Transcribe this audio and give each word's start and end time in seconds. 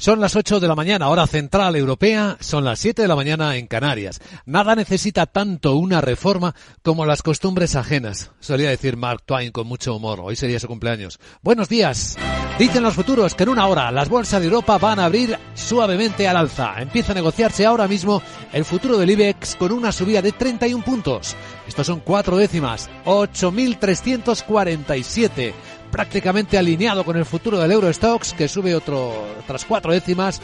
Son 0.00 0.18
las 0.18 0.34
8 0.34 0.58
de 0.60 0.66
la 0.66 0.74
mañana, 0.74 1.10
hora 1.10 1.26
central 1.26 1.76
europea, 1.76 2.38
son 2.40 2.64
las 2.64 2.78
7 2.78 3.02
de 3.02 3.08
la 3.08 3.16
mañana 3.16 3.58
en 3.58 3.66
Canarias. 3.66 4.22
Nada 4.46 4.74
necesita 4.74 5.26
tanto 5.26 5.76
una 5.76 6.00
reforma 6.00 6.54
como 6.82 7.04
las 7.04 7.20
costumbres 7.20 7.76
ajenas, 7.76 8.30
solía 8.40 8.70
decir 8.70 8.96
Mark 8.96 9.24
Twain 9.26 9.52
con 9.52 9.66
mucho 9.66 9.94
humor. 9.94 10.20
Hoy 10.22 10.36
sería 10.36 10.58
su 10.58 10.68
cumpleaños. 10.68 11.20
Buenos 11.42 11.68
días. 11.68 12.16
Dicen 12.58 12.82
los 12.82 12.94
futuros 12.94 13.34
que 13.34 13.42
en 13.42 13.50
una 13.50 13.66
hora 13.66 13.90
las 13.90 14.08
bolsas 14.08 14.40
de 14.40 14.46
Europa 14.46 14.78
van 14.78 15.00
a 15.00 15.04
abrir 15.04 15.38
suavemente 15.54 16.26
al 16.26 16.38
alza. 16.38 16.80
Empieza 16.80 17.12
a 17.12 17.16
negociarse 17.16 17.66
ahora 17.66 17.86
mismo 17.86 18.22
el 18.54 18.64
futuro 18.64 18.96
del 18.96 19.10
IBEX 19.10 19.56
con 19.56 19.70
una 19.70 19.92
subida 19.92 20.22
de 20.22 20.32
31 20.32 20.82
puntos. 20.82 21.36
Estos 21.68 21.86
son 21.86 22.00
cuatro 22.00 22.38
décimas, 22.38 22.88
8.347 23.04 25.52
prácticamente 25.90 26.58
alineado 26.58 27.04
con 27.04 27.16
el 27.16 27.24
futuro 27.24 27.58
del 27.58 27.72
Eurostox, 27.72 28.32
que 28.32 28.48
sube 28.48 28.74
otro, 28.74 29.26
otras 29.42 29.64
cuatro 29.64 29.92
décimas, 29.92 30.40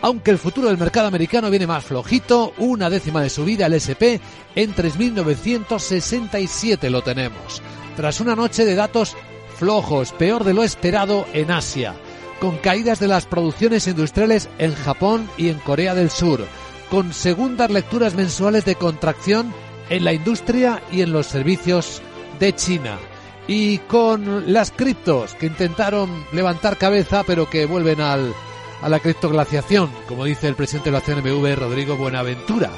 aunque 0.00 0.30
el 0.30 0.38
futuro 0.38 0.68
del 0.68 0.78
mercado 0.78 1.08
americano 1.08 1.50
viene 1.50 1.66
más 1.66 1.84
flojito, 1.84 2.54
una 2.58 2.88
décima 2.90 3.22
de 3.22 3.30
subida 3.30 3.66
el 3.66 3.74
SP 3.74 4.20
en 4.54 4.72
3.967 4.74 6.90
lo 6.90 7.02
tenemos. 7.02 7.60
Tras 7.96 8.20
una 8.20 8.36
noche 8.36 8.64
de 8.64 8.76
datos 8.76 9.16
flojos, 9.56 10.12
peor 10.12 10.44
de 10.44 10.54
lo 10.54 10.62
esperado 10.62 11.26
en 11.32 11.50
Asia, 11.50 11.96
con 12.40 12.58
caídas 12.58 13.00
de 13.00 13.08
las 13.08 13.26
producciones 13.26 13.88
industriales 13.88 14.48
en 14.58 14.72
Japón 14.74 15.28
y 15.36 15.48
en 15.48 15.58
Corea 15.58 15.96
del 15.96 16.10
Sur, 16.10 16.46
con 16.90 17.12
segundas 17.12 17.70
lecturas 17.70 18.14
mensuales 18.14 18.64
de 18.64 18.76
contracción 18.76 19.52
en 19.90 20.04
la 20.04 20.12
industria 20.12 20.80
y 20.92 21.02
en 21.02 21.12
los 21.12 21.26
servicios 21.26 22.00
de 22.38 22.54
China 22.54 22.98
y 23.48 23.78
con 23.78 24.52
las 24.52 24.70
criptos 24.70 25.34
que 25.34 25.46
intentaron 25.46 26.24
levantar 26.32 26.76
cabeza 26.76 27.24
pero 27.26 27.48
que 27.48 27.64
vuelven 27.64 28.00
al, 28.00 28.34
a 28.82 28.88
la 28.88 29.00
criptoglaciación, 29.00 29.90
como 30.06 30.24
dice 30.24 30.46
el 30.46 30.54
presidente 30.54 30.90
de 30.90 30.98
la 30.98 31.00
CNBV, 31.00 31.58
Rodrigo 31.58 31.96
Buenaventura. 31.96 32.70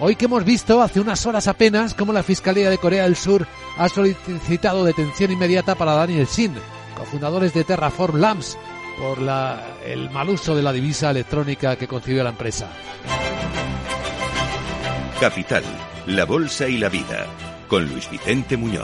Hoy 0.00 0.16
que 0.16 0.24
hemos 0.24 0.44
visto 0.44 0.82
hace 0.82 1.00
unas 1.00 1.24
horas 1.26 1.46
apenas 1.48 1.94
cómo 1.94 2.12
la 2.12 2.22
Fiscalía 2.22 2.70
de 2.70 2.78
Corea 2.78 3.04
del 3.04 3.16
Sur 3.16 3.46
ha 3.78 3.88
solicitado 3.88 4.84
detención 4.84 5.30
inmediata 5.30 5.74
para 5.74 5.94
Daniel 5.94 6.26
Sin, 6.26 6.54
cofundadores 6.96 7.52
de 7.52 7.64
Terraform 7.64 8.18
Labs, 8.18 8.58
por 8.98 9.20
la, 9.20 9.76
el 9.84 10.10
mal 10.10 10.30
uso 10.30 10.54
de 10.56 10.62
la 10.62 10.72
divisa 10.72 11.10
electrónica 11.10 11.76
que 11.76 11.86
concibió 11.86 12.24
la 12.24 12.30
empresa. 12.30 12.70
Capital, 15.20 15.64
la 16.06 16.24
bolsa 16.24 16.68
y 16.68 16.78
la 16.78 16.88
vida 16.88 17.26
con 17.68 17.88
Luis. 17.88 18.08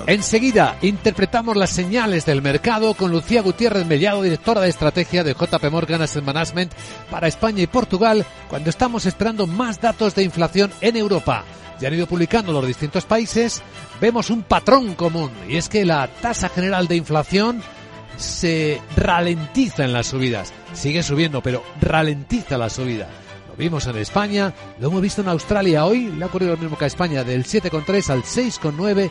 Enseguida 0.06 0.76
interpretamos 0.82 1.56
las 1.56 1.70
señales 1.70 2.24
del 2.26 2.42
mercado 2.42 2.94
con 2.94 3.10
Lucía 3.10 3.42
Gutiérrez 3.42 3.86
Mellado, 3.86 4.22
directora 4.22 4.60
de 4.62 4.68
estrategia 4.68 5.24
de 5.24 5.34
JP 5.34 5.70
Morgan 5.70 6.02
Asset 6.02 6.24
Management 6.24 6.72
para 7.10 7.28
España 7.28 7.62
y 7.62 7.66
Portugal, 7.66 8.24
cuando 8.48 8.70
estamos 8.70 9.06
esperando 9.06 9.46
más 9.46 9.80
datos 9.80 10.14
de 10.14 10.24
inflación 10.24 10.70
en 10.80 10.96
Europa. 10.96 11.44
Ya 11.80 11.88
han 11.88 11.94
ido 11.94 12.06
publicando 12.06 12.52
los 12.52 12.66
distintos 12.66 13.04
países, 13.04 13.62
vemos 14.00 14.30
un 14.30 14.42
patrón 14.42 14.94
común 14.94 15.30
y 15.48 15.56
es 15.56 15.68
que 15.68 15.84
la 15.84 16.06
tasa 16.06 16.48
general 16.48 16.86
de 16.86 16.96
inflación 16.96 17.62
se 18.16 18.80
ralentiza 18.96 19.84
en 19.84 19.92
las 19.92 20.06
subidas. 20.06 20.52
Sigue 20.74 21.02
subiendo, 21.02 21.42
pero 21.42 21.62
ralentiza 21.80 22.58
la 22.58 22.70
subida. 22.70 23.08
Lo 23.52 23.58
vimos 23.58 23.86
en 23.86 23.98
España, 23.98 24.54
lo 24.80 24.88
hemos 24.88 25.02
visto 25.02 25.20
en 25.20 25.28
Australia 25.28 25.84
hoy, 25.84 26.08
le 26.08 26.24
ha 26.24 26.28
ocurrido 26.28 26.52
lo 26.52 26.58
mismo 26.58 26.78
que 26.78 26.84
a 26.84 26.88
España, 26.88 27.22
del 27.22 27.44
7,3 27.44 28.08
al 28.08 28.22
6,9, 28.22 29.10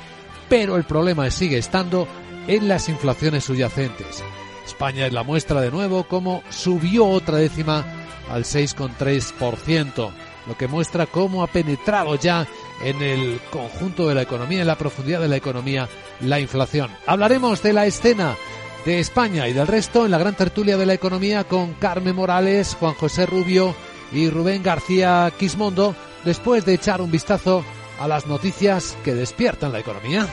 pero 0.50 0.78
el 0.78 0.84
problema 0.84 1.30
sigue 1.30 1.60
estando 1.60 2.08
en 2.48 2.68
las 2.68 2.90
inflaciones 2.90 3.44
subyacentes. 3.44 4.24
España 4.66 5.06
es 5.06 5.14
la 5.14 5.22
muestra 5.22 5.62
de 5.62 5.70
nuevo 5.70 6.06
como 6.06 6.42
subió 6.50 7.08
otra 7.08 7.38
décima 7.38 7.86
al 8.32 8.44
6,3%, 8.44 10.10
lo 10.48 10.58
que 10.58 10.68
muestra 10.68 11.06
cómo 11.06 11.44
ha 11.44 11.48
penetrado 11.48 12.16
ya 12.16 12.48
en 12.84 13.00
el 13.04 13.40
conjunto 13.52 14.08
de 14.08 14.16
la 14.16 14.24
economía, 14.24 14.62
en 14.62 14.68
la 14.68 14.78
profundidad 14.78 15.22
de 15.22 15.28
la 15.28 15.36
economía, 15.36 15.88
la 16.20 16.40
inflación. 16.40 16.90
Hablaremos 17.06 17.62
de 17.62 17.74
la 17.74 17.86
escena 17.86 18.36
de 18.86 19.00
España 19.00 19.48
y 19.48 19.54
del 19.54 19.68
resto 19.68 20.04
en 20.06 20.12
la 20.12 20.18
gran 20.18 20.34
tertulia 20.34 20.78
de 20.78 20.88
la 20.88 20.96
economía 20.96 21.44
con 21.44 21.74
Carmen 21.74 22.16
Morales, 22.16 22.76
Juan 22.80 22.96
José 22.96 23.28
Rubio, 23.28 23.76
y 24.12 24.30
Rubén 24.30 24.64
García 24.64 25.32
Quismondo 25.38 25.96
después 26.26 26.66
de 26.66 26.74
echar 26.74 27.02
un 27.02 27.12
vistazo 27.12 27.64
a 28.00 28.08
las 28.08 28.28
noticias 28.28 28.98
que 29.04 29.14
despiertan 29.14 29.72
la 29.72 29.80
economía. 29.80 30.28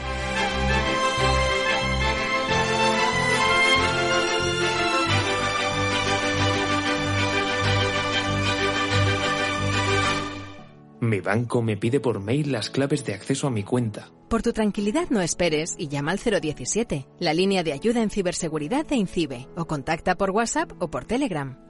Mi 11.00 11.20
banco 11.20 11.62
me 11.62 11.76
pide 11.76 12.00
por 12.00 12.20
mail 12.20 12.52
las 12.52 12.70
claves 12.70 13.04
de 13.04 13.14
acceso 13.14 13.46
a 13.46 13.50
mi 13.50 13.62
cuenta. 13.62 14.10
Por 14.28 14.42
tu 14.42 14.52
tranquilidad 14.52 15.08
no 15.10 15.22
esperes 15.22 15.74
y 15.78 15.88
llama 15.88 16.12
al 16.12 16.18
017, 16.18 17.06
la 17.18 17.32
línea 17.32 17.62
de 17.62 17.72
ayuda 17.72 18.02
en 18.02 18.10
ciberseguridad 18.10 18.84
de 18.84 18.96
INCIBE, 18.96 19.48
o 19.56 19.66
contacta 19.66 20.16
por 20.16 20.30
WhatsApp 20.30 20.72
o 20.80 20.90
por 20.90 21.04
Telegram. 21.04 21.67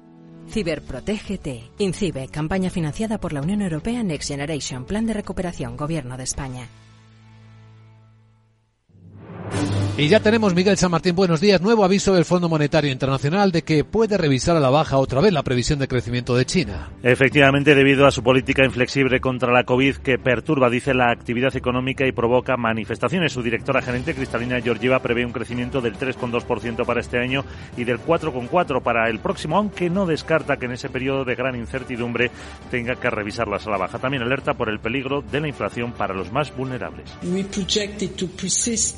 Ciberprotégete. 0.49 1.71
INCIBE, 1.79 2.29
campaña 2.29 2.71
financiada 2.71 3.19
por 3.19 3.33
la 3.33 3.43
Unión 3.43 3.63
Europea 3.63 4.03
Next 4.03 4.29
Generation, 4.29 4.85
Plan 4.85 5.07
de 5.07 5.15
Recuperación, 5.15 5.77
Gobierno 5.77 6.17
de 6.17 6.25
España. 6.25 6.69
Y 9.99 10.07
ya 10.07 10.21
tenemos, 10.21 10.55
Miguel 10.55 10.77
San 10.77 10.93
Martín, 10.93 11.17
buenos 11.17 11.41
días. 11.41 11.61
Nuevo 11.61 11.85
aviso 11.85 12.15
del 12.15 12.25
Fondo 12.25 12.49
Monetario 12.49 12.89
Internacional 12.89 13.51
de 13.51 13.63
que 13.63 13.83
puede 13.83 14.17
revisar 14.17 14.57
a 14.57 14.61
la 14.61 14.71
baja 14.71 14.97
otra 14.97 15.21
vez 15.21 15.33
la 15.33 15.43
previsión 15.43 15.81
de 15.81 15.89
crecimiento 15.89 16.37
de 16.37 16.47
China. 16.47 16.91
Efectivamente, 17.03 17.75
debido 17.75 18.07
a 18.07 18.13
su 18.13 18.23
política 18.23 18.65
inflexible 18.65 19.21
contra 19.21 19.53
la 19.53 19.65
COVID 19.65 19.97
que 19.97 20.17
perturba, 20.17 20.71
dice, 20.71 20.95
la 20.95 21.11
actividad 21.11 21.57
económica 21.57 22.07
y 22.07 22.13
provoca 22.13 22.57
manifestaciones. 22.57 23.33
Su 23.33 23.43
directora 23.43 23.83
gerente, 23.83 24.15
Cristalina 24.15 24.61
Georgieva, 24.61 25.01
prevé 25.01 25.27
un 25.27 25.33
crecimiento 25.33 25.81
del 25.81 25.99
3,2% 25.99 26.87
para 26.87 27.01
este 27.01 27.19
año 27.19 27.45
y 27.77 27.83
del 27.83 27.99
4,4% 27.99 28.81
para 28.81 29.11
el 29.11 29.19
próximo, 29.19 29.57
aunque 29.57 29.91
no 29.91 30.07
descarta 30.07 30.59
que 30.59 30.67
en 30.67 30.73
ese 30.75 30.91
periodo 30.91 31.25
de 31.25 31.35
gran 31.35 31.57
incertidumbre 31.57 32.31
tenga 32.71 32.95
que 32.95 33.11
revisarlas 33.11 33.67
a 33.67 33.71
la 33.71 33.79
baja. 33.79 33.99
También 33.99 34.23
alerta 34.23 34.55
por 34.55 34.69
el 34.69 34.79
peligro 34.79 35.23
de 35.23 35.41
la 35.41 35.49
inflación 35.49 35.91
para 35.91 36.15
los 36.15 36.31
más 36.31 36.57
vulnerables. 36.57 37.11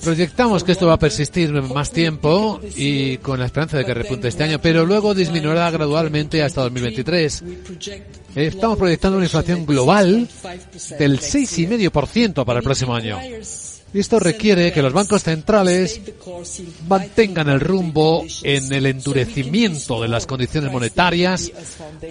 Proyectamos 0.04 0.62
que 0.62 0.72
esto 0.72 0.89
va 0.90 0.96
a 0.96 0.98
persistir 0.98 1.50
más 1.52 1.92
tiempo 1.92 2.60
y 2.76 3.16
con 3.18 3.38
la 3.38 3.46
esperanza 3.46 3.78
de 3.78 3.84
que 3.84 3.94
repunte 3.94 4.28
este 4.28 4.44
año, 4.44 4.60
pero 4.60 4.84
luego 4.84 5.14
disminuirá 5.14 5.70
gradualmente 5.70 6.42
hasta 6.42 6.62
2023. 6.62 7.44
Estamos 8.34 8.76
proyectando 8.76 9.16
una 9.16 9.26
inflación 9.26 9.64
global 9.64 10.28
del 10.98 11.20
6,5% 11.20 12.44
para 12.44 12.58
el 12.58 12.64
próximo 12.64 12.94
año. 12.94 13.18
Esto 13.92 14.20
requiere 14.20 14.72
que 14.72 14.82
los 14.82 14.92
bancos 14.92 15.24
centrales 15.24 16.00
mantengan 16.88 17.48
el 17.48 17.58
rumbo 17.58 18.24
en 18.44 18.72
el 18.72 18.86
endurecimiento 18.86 20.00
de 20.00 20.06
las 20.06 20.26
condiciones 20.26 20.70
monetarias 20.70 21.50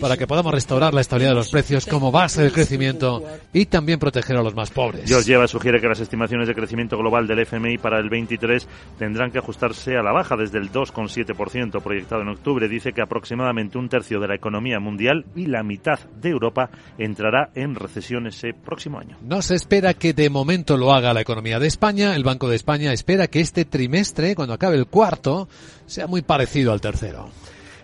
para 0.01 0.17
que 0.17 0.27
podamos 0.27 0.53
restaurar 0.53 0.93
la 0.93 0.99
estabilidad 0.99 1.31
de 1.31 1.37
los 1.37 1.49
precios 1.49 1.85
como 1.85 2.11
base 2.11 2.41
del 2.41 2.51
crecimiento 2.51 3.23
y 3.53 3.65
también 3.67 3.97
proteger 3.97 4.35
a 4.35 4.43
los 4.43 4.53
más 4.53 4.71
pobres. 4.71 5.07
Georgieva 5.07 5.47
sugiere 5.47 5.79
que 5.79 5.87
las 5.87 6.01
estimaciones 6.01 6.49
de 6.49 6.53
crecimiento 6.53 6.97
global 6.97 7.27
del 7.27 7.39
FMI 7.39 7.77
para 7.77 7.99
el 7.99 8.09
23 8.09 8.67
tendrán 8.97 9.31
que 9.31 9.37
ajustarse 9.37 9.95
a 9.95 10.03
la 10.03 10.11
baja 10.11 10.35
desde 10.35 10.57
el 10.57 10.73
2,7% 10.73 11.81
proyectado 11.81 12.23
en 12.23 12.27
octubre. 12.27 12.67
Dice 12.67 12.91
que 12.91 13.01
aproximadamente 13.01 13.77
un 13.77 13.87
tercio 13.87 14.19
de 14.19 14.27
la 14.27 14.35
economía 14.35 14.81
mundial 14.81 15.25
y 15.33 15.45
la 15.45 15.63
mitad 15.63 15.99
de 16.21 16.29
Europa 16.29 16.69
entrará 16.97 17.51
en 17.55 17.75
recesión 17.75 18.27
ese 18.27 18.53
próximo 18.53 18.99
año. 18.99 19.17
No 19.21 19.41
se 19.41 19.55
espera 19.55 19.93
que 19.93 20.11
de 20.13 20.29
momento 20.29 20.75
lo 20.75 20.93
haga 20.93 21.13
la 21.13 21.21
economía 21.21 21.57
de 21.57 21.68
España, 21.69 22.15
el 22.15 22.23
Banco 22.23 22.49
de 22.49 22.55
España 22.55 22.91
espera 22.91 23.27
que 23.27 23.41
este 23.41 23.63
trimestre, 23.63 24.35
cuando 24.35 24.55
acabe 24.55 24.75
el 24.75 24.87
cuarto, 24.87 25.47
sea 25.85 26.07
muy 26.07 26.23
parecido 26.23 26.73
al 26.73 26.81
tercero. 26.81 27.29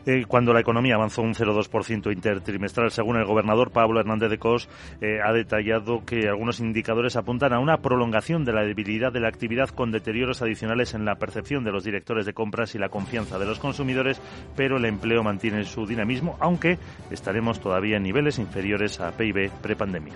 Eh, 0.08 0.26
cuando 0.28 0.54
la 0.54 0.60
economía 0.60 0.96
avanzó 0.96 1.22
un 1.22 1.36
0,2% 1.36 2.12
intertrimestral, 2.12 2.92
según 2.92 3.18
el 3.18 3.26
gobernador 3.26 3.72
Pablo 3.72 4.00
Hernández 4.00 4.30
de 4.32 4.40
Cos, 4.40 4.70
eh, 5.02 5.20
ha 5.24 5.32
detallado 5.34 6.04
que 6.04 6.28
algunos 6.28 6.60
indicadores 6.60 7.16
apuntan 7.16 7.54
a 7.54 7.60
una 7.60 7.78
prolongación 7.78 8.44
de 8.44 8.54
la 8.54 8.64
debilidad 8.64 9.12
de 9.12 9.20
la 9.20 9.28
actividad 9.28 9.70
con 9.70 9.92
deterioros 9.92 10.42
adicionales 10.42 10.96
en 10.96 11.06
la 11.06 11.16
percepción 11.16 11.64
de 11.64 11.72
los 11.72 11.84
directores 11.84 12.26
de 12.26 12.34
compras 12.34 12.74
y 12.74 12.80
la 12.80 12.90
confianza 12.90 13.38
de 13.38 13.46
los 13.46 13.60
consumidores, 13.60 14.20
pero 14.56 14.78
el 14.78 14.86
empleo 14.86 15.24
mantiene 15.24 15.64
su 15.64 15.86
dinamismo, 15.86 16.38
aunque 16.40 16.80
estaremos 17.12 17.60
todavía 17.60 17.98
en 17.98 18.04
niveles 18.04 18.40
inferiores 18.40 19.00
a 19.00 19.12
PIB 19.12 19.52
prepandemia. 19.62 20.14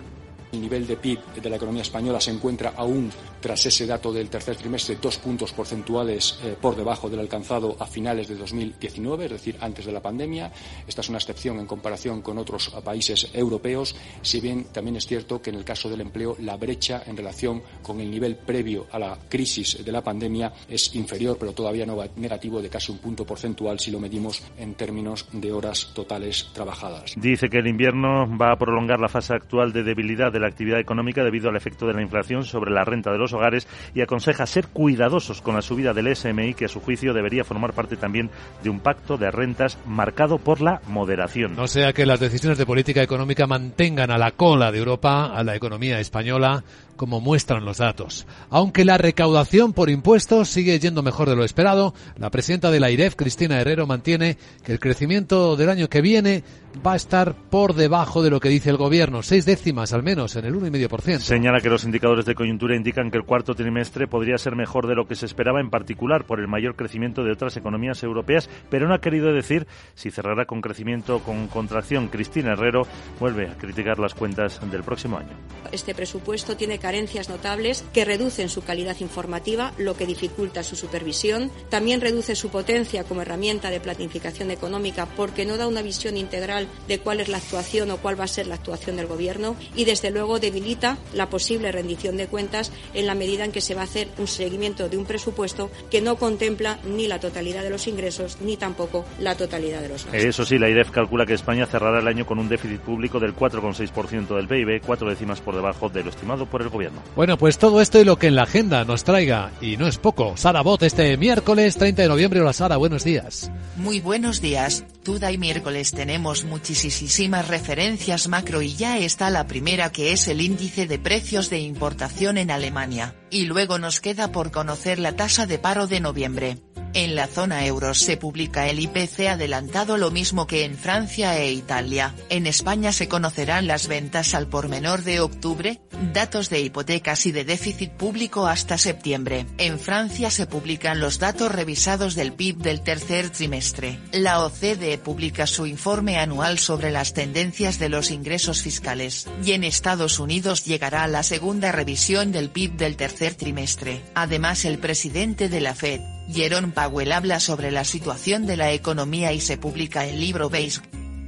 El 0.51 0.61
nivel 0.61 0.87
de 0.87 0.97
PIB 0.97 1.19
de 1.41 1.49
la 1.49 1.57
economía 1.57 1.83
española 1.83 2.19
se 2.19 2.31
encuentra 2.31 2.73
aún, 2.75 3.11
tras 3.39 3.65
ese 3.65 3.85
dato 3.85 4.11
del 4.11 4.29
tercer 4.29 4.55
trimestre, 4.55 4.97
dos 4.99 5.17
puntos 5.17 5.53
porcentuales 5.53 6.39
eh, 6.43 6.55
por 6.59 6.75
debajo 6.75 7.09
del 7.09 7.19
alcanzado 7.19 7.75
a 7.79 7.85
finales 7.85 8.27
de 8.27 8.35
2019, 8.35 9.25
es 9.25 9.31
decir, 9.31 9.55
antes 9.61 9.85
de 9.85 9.91
la 9.91 10.01
pandemia. 10.01 10.51
Esta 10.87 11.01
es 11.01 11.09
una 11.09 11.19
excepción 11.19 11.59
en 11.59 11.67
comparación 11.67 12.21
con 12.21 12.37
otros 12.37 12.69
países 12.83 13.29
europeos, 13.33 13.95
si 14.21 14.39
bien 14.39 14.65
también 14.71 14.95
es 14.95 15.05
cierto 15.05 15.41
que 15.41 15.51
en 15.51 15.57
el 15.57 15.63
caso 15.63 15.89
del 15.89 16.01
empleo 16.01 16.35
la 16.39 16.57
brecha 16.57 17.03
en 17.05 17.15
relación 17.15 17.61
con 17.83 17.99
el 17.99 18.09
nivel 18.09 18.37
previo 18.37 18.87
a 18.91 18.97
la 18.97 19.17
crisis 19.29 19.83
de 19.83 19.91
la 19.91 20.03
pandemia 20.03 20.51
es 20.67 20.95
inferior, 20.95 21.37
pero 21.39 21.53
todavía 21.53 21.85
no 21.85 21.99
negativo 22.15 22.61
de 22.61 22.69
casi 22.69 22.91
un 22.91 22.99
punto 22.99 23.25
porcentual 23.25 23.79
si 23.79 23.91
lo 23.91 23.99
medimos 23.99 24.43
en 24.57 24.75
términos 24.75 25.27
de 25.31 25.51
horas 25.51 25.91
totales 25.93 26.49
trabajadas. 26.53 27.13
Dice 27.17 27.49
que 27.49 27.57
el 27.57 27.67
invierno 27.67 28.25
va 28.37 28.51
a 28.51 28.57
prolongar 28.57 28.99
la 28.99 29.09
fase 29.09 29.33
actual 29.33 29.73
de 29.73 29.83
debilidad 29.83 30.31
de 30.31 30.38
la 30.39 30.47
actividad 30.47 30.79
económica 30.79 31.23
debido 31.23 31.49
al 31.49 31.55
efecto 31.55 31.87
de 31.87 31.93
la 31.93 32.01
inflación 32.01 32.43
sobre 32.43 32.71
la 32.71 32.83
renta 32.83 33.11
de 33.11 33.17
los 33.17 33.33
hogares 33.33 33.67
y 33.93 34.01
aconseja 34.01 34.45
ser 34.45 34.67
cuidadosos 34.67 35.41
con 35.41 35.55
la 35.55 35.61
subida 35.61 35.93
del 35.93 36.15
SMI 36.15 36.53
que 36.53 36.65
a 36.65 36.69
su 36.69 36.79
juicio 36.79 37.13
debería 37.13 37.43
formar 37.43 37.73
parte 37.73 37.97
también 37.97 38.29
de 38.63 38.69
un 38.69 38.79
pacto 38.79 39.17
de 39.17 39.31
rentas 39.31 39.77
marcado 39.85 40.37
por 40.37 40.61
la 40.61 40.81
moderación. 40.87 41.55
No 41.55 41.67
sea 41.67 41.93
que 41.93 42.05
las 42.05 42.19
decisiones 42.19 42.57
de 42.57 42.65
política 42.65 43.01
económica 43.01 43.47
mantengan 43.47 44.11
a 44.11 44.17
la 44.17 44.31
cola 44.31 44.71
de 44.71 44.79
Europa 44.79 45.27
a 45.27 45.43
la 45.43 45.55
economía 45.55 45.99
española 45.99 46.63
como 46.99 47.21
muestran 47.21 47.63
los 47.63 47.77
datos. 47.77 48.27
Aunque 48.49 48.83
la 48.83 48.97
recaudación 48.97 49.71
por 49.71 49.89
impuestos 49.89 50.49
sigue 50.49 50.77
yendo 50.79 51.01
mejor 51.01 51.29
de 51.29 51.37
lo 51.37 51.45
esperado, 51.45 51.93
la 52.17 52.29
presidenta 52.29 52.71
de 52.71 52.81
la 52.81 52.91
IREF, 52.91 53.15
Cristina 53.15 53.61
Herrero, 53.61 53.87
mantiene 53.87 54.37
que 54.65 54.73
el 54.73 54.81
crecimiento 54.81 55.55
del 55.55 55.69
año 55.69 55.87
que 55.87 56.01
viene 56.01 56.43
va 56.85 56.93
a 56.93 56.95
estar 56.97 57.35
por 57.49 57.73
debajo 57.73 58.21
de 58.21 58.29
lo 58.29 58.39
que 58.39 58.49
dice 58.49 58.69
el 58.69 58.77
gobierno, 58.77 59.23
seis 59.23 59.45
décimas 59.45 59.93
al 59.93 60.03
menos, 60.03 60.35
en 60.35 60.45
el 60.45 60.53
1,5%. 60.53 61.19
Señala 61.19 61.61
que 61.61 61.69
los 61.69 61.83
indicadores 61.83 62.25
de 62.25 62.35
coyuntura 62.35 62.75
indican 62.75 63.11
que 63.11 63.17
el 63.17 63.23
cuarto 63.23 63.55
trimestre 63.55 64.07
podría 64.07 64.37
ser 64.37 64.55
mejor 64.55 64.87
de 64.87 64.95
lo 64.95 65.07
que 65.07 65.15
se 65.15 65.25
esperaba, 65.25 65.61
en 65.61 65.69
particular 65.69 66.25
por 66.25 66.39
el 66.39 66.47
mayor 66.47 66.75
crecimiento 66.75 67.23
de 67.23 67.31
otras 67.31 67.55
economías 67.57 68.03
europeas, 68.03 68.49
pero 68.69 68.87
no 68.87 68.93
ha 68.93 69.01
querido 69.01 69.33
decir 69.33 69.67
si 69.95 70.11
cerrará 70.11 70.45
con 70.45 70.61
crecimiento 70.61 71.17
o 71.17 71.19
con 71.19 71.47
contracción. 71.47 72.09
Cristina 72.09 72.53
Herrero 72.53 72.85
vuelve 73.19 73.47
a 73.47 73.57
criticar 73.57 73.99
las 73.99 74.13
cuentas 74.13 74.59
del 74.69 74.83
próximo 74.83 75.17
año. 75.17 75.31
Este 75.71 75.95
presupuesto 75.95 76.55
tiene 76.55 76.77
carencias 76.89 77.29
notables 77.29 77.85
que 77.93 78.03
reducen 78.03 78.49
su 78.49 78.63
calidad 78.63 78.97
informativa, 78.99 79.73
lo 79.77 79.95
que 79.95 80.07
dificulta 80.07 80.63
su 80.63 80.75
supervisión. 80.75 81.51
También 81.69 82.01
reduce 82.01 82.33
su 82.33 82.49
potencia 82.49 83.03
como 83.03 83.21
herramienta 83.21 83.69
de 83.69 83.79
planificación 83.79 84.49
económica 84.49 85.07
porque 85.15 85.45
no 85.45 85.57
da 85.57 85.67
una 85.67 85.83
visión 85.83 86.17
integral 86.17 86.67
de 86.87 86.97
cuál 86.97 87.19
es 87.19 87.29
la 87.29 87.37
actuación 87.37 87.91
o 87.91 87.97
cuál 87.97 88.19
va 88.19 88.23
a 88.23 88.27
ser 88.27 88.47
la 88.47 88.55
actuación 88.55 88.95
del 88.95 89.05
Gobierno 89.05 89.55
y, 89.75 89.85
desde 89.85 90.09
luego, 90.09 90.39
debilita 90.39 90.97
la 91.13 91.29
posible 91.29 91.71
rendición 91.71 92.17
de 92.17 92.25
cuentas 92.25 92.71
en 92.95 93.05
la 93.05 93.13
medida 93.13 93.45
en 93.45 93.51
que 93.51 93.61
se 93.61 93.75
va 93.75 93.81
a 93.81 93.83
hacer 93.83 94.07
un 94.17 94.25
seguimiento 94.25 94.89
de 94.89 94.97
un 94.97 95.05
presupuesto 95.05 95.69
que 95.91 96.01
no 96.01 96.15
contempla 96.15 96.79
ni 96.85 97.07
la 97.07 97.19
totalidad 97.19 97.61
de 97.61 97.69
los 97.69 97.85
ingresos 97.85 98.39
ni 98.41 98.57
tampoco 98.57 99.05
la 99.19 99.37
totalidad 99.37 99.81
de 99.81 99.89
los 99.89 100.05
gastos. 100.05 100.23
Eso 100.23 100.43
sí, 100.43 100.57
la 100.57 100.69
IREF 100.69 100.89
calcula 100.89 101.27
que 101.27 101.35
España 101.35 101.67
cerrará 101.67 101.99
el 101.99 102.07
año 102.07 102.25
con 102.25 102.39
un 102.39 102.49
déficit 102.49 102.79
público 102.79 103.19
del 103.19 103.35
4,6% 103.35 104.35
del 104.35 104.47
PIB, 104.47 104.81
cuatro 104.83 105.07
décimas 105.07 105.39
por 105.39 105.53
debajo 105.53 105.87
de 105.89 106.03
lo 106.03 106.09
estimado 106.09 106.47
por 106.47 106.63
el 106.63 106.69
Gobierno. 106.69 106.78
Bueno, 107.15 107.37
pues 107.37 107.57
todo 107.57 107.81
esto 107.81 107.99
y 107.99 108.05
lo 108.05 108.17
que 108.17 108.27
en 108.27 108.35
la 108.35 108.43
agenda 108.43 108.85
nos 108.85 109.03
traiga, 109.03 109.51
y 109.61 109.77
no 109.77 109.87
es 109.87 109.97
poco, 109.97 110.37
Sara 110.37 110.61
Bot 110.61 110.83
este 110.83 111.17
miércoles 111.17 111.75
30 111.77 112.03
de 112.03 112.07
noviembre. 112.07 112.41
Hola 112.41 112.53
Sara, 112.53 112.77
buenos 112.77 113.03
días. 113.03 113.51
Muy 113.75 113.99
buenos 113.99 114.41
días. 114.41 114.85
Tuda 115.03 115.31
y 115.31 115.37
miércoles 115.37 115.91
tenemos 115.91 116.43
muchísimas 116.43 117.47
referencias 117.47 118.27
macro 118.27 118.61
y 118.61 118.75
ya 118.75 118.97
está 118.97 119.29
la 119.29 119.47
primera 119.47 119.91
que 119.91 120.11
es 120.11 120.27
el 120.27 120.41
índice 120.41 120.87
de 120.87 120.99
precios 120.99 121.49
de 121.49 121.59
importación 121.59 122.37
en 122.37 122.51
Alemania, 122.51 123.15
y 123.29 123.45
luego 123.45 123.79
nos 123.79 123.99
queda 123.99 124.31
por 124.31 124.51
conocer 124.51 124.99
la 124.99 125.15
tasa 125.15 125.45
de 125.45 125.59
paro 125.59 125.87
de 125.87 125.99
noviembre. 125.99 126.57
En 126.93 127.15
la 127.15 127.27
zona 127.27 127.65
euro 127.65 127.93
se 127.93 128.17
publica 128.17 128.67
el 128.67 128.79
IPC 128.79 129.27
adelantado 129.29 129.97
lo 129.97 130.09
mismo 130.09 130.47
que 130.47 130.65
en 130.65 130.75
Francia 130.75 131.37
e 131.37 131.51
Italia. 131.51 132.15
En 132.29 132.47
España 132.47 132.91
se 132.91 133.07
conocerán 133.07 133.67
las 133.67 133.87
ventas 133.87 134.33
al 134.33 134.47
por 134.47 134.69
menor 134.69 135.03
de 135.03 135.19
octubre, 135.19 135.79
datos 136.13 136.49
de 136.49 136.61
hipotecas 136.61 137.27
y 137.27 137.31
de 137.31 137.45
déficit 137.45 137.91
público 137.91 138.47
hasta 138.47 138.77
septiembre. 138.77 139.45
En 139.59 139.79
Francia 139.79 140.31
se 140.31 140.47
publican 140.47 140.99
los 140.99 141.19
datos 141.19 141.51
revisados 141.51 142.15
del 142.15 142.33
PIB 142.33 142.57
del 142.57 142.81
tercer 142.81 143.29
trimestre. 143.29 143.99
La 144.11 144.43
OCDE 144.43 144.97
publica 144.97 145.45
su 145.45 145.67
informe 145.67 146.17
anual 146.17 146.57
sobre 146.57 146.89
las 146.89 147.13
tendencias 147.13 147.77
de 147.77 147.89
los 147.89 148.09
ingresos 148.09 148.63
fiscales. 148.63 149.27
Y 149.45 149.51
en 149.51 149.63
Estados 149.63 150.19
Unidos 150.19 150.65
llegará 150.65 151.07
la 151.07 151.21
segunda 151.21 151.71
revisión 151.71 152.31
del 152.31 152.49
PIB 152.49 152.77
del 152.77 152.95
tercer 152.95 153.35
trimestre. 153.35 154.01
Además 154.15 154.65
el 154.65 154.79
presidente 154.79 155.49
de 155.49 155.61
la 155.61 155.75
Fed, 155.75 156.01
Jerome 156.31 156.71
Powell 156.73 157.11
habla 157.11 157.39
sobre 157.39 157.71
la 157.71 157.83
situación 157.83 158.45
de 158.45 158.55
la 158.55 158.71
economía 158.71 159.33
y 159.33 159.41
se 159.41 159.57
publica 159.57 160.05
el 160.05 160.19
libro 160.19 160.49
Beige. 160.49 160.81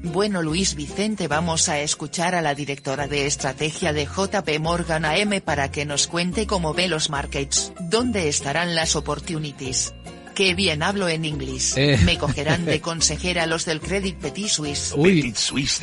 Bueno 0.04 0.42
Luis 0.42 0.76
Vicente 0.76 1.28
vamos 1.28 1.70
a 1.70 1.80
escuchar 1.80 2.36
a 2.36 2.42
la 2.42 2.56
directora 2.56 3.08
de 3.08 3.26
estrategia 3.26 3.94
de 3.94 4.06
JP 4.06 4.60
Morgan 4.60 5.06
AM 5.06 5.42
para 5.44 5.72
que 5.72 5.86
nos 5.86 6.08
cuente 6.08 6.48
cómo 6.48 6.74
ve 6.74 6.88
los 6.88 7.10
markets, 7.10 7.74
dónde 7.80 8.28
estarán 8.28 8.76
las 8.76 8.96
opportunities. 8.96 9.94
Qué 10.36 10.54
bien 10.56 10.84
hablo 10.84 11.08
en 11.10 11.26
inglés. 11.26 11.76
Eh. 11.78 12.00
Me 12.06 12.18
cogerán 12.18 12.66
de 12.66 12.80
consejera 12.82 13.46
los 13.46 13.66
del 13.66 13.82
Credit 13.82 14.16
Petit 14.18 14.48
Suisse. 14.48 14.94
Uy. 14.96 15.34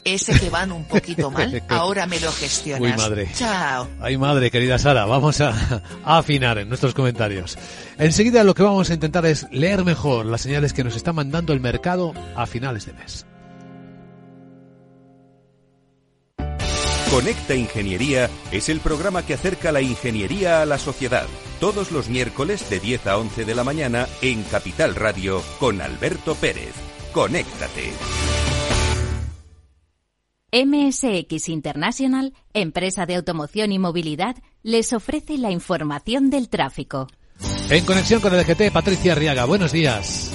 Ese 0.05 0.39
que 0.39 0.51
van 0.51 0.73
un 0.73 0.85
poquito 0.85 1.31
mal, 1.31 1.63
ahora 1.69 2.07
me 2.07 2.19
lo 2.21 2.33
gestionas. 2.33 2.81
Uy, 2.81 2.97
madre. 2.97 3.31
Chao. 3.35 3.89
Ay, 4.01 4.17
madre, 4.17 4.51
querida 4.51 4.79
Sara, 4.79 5.05
vamos 5.05 5.41
a, 5.41 5.83
a 6.05 6.19
afinar 6.19 6.59
en 6.59 6.69
nuestros 6.69 6.95
comentarios. 6.95 7.59
Enseguida 7.99 8.45
lo 8.45 8.55
que 8.55 8.63
vamos 8.63 8.91
a 8.91 8.95
intentar 8.95 9.27
es 9.27 9.47
leer 9.51 9.85
mejor 9.85 10.27
las 10.27 10.43
señales 10.43 10.73
que 10.73 10.85
nos 10.85 10.97
está 10.97 11.13
mandando 11.13 11.53
el 11.53 11.61
mercado 11.61 12.15
a 12.37 12.47
finales 12.47 12.87
de 12.87 12.93
mes. 12.95 13.27
Conecta 17.11 17.55
Ingeniería 17.55 18.29
es 18.53 18.69
el 18.69 18.81
programa 18.81 19.25
que 19.25 19.33
acerca 19.33 19.73
la 19.73 19.81
ingeniería 19.81 20.61
a 20.61 20.67
la 20.67 20.79
sociedad. 20.79 21.27
Todos 21.61 21.91
los 21.91 22.09
miércoles 22.09 22.71
de 22.71 22.79
10 22.79 23.07
a 23.09 23.19
11 23.19 23.45
de 23.45 23.55
la 23.55 23.65
mañana 23.65 24.07
en 24.23 24.45
Capital 24.45 24.95
Radio 24.95 25.43
con 25.59 25.81
Alberto 25.81 26.37
Pérez. 26.37 26.73
Conéctate. 27.13 27.93
MSX 30.53 31.49
International, 31.49 32.33
empresa 32.55 33.07
de 33.07 33.17
automoción 33.17 33.73
y 33.73 33.81
movilidad, 33.81 34.37
les 34.63 34.93
ofrece 34.93 35.37
la 35.37 35.51
información 35.51 36.31
del 36.31 36.49
tráfico. 36.49 37.09
En 37.69 37.85
conexión 37.85 38.21
con 38.21 38.33
el 38.35 38.45
DGT, 38.45 38.73
Patricia 38.73 39.13
Arriaga, 39.13 39.45
buenos 39.45 39.73
días. 39.73 40.33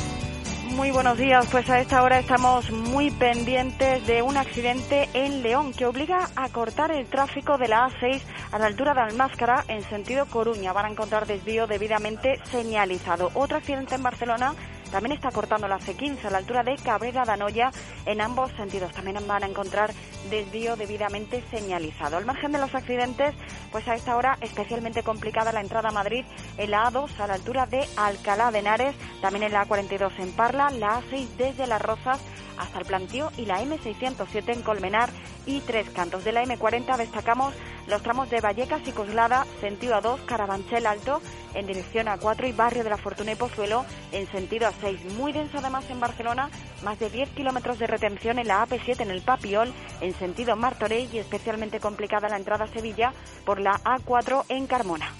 Muy 0.75 0.89
buenos 0.89 1.19
días, 1.19 1.47
pues 1.51 1.69
a 1.69 1.79
esta 1.79 2.01
hora 2.01 2.17
estamos 2.17 2.71
muy 2.71 3.11
pendientes 3.11 4.07
de 4.07 4.23
un 4.23 4.37
accidente 4.37 5.07
en 5.13 5.43
León 5.43 5.71
que 5.71 5.85
obliga 5.85 6.29
a 6.35 6.49
cortar 6.49 6.91
el 6.91 7.05
tráfico 7.05 7.59
de 7.59 7.67
la 7.67 7.89
A6 7.89 8.21
a 8.51 8.57
la 8.57 8.65
altura 8.65 8.95
de 8.95 9.01
Almáscara 9.01 9.63
en 9.67 9.83
sentido 9.83 10.25
Coruña. 10.25 10.73
Van 10.73 10.85
a 10.85 10.89
encontrar 10.89 11.27
desvío 11.27 11.67
debidamente 11.67 12.39
señalizado. 12.45 13.29
Otro 13.35 13.57
accidente 13.57 13.93
en 13.95 14.03
Barcelona 14.03 14.55
también 14.93 15.13
está 15.13 15.31
cortando 15.31 15.67
la 15.67 15.79
C15 15.79 16.25
a 16.25 16.29
la 16.29 16.37
altura 16.37 16.61
de 16.61 16.75
Cabrera 16.75 17.25
Danoya 17.25 17.71
en 18.05 18.21
ambos 18.21 18.51
sentidos. 18.51 18.91
También 18.91 19.17
van 19.25 19.43
a 19.43 19.47
encontrar 19.47 19.91
desvío 20.29 20.75
debidamente 20.75 21.43
señalizado. 21.49 22.17
Al 22.17 22.25
margen 22.25 22.51
de 22.51 22.59
los 22.59 22.75
accidentes, 22.75 23.33
pues 23.71 23.87
a 23.87 23.95
esta 23.95 24.15
hora 24.15 24.37
especialmente 24.41 25.01
complicada 25.01 25.51
la 25.51 25.61
entrada 25.61 25.89
a 25.89 25.91
Madrid 25.91 26.23
en 26.59 26.69
la 26.69 26.91
A2 26.91 27.09
a 27.19 27.25
la 27.25 27.33
altura 27.33 27.65
de 27.65 27.83
Alcalá 27.97 28.51
de 28.51 28.59
Henares, 28.59 28.95
también 29.19 29.41
en 29.41 29.53
la 29.53 29.65
A42 29.65 30.11
en 30.19 30.31
Parla, 30.33 30.69
la 30.69 31.01
A6 31.01 31.27
desde 31.37 31.65
Las 31.65 31.81
Rozas 31.81 32.19
hasta 32.57 32.79
el 32.79 32.85
Plantío 32.85 33.31
y 33.37 33.45
la 33.45 33.61
M607 33.61 34.53
en 34.53 34.61
Colmenar 34.61 35.09
y 35.45 35.59
Tres 35.61 35.89
Cantos. 35.89 36.23
De 36.23 36.31
la 36.31 36.43
M40 36.43 36.97
destacamos 36.97 37.53
los 37.87 38.01
tramos 38.01 38.29
de 38.29 38.39
Vallecas 38.39 38.87
y 38.87 38.91
Coslada, 38.91 39.45
sentido 39.59 39.95
A2, 39.95 40.25
Carabanchel 40.25 40.85
Alto, 40.85 41.21
en 41.53 41.67
dirección 41.67 42.07
A4 42.07 42.47
y 42.47 42.53
Barrio 42.53 42.83
de 42.83 42.89
la 42.89 42.97
Fortuna 42.97 43.33
y 43.33 43.35
Pozuelo, 43.35 43.85
en 44.11 44.25
sentido 44.31 44.69
A6. 44.69 45.13
Muy 45.17 45.33
denso 45.33 45.57
además 45.57 45.89
en 45.89 45.99
Barcelona, 45.99 46.49
más 46.83 46.99
de 46.99 47.09
10 47.09 47.29
kilómetros 47.31 47.79
de 47.79 47.87
retención 47.87 48.39
en 48.39 48.47
la 48.47 48.65
AP7 48.65 49.01
en 49.01 49.11
el 49.11 49.21
Papiol, 49.21 49.73
en 50.01 50.13
sentido 50.13 50.55
Martorell 50.55 51.09
y 51.13 51.17
especialmente 51.17 51.79
complicada 51.79 52.29
la 52.29 52.37
entrada 52.37 52.65
a 52.65 52.73
Sevilla 52.73 53.13
por 53.45 53.59
la 53.59 53.73
A4 53.83 54.45
en 54.49 54.67
Carmona. 54.67 55.11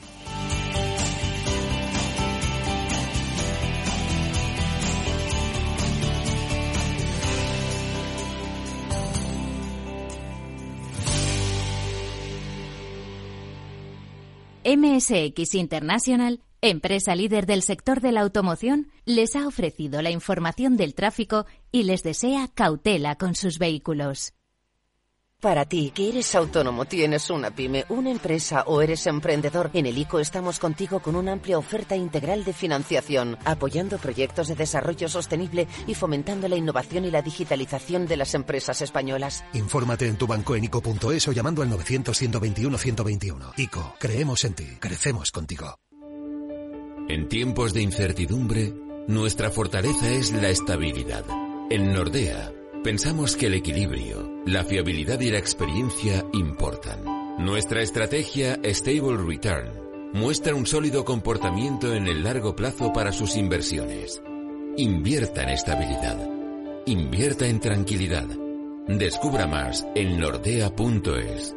MSX 14.66 15.56
International, 15.56 16.42
empresa 16.62 17.16
líder 17.16 17.46
del 17.46 17.62
sector 17.62 18.02
de 18.02 18.12
la 18.12 18.22
automoción, 18.22 18.92
les 19.06 19.36
ha 19.36 19.48
ofrecido 19.48 20.02
la 20.02 20.12
información 20.12 20.78
del 20.78 20.96
tráfico 20.96 21.46
y 21.72 21.84
les 21.84 22.04
desea 22.04 22.48
cautela 22.54 23.16
con 23.16 23.36
sus 23.36 23.60
vehículos. 23.60 24.34
Para 25.44 25.66
ti, 25.66 25.92
que 25.94 26.08
eres 26.08 26.36
autónomo, 26.36 26.86
tienes 26.86 27.30
una 27.30 27.52
pyme, 27.52 27.84
una 27.90 28.10
empresa 28.10 28.64
o 28.66 28.82
eres 28.82 29.06
emprendedor, 29.08 29.72
en 29.74 29.86
el 29.86 29.98
ICO 29.98 30.22
estamos 30.22 30.58
contigo 30.58 31.02
con 31.02 31.18
una 31.18 31.34
amplia 31.34 31.58
oferta 31.58 31.98
integral 31.98 32.46
de 32.46 32.54
financiación, 32.54 33.38
apoyando 33.44 33.98
proyectos 33.98 34.48
de 34.48 34.56
desarrollo 34.56 35.10
sostenible 35.10 35.68
y 35.86 35.96
fomentando 35.96 36.48
la 36.48 36.56
innovación 36.56 37.04
y 37.04 37.12
la 37.12 37.22
digitalización 37.22 38.08
de 38.08 38.16
las 38.16 38.36
empresas 38.36 38.82
españolas. 38.82 39.44
Infórmate 39.52 40.08
en 40.08 40.16
tu 40.16 40.28
banco 40.28 40.56
en 40.56 40.64
ICO.es 40.64 41.28
o 41.28 41.34
llamando 41.34 41.62
al 41.62 41.70
900-121-121. 41.72 43.52
ICO, 43.58 43.96
creemos 44.00 44.46
en 44.46 44.54
ti, 44.54 44.68
crecemos 44.80 45.30
contigo. 45.32 45.78
En 47.10 47.28
tiempos 47.28 47.74
de 47.74 47.82
incertidumbre, 47.82 48.74
nuestra 49.10 49.52
fortaleza 49.52 50.10
es 50.10 50.32
la 50.32 50.48
estabilidad. 50.48 51.26
En 51.70 51.92
Nordea, 51.92 52.54
Pensamos 52.84 53.38
que 53.38 53.46
el 53.46 53.54
equilibrio, 53.54 54.42
la 54.46 54.66
fiabilidad 54.66 55.18
y 55.22 55.32
la 55.32 55.38
experiencia 55.38 56.26
importan. 56.34 57.06
Nuestra 57.38 57.82
estrategia 57.82 58.60
Stable 58.62 59.16
Return 59.26 60.12
muestra 60.12 60.54
un 60.54 60.66
sólido 60.66 61.06
comportamiento 61.06 61.94
en 61.94 62.08
el 62.08 62.26
largo 62.26 62.58
plazo 62.58 62.92
para 62.92 63.14
sus 63.14 63.38
inversiones. 63.38 64.22
Invierta 64.76 65.44
en 65.44 65.50
estabilidad. 65.50 66.30
Invierta 66.86 67.48
en 67.48 67.62
tranquilidad. 67.62 68.28
Descubra 68.90 69.48
más 69.48 69.88
en 69.96 70.20
nordea.es. 70.20 71.56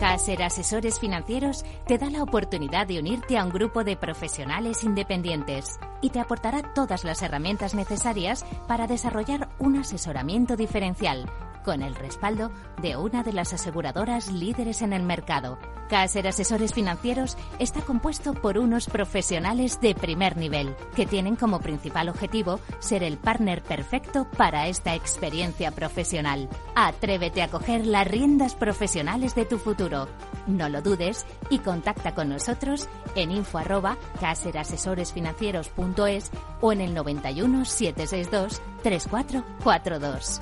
Caser 0.00 0.42
Asesores 0.42 0.98
Financieros 0.98 1.62
te 1.86 1.98
da 1.98 2.08
la 2.08 2.22
oportunidad 2.22 2.86
de 2.86 2.98
unirte 2.98 3.36
a 3.36 3.44
un 3.44 3.50
grupo 3.50 3.84
de 3.84 3.98
profesionales 3.98 4.82
independientes 4.82 5.78
y 6.00 6.08
te 6.08 6.20
aportará 6.20 6.72
todas 6.72 7.04
las 7.04 7.20
herramientas 7.20 7.74
necesarias 7.74 8.46
para 8.66 8.86
desarrollar 8.86 9.50
un 9.58 9.76
asesoramiento 9.76 10.56
diferencial 10.56 11.30
con 11.64 11.82
el 11.82 11.94
respaldo 11.94 12.50
de 12.80 12.96
una 12.96 13.22
de 13.22 13.32
las 13.32 13.52
aseguradoras 13.52 14.30
líderes 14.30 14.82
en 14.82 14.92
el 14.92 15.02
mercado. 15.02 15.58
Caser 15.90 16.26
Asesores 16.28 16.72
Financieros 16.72 17.36
está 17.58 17.80
compuesto 17.80 18.32
por 18.32 18.56
unos 18.58 18.86
profesionales 18.86 19.80
de 19.80 19.96
primer 19.96 20.36
nivel 20.36 20.76
que 20.94 21.04
tienen 21.04 21.34
como 21.34 21.58
principal 21.60 22.08
objetivo 22.08 22.60
ser 22.78 23.02
el 23.02 23.18
partner 23.18 23.60
perfecto 23.62 24.28
para 24.36 24.68
esta 24.68 24.94
experiencia 24.94 25.72
profesional. 25.72 26.48
Atrévete 26.76 27.42
a 27.42 27.48
coger 27.48 27.84
las 27.86 28.06
riendas 28.06 28.54
profesionales 28.54 29.34
de 29.34 29.46
tu 29.46 29.58
futuro. 29.58 30.06
No 30.46 30.68
lo 30.68 30.80
dudes 30.80 31.26
y 31.50 31.58
contacta 31.58 32.14
con 32.14 32.28
nosotros 32.28 32.88
en 33.16 33.32
info 33.32 33.58
arroba 33.58 33.96
caserasesoresfinancieros.es 34.20 36.30
o 36.60 36.72
en 36.72 36.82
el 36.82 36.94
91 36.94 37.64
762 37.64 38.62
3442. 38.82 40.40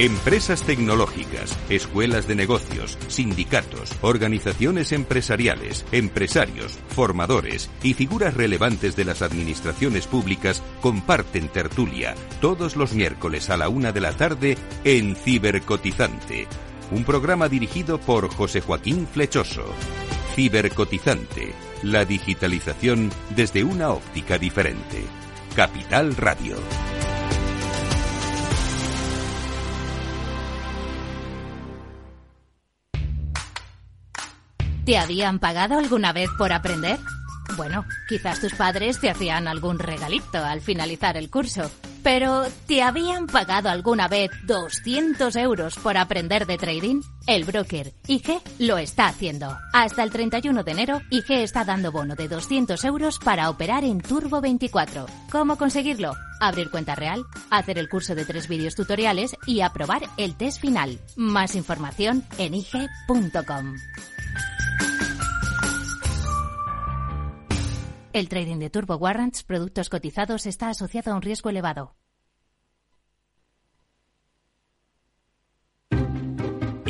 Empresas 0.00 0.64
tecnológicas, 0.64 1.56
escuelas 1.68 2.26
de 2.26 2.34
negocios, 2.34 2.98
sindicatos, 3.06 3.92
organizaciones 4.00 4.90
empresariales, 4.90 5.86
empresarios, 5.92 6.80
formadores 6.88 7.70
y 7.80 7.94
figuras 7.94 8.34
relevantes 8.34 8.96
de 8.96 9.04
las 9.04 9.22
administraciones 9.22 10.08
públicas 10.08 10.64
comparten 10.80 11.46
tertulia 11.46 12.16
todos 12.40 12.74
los 12.74 12.92
miércoles 12.92 13.50
a 13.50 13.56
la 13.56 13.68
una 13.68 13.92
de 13.92 14.00
la 14.00 14.10
tarde 14.16 14.58
en 14.82 15.14
Cibercotizante, 15.14 16.48
un 16.90 17.04
programa 17.04 17.48
dirigido 17.48 18.00
por 18.00 18.28
José 18.34 18.62
Joaquín 18.62 19.06
Flechoso. 19.06 19.64
Cibercotizante, 20.34 21.54
la 21.84 22.04
digitalización 22.04 23.10
desde 23.36 23.62
una 23.62 23.90
óptica 23.90 24.38
diferente. 24.38 25.04
Capital 25.54 26.16
Radio. 26.16 26.56
¿Te 34.84 34.98
habían 34.98 35.38
pagado 35.38 35.78
alguna 35.78 36.12
vez 36.12 36.28
por 36.36 36.52
aprender? 36.52 36.98
Bueno, 37.56 37.86
quizás 38.06 38.40
tus 38.40 38.54
padres 38.54 39.00
te 39.00 39.08
hacían 39.08 39.48
algún 39.48 39.78
regalito 39.78 40.44
al 40.44 40.60
finalizar 40.60 41.16
el 41.16 41.30
curso. 41.30 41.70
Pero, 42.02 42.44
¿te 42.66 42.82
habían 42.82 43.26
pagado 43.26 43.70
alguna 43.70 44.08
vez 44.08 44.30
200 44.46 45.36
euros 45.36 45.76
por 45.76 45.96
aprender 45.96 46.46
de 46.46 46.58
trading? 46.58 47.00
El 47.26 47.44
broker 47.44 47.94
IG 48.06 48.42
lo 48.58 48.76
está 48.76 49.06
haciendo. 49.06 49.56
Hasta 49.72 50.02
el 50.02 50.10
31 50.10 50.62
de 50.64 50.72
enero, 50.72 51.00
IG 51.10 51.30
está 51.30 51.64
dando 51.64 51.90
bono 51.90 52.14
de 52.14 52.28
200 52.28 52.84
euros 52.84 53.18
para 53.18 53.48
operar 53.48 53.84
en 53.84 54.02
Turbo 54.02 54.42
24. 54.42 55.06
¿Cómo 55.30 55.56
conseguirlo? 55.56 56.12
Abrir 56.40 56.70
cuenta 56.70 56.94
real, 56.94 57.24
hacer 57.48 57.78
el 57.78 57.88
curso 57.88 58.14
de 58.14 58.26
tres 58.26 58.48
vídeos 58.48 58.74
tutoriales 58.74 59.34
y 59.46 59.62
aprobar 59.62 60.02
el 60.18 60.36
test 60.36 60.60
final. 60.60 60.98
Más 61.16 61.54
información 61.54 62.22
en 62.36 62.54
IG.com. 62.54 63.76
El 68.14 68.28
trading 68.28 68.58
de 68.58 68.70
Turbo 68.70 68.94
Warrants, 68.96 69.42
productos 69.42 69.88
cotizados, 69.88 70.46
está 70.46 70.68
asociado 70.68 71.10
a 71.10 71.16
un 71.16 71.22
riesgo 71.22 71.50
elevado. 71.50 71.96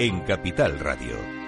en 0.00 0.20
Capital 0.20 0.78
Radio. 0.80 1.39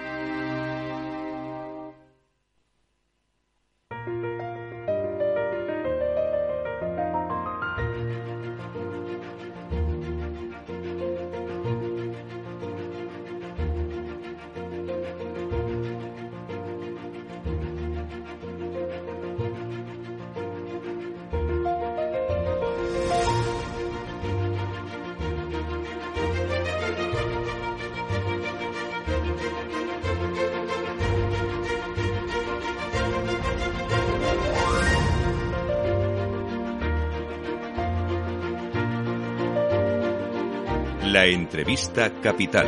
La 41.73 41.79
entrevista 41.79 42.21
capital. 42.21 42.67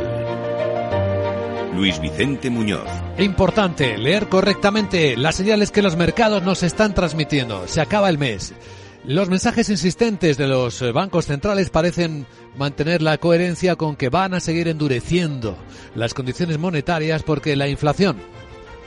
Luis 1.76 2.00
Vicente 2.00 2.50
Muñoz. 2.50 2.88
Importante, 3.18 3.96
leer 3.96 4.28
correctamente 4.28 5.16
las 5.16 5.36
señales 5.36 5.70
que 5.70 5.80
los 5.80 5.94
mercados 5.94 6.42
nos 6.42 6.64
están 6.64 6.92
transmitiendo. 6.92 7.68
Se 7.68 7.80
acaba 7.80 8.08
el 8.08 8.18
mes. 8.18 8.52
Los 9.04 9.28
mensajes 9.28 9.70
insistentes 9.70 10.36
de 10.36 10.48
los 10.48 10.82
bancos 10.92 11.26
centrales 11.26 11.70
parecen 11.70 12.26
mantener 12.58 13.00
la 13.00 13.18
coherencia 13.18 13.76
con 13.76 13.94
que 13.94 14.08
van 14.08 14.34
a 14.34 14.40
seguir 14.40 14.66
endureciendo 14.66 15.56
las 15.94 16.12
condiciones 16.12 16.58
monetarias 16.58 17.22
porque 17.22 17.54
la 17.54 17.68
inflación, 17.68 18.16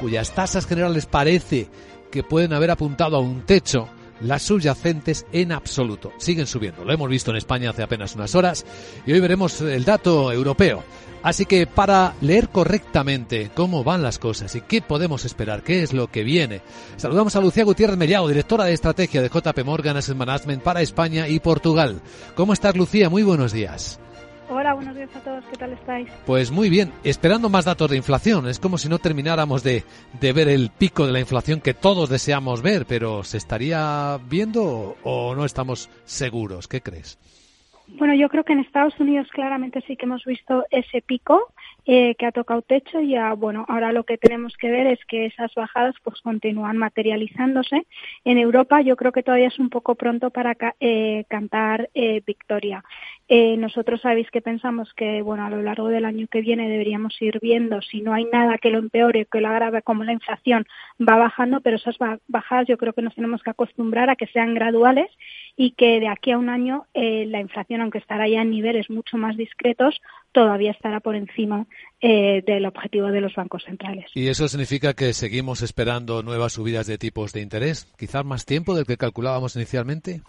cuyas 0.01 0.35
tasas 0.35 0.67
generales 0.67 1.05
parece 1.05 1.69
que 2.11 2.23
pueden 2.23 2.51
haber 2.51 2.71
apuntado 2.71 3.15
a 3.15 3.21
un 3.21 3.45
techo, 3.45 3.87
las 4.21 4.43
subyacentes 4.43 5.25
en 5.31 5.51
absoluto 5.51 6.11
siguen 6.17 6.47
subiendo. 6.47 6.83
Lo 6.83 6.93
hemos 6.93 7.09
visto 7.09 7.31
en 7.31 7.37
España 7.37 7.69
hace 7.69 7.83
apenas 7.83 8.15
unas 8.15 8.35
horas 8.35 8.65
y 9.05 9.13
hoy 9.13 9.19
veremos 9.19 9.61
el 9.61 9.85
dato 9.85 10.31
europeo. 10.31 10.83
Así 11.21 11.45
que 11.45 11.67
para 11.67 12.13
leer 12.21 12.49
correctamente 12.49 13.51
cómo 13.53 13.83
van 13.83 14.01
las 14.01 14.19
cosas 14.19 14.55
y 14.55 14.61
qué 14.61 14.81
podemos 14.81 15.25
esperar, 15.25 15.63
qué 15.63 15.83
es 15.83 15.91
lo 15.91 16.07
que 16.07 16.23
viene, 16.23 16.61
saludamos 16.95 17.35
a 17.35 17.41
Lucía 17.41 17.65
Gutiérrez 17.65 17.97
Mellao, 17.97 18.27
directora 18.27 18.63
de 18.63 18.73
estrategia 18.73 19.21
de 19.21 19.29
JP 19.29 19.65
Morgan 19.65 19.97
Asset 19.97 20.15
Management 20.15 20.63
para 20.63 20.81
España 20.81 21.27
y 21.27 21.39
Portugal. 21.39 22.01
¿Cómo 22.35 22.53
estás, 22.53 22.77
Lucía? 22.77 23.09
Muy 23.09 23.23
buenos 23.23 23.51
días. 23.51 23.99
Hola, 24.51 24.73
buenos 24.73 24.95
días 24.95 25.15
a 25.15 25.19
todos, 25.19 25.45
¿qué 25.45 25.57
tal 25.57 25.73
estáis? 25.73 26.09
Pues 26.25 26.49
muy 26.49 26.71
bien, 26.71 26.91
esperando 27.03 27.49
más 27.49 27.65
datos 27.65 27.91
de 27.91 27.97
inflación. 27.97 28.47
Es 28.47 28.59
como 28.59 28.79
si 28.79 28.89
no 28.89 28.97
termináramos 28.97 29.63
de, 29.63 29.83
de 30.19 30.33
ver 30.33 30.47
el 30.47 30.71
pico 30.75 31.05
de 31.05 31.13
la 31.13 31.19
inflación 31.19 31.61
que 31.61 31.75
todos 31.75 32.09
deseamos 32.09 32.63
ver, 32.63 32.87
pero 32.87 33.23
¿se 33.23 33.37
estaría 33.37 34.17
viendo 34.27 34.97
o 35.03 35.35
no 35.35 35.45
estamos 35.45 35.87
seguros? 36.03 36.67
¿Qué 36.67 36.81
crees? 36.81 37.19
Bueno, 37.89 38.15
yo 38.15 38.27
creo 38.27 38.43
que 38.43 38.53
en 38.53 38.59
Estados 38.59 38.99
Unidos 38.99 39.27
claramente 39.31 39.81
sí 39.85 39.95
que 39.95 40.05
hemos 40.05 40.25
visto 40.25 40.63
ese 40.71 41.01
pico 41.01 41.53
eh, 41.85 42.15
que 42.15 42.25
ha 42.25 42.31
tocado 42.31 42.61
techo 42.61 43.01
y 43.01 43.09
ya, 43.09 43.33
bueno, 43.33 43.65
ahora 43.67 43.91
lo 43.91 44.03
que 44.03 44.17
tenemos 44.17 44.55
que 44.57 44.69
ver 44.69 44.87
es 44.87 44.99
que 45.05 45.25
esas 45.25 45.53
bajadas 45.55 45.95
pues 46.03 46.21
continúan 46.21 46.77
materializándose. 46.77 47.85
En 48.25 48.37
Europa 48.37 48.81
yo 48.81 48.95
creo 48.95 49.11
que 49.11 49.23
todavía 49.23 49.47
es 49.47 49.59
un 49.59 49.69
poco 49.69 49.95
pronto 49.95 50.29
para 50.29 50.55
eh, 50.79 51.25
cantar 51.29 51.89
eh, 51.93 52.21
victoria. 52.25 52.83
Eh, 53.31 53.57
nosotros 53.57 54.01
sabéis 54.01 54.29
que 54.31 54.41
pensamos 54.41 54.91
que, 54.95 55.21
bueno, 55.21 55.45
a 55.45 55.51
lo 55.51 55.61
largo 55.61 55.87
del 55.89 56.05
año 56.05 56.25
que 56.27 56.41
viene 56.41 56.67
deberíamos 56.67 57.21
ir 57.21 57.39
viendo 57.39 57.79
si 57.83 58.01
no 58.01 58.13
hay 58.13 58.25
nada 58.25 58.57
que 58.57 58.71
lo 58.71 58.79
empeore 58.79 59.25
que 59.25 59.39
lo 59.39 59.49
agrave 59.49 59.83
como 59.83 60.03
la 60.03 60.13
inflación 60.13 60.65
va 60.99 61.15
bajando, 61.17 61.61
pero 61.61 61.77
esas 61.77 61.95
bajadas 62.27 62.67
yo 62.67 62.77
creo 62.77 62.93
que 62.93 63.03
nos 63.03 63.15
tenemos 63.15 63.43
que 63.43 63.51
acostumbrar 63.51 64.09
a 64.09 64.15
que 64.15 64.27
sean 64.27 64.53
graduales 64.55 65.09
y 65.55 65.71
que 65.71 65.99
de 65.99 66.07
aquí 66.07 66.31
a 66.31 66.37
un 66.37 66.49
año 66.49 66.85
eh, 66.93 67.25
la 67.27 67.39
inflación, 67.39 67.81
aunque 67.81 67.97
estará 67.97 68.27
ya 68.27 68.41
en 68.41 68.49
niveles 68.49 68.89
mucho 68.89 69.17
más 69.17 69.37
discretos, 69.37 70.01
todavía 70.31 70.71
estará 70.71 70.99
por 70.99 71.15
encima 71.15 71.65
eh, 72.01 72.43
del 72.45 72.65
objetivo 72.65 73.07
de 73.07 73.21
los 73.21 73.35
bancos 73.35 73.63
centrales. 73.63 74.05
¿Y 74.13 74.27
eso 74.27 74.47
significa 74.47 74.93
que 74.93 75.13
seguimos 75.13 75.61
esperando 75.61 76.23
nuevas 76.23 76.53
subidas 76.53 76.87
de 76.87 76.97
tipos 76.97 77.33
de 77.33 77.41
interés? 77.41 77.91
¿Quizás 77.97 78.25
más 78.25 78.45
tiempo 78.45 78.75
del 78.75 78.85
que 78.85 78.97
calculábamos 78.97 79.55
inicialmente? 79.55 80.21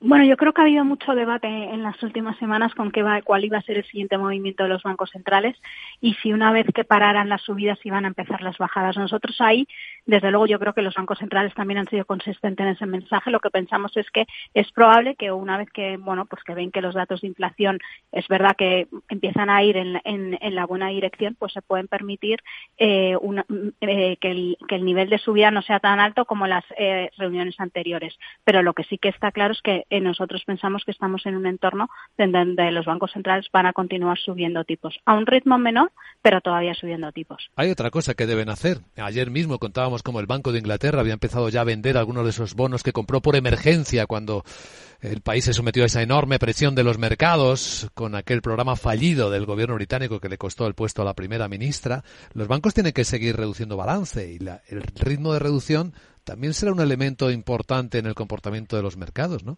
Bueno, 0.00 0.24
yo 0.24 0.36
creo 0.36 0.52
que 0.52 0.60
ha 0.60 0.64
habido 0.64 0.84
mucho 0.84 1.16
debate 1.16 1.48
en 1.48 1.82
las 1.82 2.00
últimas 2.04 2.38
semanas 2.38 2.72
con 2.72 2.92
qué 2.92 3.02
va, 3.02 3.20
cuál 3.22 3.44
iba 3.44 3.58
a 3.58 3.62
ser 3.62 3.78
el 3.78 3.84
siguiente 3.84 4.16
movimiento 4.16 4.62
de 4.62 4.68
los 4.68 4.84
bancos 4.84 5.10
centrales 5.10 5.56
y 6.00 6.14
si 6.14 6.32
una 6.32 6.52
vez 6.52 6.66
que 6.72 6.84
pararan 6.84 7.28
las 7.28 7.42
subidas 7.42 7.84
iban 7.84 8.04
a 8.04 8.08
empezar 8.08 8.40
las 8.42 8.56
bajadas. 8.58 8.96
Nosotros 8.96 9.40
ahí, 9.40 9.66
desde 10.06 10.30
luego, 10.30 10.46
yo 10.46 10.60
creo 10.60 10.72
que 10.72 10.82
los 10.82 10.94
bancos 10.94 11.18
centrales 11.18 11.52
también 11.52 11.78
han 11.78 11.88
sido 11.88 12.04
consistentes 12.04 12.64
en 12.64 12.72
ese 12.74 12.86
mensaje. 12.86 13.32
Lo 13.32 13.40
que 13.40 13.50
pensamos 13.50 13.96
es 13.96 14.08
que 14.12 14.28
es 14.54 14.70
probable 14.70 15.16
que 15.16 15.32
una 15.32 15.58
vez 15.58 15.68
que, 15.70 15.96
bueno, 15.96 16.26
pues 16.26 16.44
que 16.44 16.54
ven 16.54 16.70
que 16.70 16.80
los 16.80 16.94
datos 16.94 17.22
de 17.22 17.26
inflación 17.26 17.80
es 18.12 18.28
verdad 18.28 18.54
que 18.56 18.86
empiezan 19.08 19.50
a 19.50 19.64
ir 19.64 19.76
en, 19.76 20.00
en, 20.04 20.54
la 20.54 20.64
buena 20.64 20.90
dirección, 20.90 21.34
pues 21.36 21.52
se 21.52 21.62
pueden 21.62 21.88
permitir 21.88 22.38
eh, 22.76 23.16
una, 23.20 23.44
eh, 23.80 24.16
que, 24.20 24.30
el, 24.30 24.58
que, 24.68 24.76
el, 24.76 24.84
nivel 24.84 25.10
de 25.10 25.18
subida 25.18 25.50
no 25.50 25.62
sea 25.62 25.80
tan 25.80 25.98
alto 25.98 26.24
como 26.24 26.46
las 26.46 26.64
eh, 26.76 27.10
reuniones 27.18 27.58
anteriores. 27.58 28.16
Pero 28.44 28.62
lo 28.62 28.74
que 28.74 28.84
sí 28.84 28.96
que 28.96 29.08
está 29.08 29.32
claro 29.32 29.54
es 29.54 29.60
que 29.60 29.87
eh, 29.90 30.00
nosotros 30.00 30.42
pensamos 30.46 30.82
que 30.84 30.90
estamos 30.90 31.24
en 31.26 31.36
un 31.36 31.46
entorno 31.46 31.88
donde 32.16 32.70
los 32.70 32.86
bancos 32.86 33.12
centrales 33.12 33.46
van 33.52 33.66
a 33.66 33.72
continuar 33.72 34.18
subiendo 34.18 34.64
tipos, 34.64 34.98
a 35.04 35.14
un 35.14 35.26
ritmo 35.26 35.58
menor, 35.58 35.92
pero 36.22 36.40
todavía 36.40 36.74
subiendo 36.74 37.12
tipos. 37.12 37.50
Hay 37.56 37.70
otra 37.70 37.90
cosa 37.90 38.14
que 38.14 38.26
deben 38.26 38.48
hacer. 38.48 38.78
Ayer 38.96 39.30
mismo 39.30 39.58
contábamos 39.58 40.02
cómo 40.02 40.20
el 40.20 40.26
Banco 40.26 40.52
de 40.52 40.58
Inglaterra 40.58 41.00
había 41.00 41.12
empezado 41.12 41.48
ya 41.48 41.62
a 41.62 41.64
vender 41.64 41.96
algunos 41.96 42.24
de 42.24 42.30
esos 42.30 42.54
bonos 42.54 42.82
que 42.82 42.92
compró 42.92 43.20
por 43.20 43.36
emergencia 43.36 44.06
cuando 44.06 44.44
el 45.00 45.20
país 45.20 45.44
se 45.44 45.52
sometió 45.52 45.84
a 45.84 45.86
esa 45.86 46.02
enorme 46.02 46.38
presión 46.38 46.74
de 46.74 46.82
los 46.82 46.98
mercados 46.98 47.88
con 47.94 48.16
aquel 48.16 48.42
programa 48.42 48.74
fallido 48.74 49.30
del 49.30 49.46
gobierno 49.46 49.76
británico 49.76 50.18
que 50.18 50.28
le 50.28 50.38
costó 50.38 50.66
el 50.66 50.74
puesto 50.74 51.02
a 51.02 51.04
la 51.04 51.14
primera 51.14 51.48
ministra. 51.48 52.02
Los 52.32 52.48
bancos 52.48 52.74
tienen 52.74 52.92
que 52.92 53.04
seguir 53.04 53.36
reduciendo 53.36 53.76
balance 53.76 54.32
y 54.32 54.38
el 54.68 54.82
ritmo 54.82 55.32
de 55.32 55.38
reducción 55.38 55.94
también 56.28 56.52
será 56.52 56.72
un 56.72 56.80
elemento 56.80 57.30
importante 57.30 57.96
en 57.96 58.04
el 58.04 58.14
comportamiento 58.14 58.76
de 58.76 58.82
los 58.82 58.98
mercados, 58.98 59.44
¿no? 59.44 59.56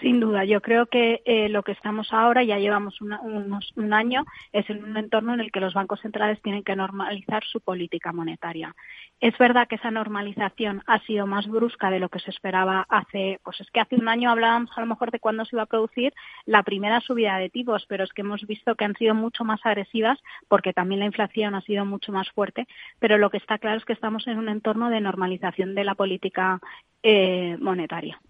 Sin 0.00 0.20
duda, 0.20 0.44
yo 0.44 0.60
creo 0.60 0.86
que 0.86 1.22
eh, 1.24 1.48
lo 1.48 1.62
que 1.62 1.72
estamos 1.72 2.12
ahora, 2.12 2.42
ya 2.42 2.58
llevamos 2.58 3.00
un 3.00 3.92
año, 3.94 4.24
es 4.52 4.68
en 4.68 4.84
un 4.84 4.96
entorno 4.96 5.32
en 5.32 5.40
el 5.40 5.50
que 5.50 5.60
los 5.60 5.72
bancos 5.72 6.00
centrales 6.00 6.40
tienen 6.42 6.62
que 6.62 6.76
normalizar 6.76 7.44
su 7.44 7.60
política 7.60 8.12
monetaria. 8.12 8.74
Es 9.20 9.36
verdad 9.38 9.66
que 9.66 9.76
esa 9.76 9.90
normalización 9.90 10.82
ha 10.86 10.98
sido 11.06 11.26
más 11.26 11.46
brusca 11.46 11.90
de 11.90 12.00
lo 12.00 12.10
que 12.10 12.18
se 12.18 12.30
esperaba 12.30 12.84
hace, 12.90 13.40
pues 13.42 13.58
es 13.60 13.70
que 13.70 13.80
hace 13.80 13.96
un 13.96 14.08
año 14.08 14.30
hablábamos 14.30 14.70
a 14.76 14.80
lo 14.82 14.86
mejor 14.86 15.10
de 15.10 15.20
cuándo 15.20 15.46
se 15.46 15.56
iba 15.56 15.62
a 15.62 15.66
producir 15.66 16.12
la 16.44 16.62
primera 16.62 17.00
subida 17.00 17.38
de 17.38 17.48
tipos, 17.48 17.86
pero 17.88 18.04
es 18.04 18.12
que 18.12 18.20
hemos 18.20 18.46
visto 18.46 18.74
que 18.74 18.84
han 18.84 18.94
sido 18.96 19.14
mucho 19.14 19.44
más 19.44 19.64
agresivas 19.64 20.18
porque 20.48 20.74
también 20.74 21.00
la 21.00 21.06
inflación 21.06 21.54
ha 21.54 21.62
sido 21.62 21.86
mucho 21.86 22.12
más 22.12 22.30
fuerte, 22.32 22.66
pero 22.98 23.16
lo 23.16 23.30
que 23.30 23.38
está 23.38 23.56
claro 23.56 23.78
es 23.78 23.86
que 23.86 23.94
estamos 23.94 24.26
en 24.26 24.38
un 24.38 24.50
entorno 24.50 24.90
de 24.90 25.00
normalización 25.00 25.74
de 25.74 25.84
la 25.84 25.94
política 25.94 26.60
eh, 27.02 27.56
monetaria. 27.60 28.20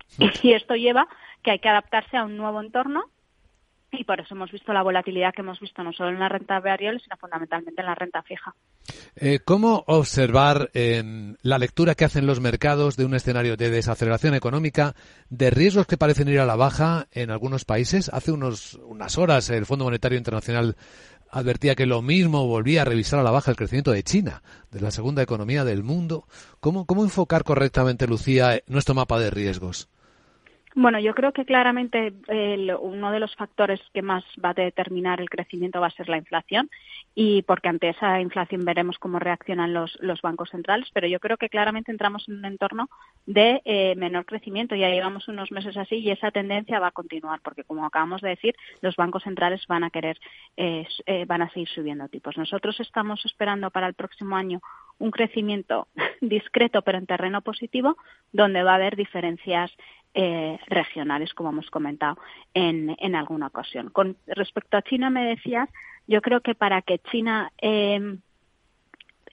Y 0.43 0.53
esto 0.53 0.77
lleva 0.77 1.09
que 1.47 1.53
hay 1.53 1.59
que 1.61 1.69
adaptarse 1.69 2.17
a 2.17 2.25
un 2.25 2.37
nuevo 2.37 2.61
entorno 2.61 3.05
y 3.93 4.03
por 4.03 4.19
eso 4.21 4.35
hemos 4.35 4.51
visto 4.51 4.73
la 4.73 4.83
volatilidad 4.83 5.33
que 5.33 5.43
hemos 5.43 5.61
visto 5.61 5.81
no 5.85 5.93
solo 5.93 6.11
en 6.11 6.19
la 6.19 6.29
renta 6.29 6.59
variable, 6.59 6.99
sino 6.99 7.17
fundamentalmente 7.17 7.81
en 7.81 7.87
la 7.87 7.95
renta 7.95 8.21
fija. 8.25 8.53
Eh, 9.15 9.39
¿Cómo 9.45 9.85
observar 9.87 10.71
en 10.75 11.39
la 11.43 11.59
lectura 11.59 11.95
que 11.95 12.05
hacen 12.05 12.27
los 12.27 12.41
mercados 12.41 12.97
de 12.97 13.05
un 13.05 13.15
escenario 13.15 13.57
de 13.57 13.71
desaceleración 13.71 14.35
económica, 14.35 14.95
de 15.31 15.51
riesgos 15.51 15.87
que 15.87 15.97
parecen 15.97 16.29
ir 16.29 16.41
a 16.41 16.47
la 16.47 16.57
baja 16.57 17.07
en 17.13 17.31
algunos 17.31 17.65
países? 17.65 18.11
Hace 18.13 18.33
unos, 18.33 18.75
unas 18.85 19.17
horas 19.17 19.49
el 19.49 19.67
Fondo 19.67 19.85
Monetario 19.85 20.19
Internacional 20.19 20.77
advertía 21.31 21.77
que 21.77 21.87
lo 21.87 22.03
mismo 22.03 22.45
volvía 22.49 22.83
a 22.83 22.87
revisar 22.87 23.21
a 23.21 23.23
la 23.23 23.31
baja 23.31 23.53
el 23.53 23.57
crecimiento 23.57 23.93
de 23.93 24.03
China, 24.03 24.43
de 24.73 24.81
la 24.81 24.91
segunda 24.91 25.23
economía 25.23 25.65
del 25.65 25.85
mundo. 25.85 26.27
¿Cómo, 26.59 26.87
cómo 26.87 27.05
enfocar 27.05 27.45
correctamente, 27.45 28.09
Lucía, 28.09 28.61
nuestro 28.67 28.97
mapa 28.97 29.21
de 29.21 29.31
riesgos? 29.31 29.89
Bueno, 30.79 31.01
yo 31.01 31.15
creo 31.15 31.33
que 31.33 31.47
claramente 31.47 32.13
uno 32.83 33.11
de 33.11 33.19
los 33.19 33.35
factores 33.35 33.81
que 33.95 34.03
más 34.03 34.23
va 34.45 34.51
a 34.51 34.55
determinar 34.55 35.23
el 35.23 35.31
crecimiento 35.31 35.81
va 35.81 35.87
a 35.87 35.91
ser 35.91 36.11
la 36.11 36.19
inflación 36.19 36.69
y 37.15 37.41
porque 37.45 37.71
ante 37.71 37.89
esa 37.89 38.21
inflación 38.21 38.63
veremos 38.63 38.99
cómo 38.99 39.19
reaccionan 39.19 39.73
los, 39.73 39.97
los 40.03 40.21
bancos 40.21 40.51
centrales, 40.51 40.91
pero 40.93 41.07
yo 41.09 41.19
creo 41.19 41.39
que 41.39 41.49
claramente 41.49 41.91
entramos 41.91 42.29
en 42.29 42.37
un 42.37 42.45
entorno 42.45 42.91
de 43.25 43.63
eh, 43.65 43.95
menor 43.97 44.27
crecimiento. 44.27 44.75
Ya 44.75 44.91
llevamos 44.91 45.29
unos 45.29 45.51
meses 45.51 45.79
así 45.79 45.97
y 45.97 46.11
esa 46.11 46.31
tendencia 46.31 46.79
va 46.79 46.89
a 46.89 46.93
continuar 46.93 47.41
porque, 47.43 47.65
como 47.65 47.87
acabamos 47.87 48.21
de 48.21 48.29
decir, 48.29 48.55
los 48.83 48.97
bancos 48.97 49.23
centrales 49.23 49.67
van 49.67 49.83
a 49.83 49.89
querer, 49.89 50.19
eh, 50.59 50.87
eh, 51.07 51.25
van 51.25 51.41
a 51.41 51.49
seguir 51.49 51.69
subiendo 51.69 52.07
tipos. 52.09 52.37
Nosotros 52.37 52.79
estamos 52.81 53.25
esperando 53.25 53.71
para 53.71 53.87
el 53.87 53.95
próximo 53.95 54.37
año 54.37 54.61
un 54.99 55.11
crecimiento 55.11 55.89
discreto 56.21 56.83
pero 56.83 56.99
en 56.99 57.07
terreno 57.07 57.43
positivo, 57.43 57.97
donde 58.33 58.63
va 58.63 58.73
a 58.73 58.77
haber 58.77 58.97
diferencias 58.97 59.71
eh, 60.15 60.59
regionales, 60.69 61.35
como 61.35 61.51
hemos 61.51 61.71
comentado 61.71 62.17
en, 62.55 62.97
en, 62.99 63.15
alguna 63.15 63.49
ocasión. 63.49 63.91
Con 63.91 64.17
respecto 64.27 64.79
a 64.79 64.83
China, 64.83 65.11
me 65.11 65.27
decías, 65.27 65.69
yo 66.07 66.23
creo 66.23 66.41
que 66.41 66.55
para 66.55 66.81
que 66.81 67.01
China 67.11 67.53
eh, 67.61 68.17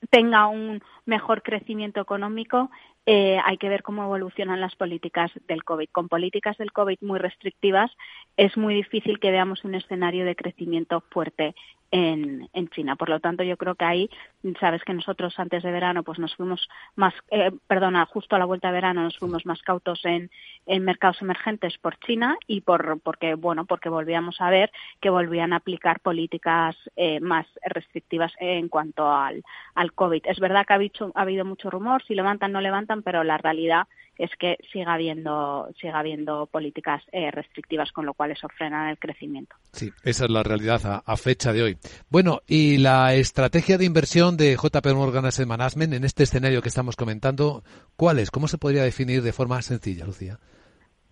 tenga 0.09 0.47
un 0.47 0.81
mejor 1.05 1.41
crecimiento 1.41 2.01
económico, 2.01 2.69
eh, 3.05 3.37
hay 3.43 3.57
que 3.57 3.69
ver 3.69 3.83
cómo 3.83 4.03
evolucionan 4.03 4.61
las 4.61 4.75
políticas 4.75 5.31
del 5.47 5.63
COVID. 5.63 5.89
Con 5.91 6.07
políticas 6.07 6.57
del 6.57 6.71
COVID 6.71 6.99
muy 7.01 7.19
restrictivas, 7.19 7.91
es 8.37 8.55
muy 8.57 8.73
difícil 8.73 9.19
que 9.19 9.31
veamos 9.31 9.63
un 9.65 9.75
escenario 9.75 10.25
de 10.25 10.35
crecimiento 10.35 11.03
fuerte 11.09 11.53
en, 11.91 12.49
en, 12.53 12.69
China. 12.69 12.95
Por 12.95 13.09
lo 13.09 13.19
tanto, 13.19 13.43
yo 13.43 13.57
creo 13.57 13.75
que 13.75 13.85
ahí, 13.85 14.09
sabes 14.59 14.83
que 14.83 14.93
nosotros 14.93 15.33
antes 15.37 15.63
de 15.63 15.71
verano, 15.71 16.03
pues 16.03 16.19
nos 16.19 16.35
fuimos 16.35 16.67
más, 16.95 17.13
eh, 17.31 17.51
perdona, 17.67 18.05
justo 18.05 18.35
a 18.35 18.39
la 18.39 18.45
vuelta 18.45 18.67
de 18.67 18.73
verano 18.73 19.03
nos 19.03 19.17
fuimos 19.17 19.45
más 19.45 19.61
cautos 19.61 20.01
en, 20.03 20.29
mercados 20.65 21.21
emergentes 21.21 21.77
por 21.77 21.97
China 21.99 22.37
y 22.47 22.61
por, 22.61 22.99
porque, 23.01 23.35
bueno, 23.35 23.65
porque 23.65 23.89
volvíamos 23.89 24.39
a 24.39 24.49
ver 24.49 24.71
que 25.01 25.09
volvían 25.09 25.53
a 25.53 25.57
aplicar 25.57 25.99
políticas 25.99 26.75
eh, 26.95 27.19
más 27.19 27.45
restrictivas 27.65 28.31
en 28.39 28.69
cuanto 28.69 29.09
al, 29.11 29.43
al 29.75 29.93
COVID. 29.93 30.23
Es 30.25 30.39
verdad 30.39 30.65
que 30.65 30.73
ha 30.73 30.77
habido, 30.77 31.11
ha 31.15 31.21
habido 31.21 31.45
mucho 31.45 31.69
rumor, 31.69 32.03
si 32.03 32.15
levantan, 32.15 32.51
no 32.51 32.61
levantan, 32.61 33.01
pero 33.01 33.23
la 33.23 33.37
realidad 33.37 33.87
es 34.17 34.29
que 34.37 34.57
siga 34.71 34.93
habiendo, 34.93 35.69
siga 35.79 35.99
habiendo 35.99 36.45
políticas 36.45 37.01
eh, 37.11 37.31
restrictivas, 37.31 37.91
con 37.91 38.05
lo 38.05 38.13
cual 38.13 38.31
eso 38.31 38.47
frena 38.49 38.91
el 38.91 38.99
crecimiento. 38.99 39.55
Sí, 39.71 39.91
esa 40.03 40.25
es 40.25 40.29
la 40.29 40.43
realidad 40.43 41.01
a, 41.05 41.17
fecha 41.17 41.51
de 41.53 41.63
hoy. 41.63 41.77
Bueno, 42.09 42.41
y 42.47 42.77
la 42.77 43.13
estrategia 43.15 43.77
de 43.77 43.85
inversión 43.85 44.32
de 44.37 44.55
JP 44.55 44.93
Morgan 44.95 45.25
Asset 45.25 45.47
Management 45.47 45.93
en 45.93 46.03
este 46.03 46.23
escenario 46.23 46.61
que 46.61 46.69
estamos 46.69 46.95
comentando, 46.95 47.63
¿cuál 47.95 48.19
es? 48.19 48.31
¿Cómo 48.31 48.47
se 48.47 48.57
podría 48.57 48.83
definir 48.83 49.21
de 49.21 49.33
forma 49.33 49.61
sencilla, 49.61 50.05
Lucía? 50.05 50.39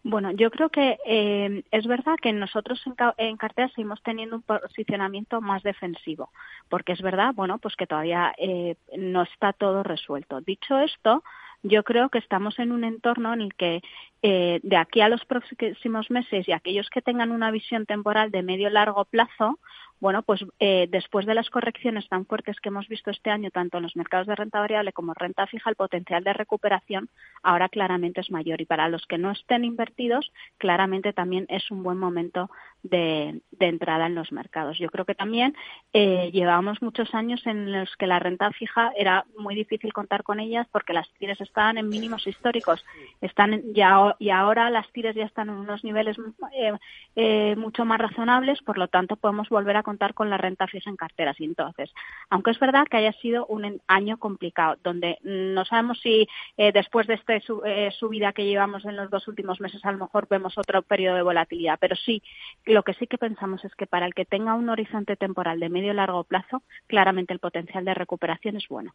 Bueno, 0.03 0.31
yo 0.31 0.49
creo 0.49 0.69
que 0.69 0.97
eh, 1.05 1.63
es 1.69 1.85
verdad 1.85 2.15
que 2.19 2.33
nosotros 2.33 2.81
en, 2.87 2.95
en, 3.17 3.37
cartera 3.37 3.69
seguimos 3.69 4.01
teniendo 4.01 4.37
un 4.37 4.41
posicionamiento 4.41 5.41
más 5.41 5.61
defensivo, 5.61 6.31
porque 6.69 6.93
es 6.93 7.01
verdad, 7.01 7.33
bueno, 7.35 7.59
pues 7.59 7.75
que 7.75 7.85
todavía 7.85 8.33
eh, 8.37 8.75
no 8.97 9.21
está 9.21 9.53
todo 9.53 9.83
resuelto. 9.83 10.41
Dicho 10.41 10.79
esto, 10.79 11.23
yo 11.61 11.83
creo 11.83 12.09
que 12.09 12.17
estamos 12.17 12.57
en 12.57 12.71
un 12.71 12.83
entorno 12.83 13.33
en 13.33 13.41
el 13.41 13.53
que 13.53 13.81
eh, 14.23 14.59
de 14.63 14.77
aquí 14.77 15.01
a 15.01 15.09
los 15.09 15.23
próximos 15.25 16.09
meses 16.09 16.47
y 16.47 16.51
aquellos 16.51 16.89
que 16.89 17.01
tengan 17.01 17.31
una 17.31 17.51
visión 17.51 17.85
temporal 17.85 18.31
de 18.31 18.41
medio 18.41 18.69
largo 18.71 19.05
plazo, 19.05 19.59
bueno, 20.01 20.23
pues 20.23 20.43
eh, 20.59 20.87
después 20.89 21.27
de 21.27 21.35
las 21.35 21.51
correcciones 21.51 22.09
tan 22.09 22.25
fuertes 22.25 22.59
que 22.59 22.69
hemos 22.69 22.87
visto 22.87 23.11
este 23.11 23.29
año, 23.29 23.51
tanto 23.51 23.77
en 23.77 23.83
los 23.83 23.95
mercados 23.95 24.25
de 24.25 24.35
renta 24.35 24.59
variable 24.59 24.93
como 24.93 25.13
renta 25.13 25.45
fija, 25.45 25.69
el 25.69 25.75
potencial 25.75 26.23
de 26.23 26.33
recuperación 26.33 27.09
ahora 27.43 27.69
claramente 27.69 28.19
es 28.19 28.31
mayor. 28.31 28.59
Y 28.61 28.65
para 28.65 28.89
los 28.89 29.05
que 29.05 29.19
no 29.19 29.29
estén 29.29 29.63
invertidos, 29.63 30.33
claramente 30.57 31.13
también 31.13 31.45
es 31.49 31.69
un 31.69 31.83
buen 31.83 31.99
momento 31.99 32.49
de, 32.83 33.41
entrada 33.59 34.07
en 34.07 34.15
los 34.15 34.31
mercados. 34.31 34.79
Yo 34.79 34.89
creo 34.89 35.05
que 35.05 35.13
también 35.13 35.55
eh, 35.93 36.31
llevábamos 36.33 36.81
muchos 36.81 37.13
años 37.13 37.45
en 37.45 37.71
los 37.71 37.95
que 37.95 38.07
la 38.07 38.17
renta 38.17 38.51
fija 38.51 38.91
era 38.97 39.25
muy 39.37 39.53
difícil 39.53 39.93
contar 39.93 40.23
con 40.23 40.39
ellas 40.39 40.67
porque 40.71 40.93
las 40.93 41.07
tires 41.19 41.39
estaban 41.41 41.77
en 41.77 41.89
mínimos 41.89 42.25
históricos. 42.25 42.83
Están 43.21 43.61
ya, 43.73 44.15
y 44.17 44.31
ahora 44.31 44.71
las 44.71 44.91
tires 44.91 45.15
ya 45.15 45.25
están 45.25 45.49
en 45.49 45.55
unos 45.55 45.83
niveles 45.83 46.17
eh, 46.53 46.73
eh, 47.15 47.55
mucho 47.55 47.85
más 47.85 47.99
razonables, 47.99 48.61
por 48.63 48.79
lo 48.79 48.87
tanto 48.87 49.15
podemos 49.15 49.47
volver 49.49 49.77
a 49.77 49.83
contar 49.91 50.13
con 50.13 50.29
la 50.29 50.37
renta 50.37 50.67
fija 50.67 50.89
en 50.89 50.95
carteras. 50.95 51.37
Y 51.41 51.43
entonces, 51.43 51.91
aunque 52.29 52.51
es 52.51 52.59
verdad 52.59 52.87
que 52.89 52.97
haya 52.97 53.11
sido 53.13 53.45
un 53.47 53.81
año 53.87 54.17
complicado, 54.17 54.77
donde 54.83 55.17
no 55.23 55.65
sabemos 55.65 55.99
si 55.99 56.27
eh, 56.57 56.71
después 56.71 57.07
de 57.07 57.15
esta 57.15 57.35
eh, 57.35 57.91
subida 57.99 58.31
que 58.31 58.45
llevamos 58.45 58.85
en 58.85 58.95
los 58.95 59.09
dos 59.09 59.27
últimos 59.27 59.59
meses, 59.59 59.83
a 59.83 59.91
lo 59.91 59.97
mejor 59.97 60.27
vemos 60.29 60.57
otro 60.57 60.81
periodo 60.81 61.17
de 61.17 61.23
volatilidad, 61.23 61.77
pero 61.79 61.95
sí, 61.97 62.21
lo 62.65 62.83
que 62.83 62.93
sí 62.93 63.05
que 63.07 63.17
pensamos 63.17 63.65
es 63.65 63.75
que 63.75 63.85
para 63.85 64.05
el 64.05 64.13
que 64.13 64.23
tenga 64.23 64.53
un 64.53 64.69
horizonte 64.69 65.17
temporal 65.17 65.59
de 65.59 65.69
medio 65.69 65.91
y 65.91 65.95
largo 65.95 66.23
plazo, 66.23 66.63
claramente 66.87 67.33
el 67.33 67.39
potencial 67.39 67.83
de 67.83 67.93
recuperación 67.93 68.55
es 68.55 68.67
bueno. 68.69 68.93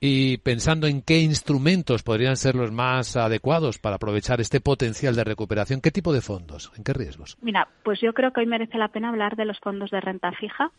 Y 0.00 0.38
pensando 0.38 0.86
en 0.86 1.02
qué 1.02 1.18
instrumentos 1.18 2.04
podrían 2.04 2.36
ser 2.36 2.54
los 2.54 2.70
más 2.70 3.16
adecuados 3.16 3.78
para 3.78 3.96
aprovechar 3.96 4.40
este 4.40 4.60
potencial 4.60 5.16
de 5.16 5.24
recuperación, 5.24 5.80
¿qué 5.80 5.90
tipo 5.90 6.12
de 6.12 6.20
fondos? 6.20 6.70
¿En 6.76 6.84
qué 6.84 6.92
riesgos? 6.92 7.36
Mira, 7.42 7.68
pues 7.82 8.00
yo 8.00 8.12
creo 8.14 8.32
que 8.32 8.40
hoy 8.40 8.46
merece 8.46 8.78
la 8.78 8.88
pena 8.88 9.08
hablar 9.08 9.34
de 9.34 9.44
los 9.44 9.58
fondos 9.58 9.90
de 9.90 10.00
renta 10.00 10.17
fija, 10.38 10.70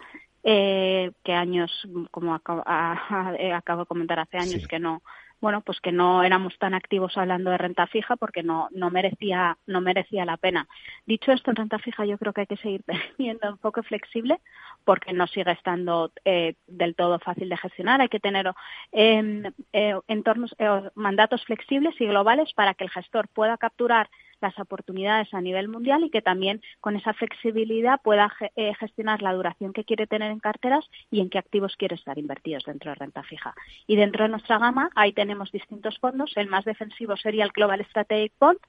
eh, 0.43 1.11
que 1.23 1.33
años, 1.33 1.87
como 2.11 2.33
acabo, 2.33 2.63
acabo 2.65 3.81
de 3.81 3.87
comentar 3.87 4.19
hace 4.19 4.37
años, 4.37 4.67
que 4.67 4.79
no, 4.79 5.01
bueno, 5.41 5.61
pues 5.61 5.79
que 5.79 5.91
no 5.91 6.23
éramos 6.23 6.57
tan 6.57 6.73
activos 6.73 7.17
hablando 7.17 7.51
de 7.51 7.57
renta 7.57 7.87
fija 7.87 8.17
porque 8.17 8.43
no, 8.43 8.67
no 8.71 8.89
merecía, 8.89 9.57
no 9.67 9.79
merecía 9.79 10.25
la 10.25 10.37
pena. 10.37 10.67
Dicho 11.05 11.31
esto, 11.31 11.51
en 11.51 11.55
renta 11.55 11.79
fija 11.79 12.05
yo 12.05 12.17
creo 12.17 12.33
que 12.33 12.41
hay 12.41 12.47
que 12.47 12.57
seguir 12.57 12.83
teniendo 13.17 13.47
enfoque 13.47 13.83
flexible 13.83 14.39
porque 14.83 15.13
no 15.13 15.27
sigue 15.27 15.51
estando 15.51 16.11
eh, 16.25 16.55
del 16.67 16.95
todo 16.95 17.19
fácil 17.19 17.47
de 17.49 17.57
gestionar. 17.57 18.01
Hay 18.01 18.09
que 18.09 18.19
tener 18.19 18.51
em, 18.91 19.43
eh, 19.71 19.95
entornos, 20.07 20.53
eh, 20.57 20.89
mandatos 20.95 21.45
flexibles 21.45 21.99
y 22.01 22.05
globales 22.05 22.51
para 22.53 22.73
que 22.73 22.83
el 22.83 22.89
gestor 22.89 23.27
pueda 23.29 23.57
capturar 23.57 24.09
las 24.41 24.57
oportunidades 24.59 25.33
a 25.33 25.41
nivel 25.41 25.67
mundial 25.67 26.03
y 26.03 26.09
que 26.09 26.21
también 26.21 26.61
con 26.79 26.95
esa 26.95 27.13
flexibilidad 27.13 28.01
pueda 28.01 28.31
eh, 28.55 28.73
gestionar 28.75 29.21
la 29.21 29.33
duración 29.33 29.73
que 29.73 29.83
quiere 29.83 30.07
tener 30.07 30.31
en 30.31 30.39
carteras 30.39 30.85
y 31.11 31.21
en 31.21 31.29
qué 31.29 31.37
activos 31.37 31.75
quiere 31.77 31.95
estar 31.95 32.17
invertidos 32.17 32.63
dentro 32.65 32.91
de 32.91 32.95
renta 32.95 33.23
fija. 33.23 33.53
Y 33.87 33.95
dentro 33.95 34.23
de 34.23 34.29
nuestra 34.29 34.57
gama, 34.57 34.89
ahí 34.95 35.13
tenemos 35.13 35.51
distintos 35.51 35.97
fondos. 35.99 36.33
El 36.35 36.47
más 36.47 36.65
defensivo 36.65 37.17
sería 37.17 37.43
el 37.43 37.51
Global 37.51 37.85
Strategic 37.89 38.33
Bond, 38.39 38.59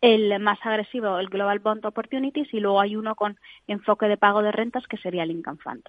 el 0.00 0.40
más 0.40 0.58
agresivo, 0.62 1.18
el 1.18 1.28
Global 1.28 1.58
Bond 1.58 1.84
Opportunities, 1.84 2.52
y 2.54 2.60
luego 2.60 2.80
hay 2.80 2.96
uno 2.96 3.14
con 3.14 3.38
enfoque 3.66 4.06
de 4.06 4.16
pago 4.16 4.42
de 4.42 4.52
rentas 4.52 4.86
que 4.86 4.96
sería 4.96 5.24
el 5.24 5.30
Income 5.30 5.58
Fund. 5.62 5.82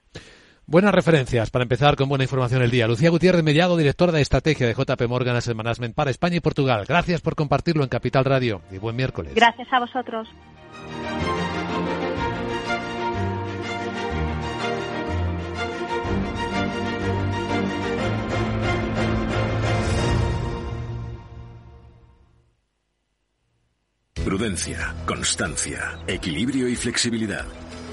Buenas 0.67 0.93
referencias 0.93 1.49
para 1.49 1.63
empezar 1.63 1.95
con 1.95 2.07
buena 2.07 2.23
información 2.23 2.61
el 2.61 2.71
día. 2.71 2.87
Lucía 2.87 3.09
Gutiérrez 3.09 3.43
Mellado, 3.43 3.75
directora 3.75 4.11
de 4.11 4.21
estrategia 4.21 4.67
de 4.67 4.73
JP 4.73 5.01
Morgan 5.09 5.35
Asset 5.35 5.55
Management 5.55 5.95
para 5.95 6.11
España 6.11 6.37
y 6.37 6.39
Portugal. 6.39 6.85
Gracias 6.87 7.21
por 7.21 7.35
compartirlo 7.35 7.83
en 7.83 7.89
Capital 7.89 8.23
Radio 8.23 8.61
y 8.71 8.77
buen 8.77 8.95
miércoles. 8.95 9.33
Gracias 9.35 9.67
a 9.71 9.79
vosotros. 9.79 10.27
Prudencia, 24.23 24.95
constancia, 25.05 25.99
equilibrio 26.07 26.69
y 26.69 26.75
flexibilidad. 26.75 27.45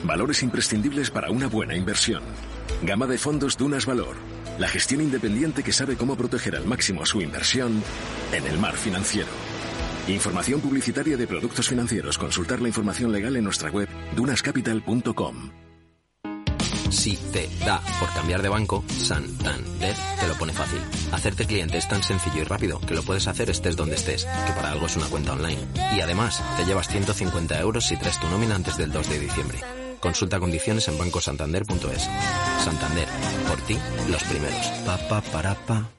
Valores 0.04 0.42
imprescindibles 0.44 1.10
para 1.10 1.30
una 1.30 1.48
buena 1.48 1.74
inversión. 1.74 2.22
Gama 2.82 3.06
de 3.06 3.18
fondos 3.18 3.56
Dunas 3.56 3.86
Valor. 3.86 4.16
La 4.58 4.68
gestión 4.68 5.00
independiente 5.00 5.62
que 5.62 5.72
sabe 5.72 5.96
cómo 5.96 6.16
proteger 6.16 6.56
al 6.56 6.64
máximo 6.64 7.04
su 7.04 7.20
inversión 7.20 7.82
en 8.32 8.46
el 8.46 8.58
mar 8.58 8.76
financiero. 8.76 9.28
Información 10.06 10.60
publicitaria 10.60 11.16
de 11.16 11.26
productos 11.26 11.68
financieros. 11.68 12.16
Consultar 12.16 12.60
la 12.60 12.68
información 12.68 13.12
legal 13.12 13.36
en 13.36 13.44
nuestra 13.44 13.70
web 13.70 13.88
dunascapital.com. 14.14 15.50
Si 16.90 17.16
te 17.32 17.48
da 17.66 17.82
por 18.00 18.08
cambiar 18.14 18.40
de 18.40 18.48
banco, 18.48 18.82
Santander 18.88 19.94
te 20.18 20.26
lo 20.26 20.34
pone 20.34 20.54
fácil. 20.54 20.80
Hacerte 21.12 21.44
cliente 21.44 21.76
es 21.76 21.86
tan 21.86 22.02
sencillo 22.02 22.40
y 22.40 22.44
rápido 22.44 22.80
que 22.80 22.94
lo 22.94 23.02
puedes 23.02 23.26
hacer 23.26 23.50
estés 23.50 23.76
donde 23.76 23.96
estés, 23.96 24.24
que 24.24 24.52
para 24.52 24.72
algo 24.72 24.86
es 24.86 24.96
una 24.96 25.06
cuenta 25.06 25.32
online. 25.32 25.60
Y 25.94 26.00
además, 26.00 26.42
te 26.56 26.64
llevas 26.64 26.88
150 26.88 27.60
euros 27.60 27.86
si 27.86 27.96
traes 27.98 28.18
tu 28.18 28.28
nómina 28.28 28.54
antes 28.54 28.78
del 28.78 28.90
2 28.90 29.08
de 29.10 29.20
diciembre. 29.20 29.58
Consulta 30.00 30.38
condiciones 30.38 30.88
en 30.88 30.98
bancosantander.es. 30.98 32.08
Santander, 32.64 33.08
por 33.48 33.60
ti, 33.62 33.78
los 34.10 34.22
primeros. 34.24 34.66
Pa, 34.84 34.96
pa, 35.08 35.20
para, 35.20 35.54
pa. 35.54 35.97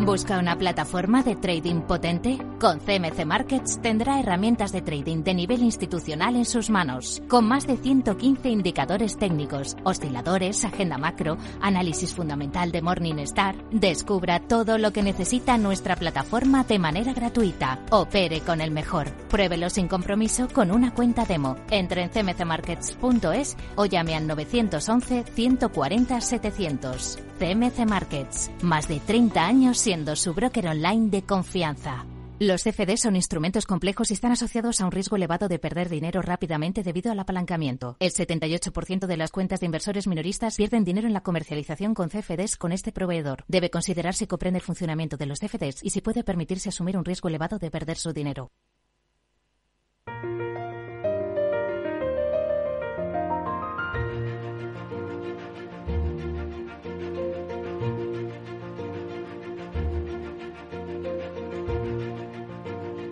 ¿Busca 0.00 0.38
una 0.38 0.58
plataforma 0.58 1.22
de 1.22 1.36
trading 1.36 1.82
potente? 1.82 2.38
Con 2.60 2.80
CMC 2.80 3.24
Markets 3.24 3.80
tendrá 3.80 4.18
herramientas 4.18 4.72
de 4.72 4.82
trading 4.82 5.22
de 5.22 5.34
nivel 5.34 5.62
institucional 5.62 6.34
en 6.34 6.44
sus 6.44 6.68
manos, 6.68 7.22
con 7.28 7.46
más 7.46 7.66
de 7.66 7.76
115 7.76 8.50
indicadores 8.50 9.16
técnicos, 9.16 9.76
osciladores, 9.84 10.64
agenda 10.64 10.98
macro, 10.98 11.38
análisis 11.60 12.12
fundamental 12.12 12.72
de 12.72 12.82
Morningstar. 12.82 13.54
Descubra 13.70 14.40
todo 14.40 14.78
lo 14.78 14.92
que 14.92 15.02
necesita 15.02 15.56
nuestra 15.58 15.96
plataforma 15.96 16.64
de 16.64 16.78
manera 16.80 17.14
gratuita. 17.14 17.78
Opere 17.90 18.40
con 18.40 18.60
el 18.60 18.72
mejor. 18.72 19.10
Pruébelo 19.30 19.70
sin 19.70 19.88
compromiso 19.88 20.48
con 20.48 20.70
una 20.70 20.92
cuenta 20.92 21.24
demo. 21.24 21.56
Entre 21.70 22.02
en 22.02 22.10
cmcmarkets.es 22.10 23.56
o 23.76 23.86
llame 23.86 24.16
al 24.16 24.26
911 24.26 25.24
140 25.24 26.20
700. 26.20 27.18
CMC 27.38 27.86
Markets. 27.86 28.50
Más 28.62 28.88
de 28.88 29.00
30 29.00 29.44
años 29.44 29.78
siendo 29.78 30.16
su 30.16 30.34
broker 30.34 30.68
online 30.68 31.10
de 31.10 31.22
confianza. 31.22 32.06
Los 32.40 32.64
CFD 32.64 32.96
son 32.96 33.14
instrumentos 33.14 33.64
complejos 33.64 34.10
y 34.10 34.14
están 34.14 34.32
asociados 34.32 34.80
a 34.80 34.86
un 34.86 34.90
riesgo 34.90 35.14
elevado 35.14 35.46
de 35.46 35.60
perder 35.60 35.88
dinero 35.88 36.20
rápidamente 36.20 36.82
debido 36.82 37.12
al 37.12 37.20
apalancamiento. 37.20 37.96
El 38.00 38.10
78% 38.10 39.06
de 39.06 39.16
las 39.16 39.30
cuentas 39.30 39.60
de 39.60 39.66
inversores 39.66 40.08
minoristas 40.08 40.56
pierden 40.56 40.84
dinero 40.84 41.06
en 41.06 41.14
la 41.14 41.22
comercialización 41.22 41.94
con 41.94 42.08
CFDs 42.08 42.56
con 42.56 42.72
este 42.72 42.90
proveedor. 42.90 43.44
Debe 43.46 43.70
considerar 43.70 44.14
si 44.14 44.26
comprende 44.26 44.58
el 44.58 44.64
funcionamiento 44.64 45.16
de 45.16 45.26
los 45.26 45.38
CFDs 45.38 45.84
y 45.84 45.90
si 45.90 46.00
puede 46.00 46.24
permitirse 46.24 46.70
asumir 46.70 46.96
un 46.96 47.04
riesgo 47.04 47.28
elevado 47.28 47.58
de 47.58 47.70
perder 47.70 47.98
su 47.98 48.12
dinero. 48.12 48.50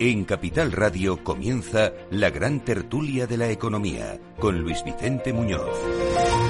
En 0.05 0.25
Capital 0.25 0.73
Radio 0.73 1.23
comienza 1.23 1.93
la 2.11 2.29
gran 2.29 2.59
tertulia 2.59 3.25
de 3.25 3.37
la 3.37 3.49
economía 3.49 4.19
con 4.37 4.59
Luis 4.59 4.83
Vicente 4.83 5.31
Muñoz. 5.31 5.79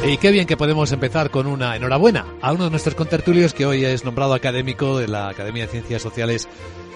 Y 0.04 0.18
qué 0.18 0.32
bien 0.32 0.48
que 0.48 0.58
podemos 0.58 0.92
empezar 0.92 1.30
con 1.30 1.46
una 1.46 1.76
enhorabuena 1.76 2.26
a 2.42 2.52
uno 2.52 2.63
de 2.63 2.72
nuestros 2.72 2.96
contertulios 2.96 3.54
que 3.54 3.68
hoy 3.68 3.86
es 3.86 4.06
nombrado 4.06 4.34
académico 4.34 4.98
de 4.98 5.08
la 5.08 5.30
Academia 5.30 5.68
de 5.68 5.72
Ciencias 5.72 6.02
Sociales 6.02 6.50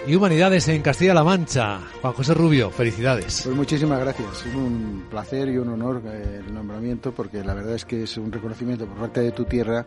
y 0.08 0.16
Humanidades 0.16 0.68
en 0.70 0.82
Castilla-La 0.82 1.24
Mancha. 1.24 1.82
Juan 2.02 2.14
José 2.14 2.34
Rubio, 2.34 2.72
felicidades. 2.72 3.42
Pues 3.44 3.56
muchísimas 3.56 4.00
gracias. 4.00 4.46
Es 4.46 4.56
un 4.56 5.06
placer 5.10 5.50
y 5.50 5.58
un 5.58 5.68
honor 5.68 6.02
eh, 6.06 6.42
el 6.48 6.54
nombramiento 6.54 7.12
porque 7.12 7.44
la 7.44 7.54
verdad 7.54 7.76
es 7.76 7.84
que 7.84 8.04
es 8.04 8.18
un 8.18 8.32
reconocimiento 8.32 8.86
por 8.86 8.98
parte 8.98 9.20
de 9.20 9.34
tu 9.34 9.44
tierra 9.44 9.86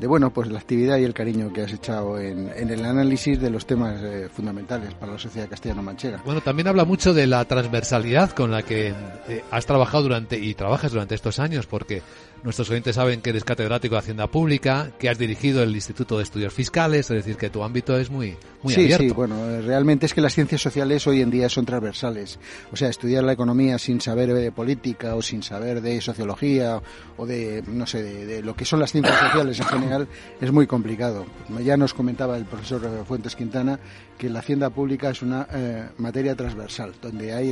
de 0.00 0.06
bueno 0.06 0.32
pues 0.32 0.48
la 0.48 0.58
actividad 0.58 0.96
y 0.98 1.04
el 1.04 1.12
cariño 1.12 1.52
que 1.52 1.62
has 1.62 1.72
echado 1.72 2.18
en, 2.18 2.48
el 2.48 2.84
análisis 2.84 3.40
de 3.40 3.50
los 3.50 3.66
temas 3.66 4.00
eh, 4.02 4.28
fundamentales 4.32 4.94
para 4.94 5.12
la 5.12 5.18
sociedad 5.18 5.48
castellano-manchega. 5.48 6.22
Bueno, 6.24 6.40
también 6.40 6.68
habla 6.68 6.84
mucho 6.84 7.12
de 7.12 7.26
la 7.26 7.44
transversalidad 7.44 8.30
con 8.30 8.50
la 8.50 8.62
que 8.62 8.94
eh, 9.28 9.44
has 9.50 9.66
trabajado 9.66 10.04
durante 10.04 10.38
y 10.38 10.54
trabajas 10.54 10.92
durante 10.92 11.14
estos 11.14 11.38
años 11.38 11.66
porque 11.66 12.02
Nuestros 12.44 12.70
oyentes 12.70 12.94
saben 12.94 13.20
que 13.20 13.30
eres 13.30 13.44
catedrático 13.44 13.96
de 13.96 13.98
Hacienda 13.98 14.28
Pública, 14.28 14.92
que 14.98 15.08
has 15.08 15.18
dirigido 15.18 15.62
el 15.62 15.74
Instituto 15.74 16.18
de 16.18 16.22
Estudios 16.22 16.52
Fiscales, 16.52 17.10
es 17.10 17.16
decir, 17.16 17.36
que 17.36 17.50
tu 17.50 17.64
ámbito 17.64 17.98
es 17.98 18.10
muy, 18.10 18.36
muy 18.62 18.74
sí, 18.74 18.84
abierto. 18.84 19.04
Sí, 19.04 19.10
bueno, 19.10 19.60
realmente 19.60 20.06
es 20.06 20.14
que 20.14 20.20
las 20.20 20.34
ciencias 20.34 20.60
sociales 20.60 21.06
hoy 21.06 21.20
en 21.20 21.30
día 21.30 21.48
son 21.48 21.66
transversales. 21.66 22.38
O 22.72 22.76
sea, 22.76 22.88
estudiar 22.88 23.24
la 23.24 23.32
economía 23.32 23.78
sin 23.78 24.00
saber 24.00 24.32
de 24.32 24.52
política 24.52 25.16
o 25.16 25.22
sin 25.22 25.42
saber 25.42 25.80
de 25.80 26.00
sociología 26.00 26.80
o 27.16 27.26
de, 27.26 27.62
no 27.66 27.86
sé, 27.86 28.02
de, 28.02 28.42
lo 28.42 28.54
que 28.54 28.64
son 28.64 28.78
las 28.80 28.92
ciencias 28.92 29.18
sociales 29.18 29.58
en 29.58 29.66
general 29.66 30.08
es 30.40 30.52
muy 30.52 30.66
complicado. 30.66 31.26
Ya 31.64 31.76
nos 31.76 31.92
comentaba 31.92 32.36
el 32.36 32.44
profesor 32.44 33.04
Fuentes 33.06 33.34
Quintana 33.34 33.80
que 34.18 34.28
la 34.28 34.40
hacienda 34.40 34.70
pública 34.70 35.10
es 35.10 35.22
una 35.22 35.46
eh, 35.52 35.88
materia 35.98 36.34
transversal, 36.34 36.92
donde 37.00 37.32
hay 37.32 37.50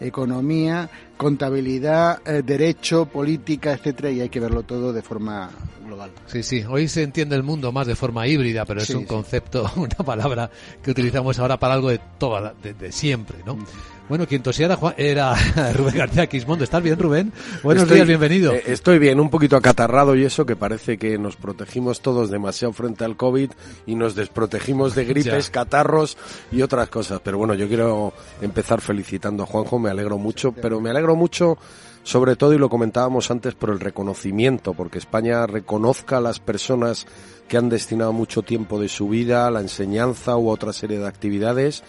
economía, 0.00 0.90
contabilidad, 1.16 2.20
eh, 2.26 2.42
derecho, 2.44 3.06
política, 3.06 3.72
etcétera, 3.72 4.03
y 4.12 4.20
hay 4.20 4.28
que 4.28 4.40
verlo 4.40 4.62
todo 4.62 4.92
de 4.92 5.02
forma 5.02 5.50
global. 5.84 6.10
Sí, 6.26 6.42
sí. 6.42 6.64
Hoy 6.68 6.88
se 6.88 7.02
entiende 7.02 7.36
el 7.36 7.42
mundo 7.42 7.72
más 7.72 7.86
de 7.86 7.96
forma 7.96 8.26
híbrida, 8.26 8.64
pero 8.64 8.80
es 8.80 8.90
un 8.90 9.04
concepto, 9.04 9.70
una 9.76 9.96
palabra 9.96 10.50
que 10.82 10.90
utilizamos 10.90 11.38
ahora 11.38 11.58
para 11.58 11.74
algo 11.74 11.90
de 11.90 12.00
toda, 12.18 12.54
de, 12.62 12.74
de 12.74 12.92
siempre, 12.92 13.38
¿no? 13.44 13.58
Bueno, 14.08 14.26
quien 14.26 14.42
tosía 14.42 14.66
era, 14.66 14.78
era 14.98 15.34
Rubén 15.72 15.96
García 15.96 16.26
Quismondo. 16.26 16.64
¿Estás 16.64 16.82
bien, 16.82 16.98
Rubén? 16.98 17.32
Buenos 17.62 17.88
días, 17.88 18.06
bienvenido. 18.06 18.52
Eh, 18.52 18.64
estoy 18.66 18.98
bien, 18.98 19.18
un 19.18 19.30
poquito 19.30 19.56
acatarrado 19.56 20.14
y 20.14 20.24
eso, 20.24 20.44
que 20.44 20.56
parece 20.56 20.98
que 20.98 21.16
nos 21.16 21.36
protegimos 21.36 22.02
todos 22.02 22.28
demasiado 22.28 22.74
frente 22.74 23.04
al 23.04 23.16
COVID 23.16 23.50
y 23.86 23.94
nos 23.94 24.14
desprotegimos 24.14 24.94
de 24.94 25.04
gripes, 25.06 25.48
catarros 25.48 26.18
y 26.52 26.60
otras 26.60 26.90
cosas. 26.90 27.20
Pero 27.24 27.38
bueno, 27.38 27.54
yo 27.54 27.66
quiero 27.66 28.12
empezar 28.42 28.82
felicitando 28.82 29.44
a 29.44 29.46
Juanjo, 29.46 29.78
me 29.78 29.88
alegro 29.88 30.18
mucho, 30.18 30.52
pero 30.52 30.82
me 30.82 30.90
alegro 30.90 31.16
mucho 31.16 31.56
sobre 32.04 32.36
todo, 32.36 32.52
y 32.52 32.58
lo 32.58 32.68
comentábamos 32.68 33.30
antes, 33.30 33.54
por 33.54 33.70
el 33.70 33.80
reconocimiento, 33.80 34.74
porque 34.74 34.98
España 34.98 35.46
reconozca 35.46 36.18
a 36.18 36.20
las 36.20 36.38
personas 36.38 37.06
que 37.48 37.56
han 37.56 37.68
destinado 37.68 38.12
mucho 38.12 38.42
tiempo 38.42 38.78
de 38.78 38.88
su 38.88 39.08
vida 39.08 39.46
a 39.46 39.50
la 39.50 39.60
enseñanza 39.60 40.36
u 40.36 40.50
otra 40.50 40.72
serie 40.72 40.98
de 40.98 41.08
actividades 41.08 41.82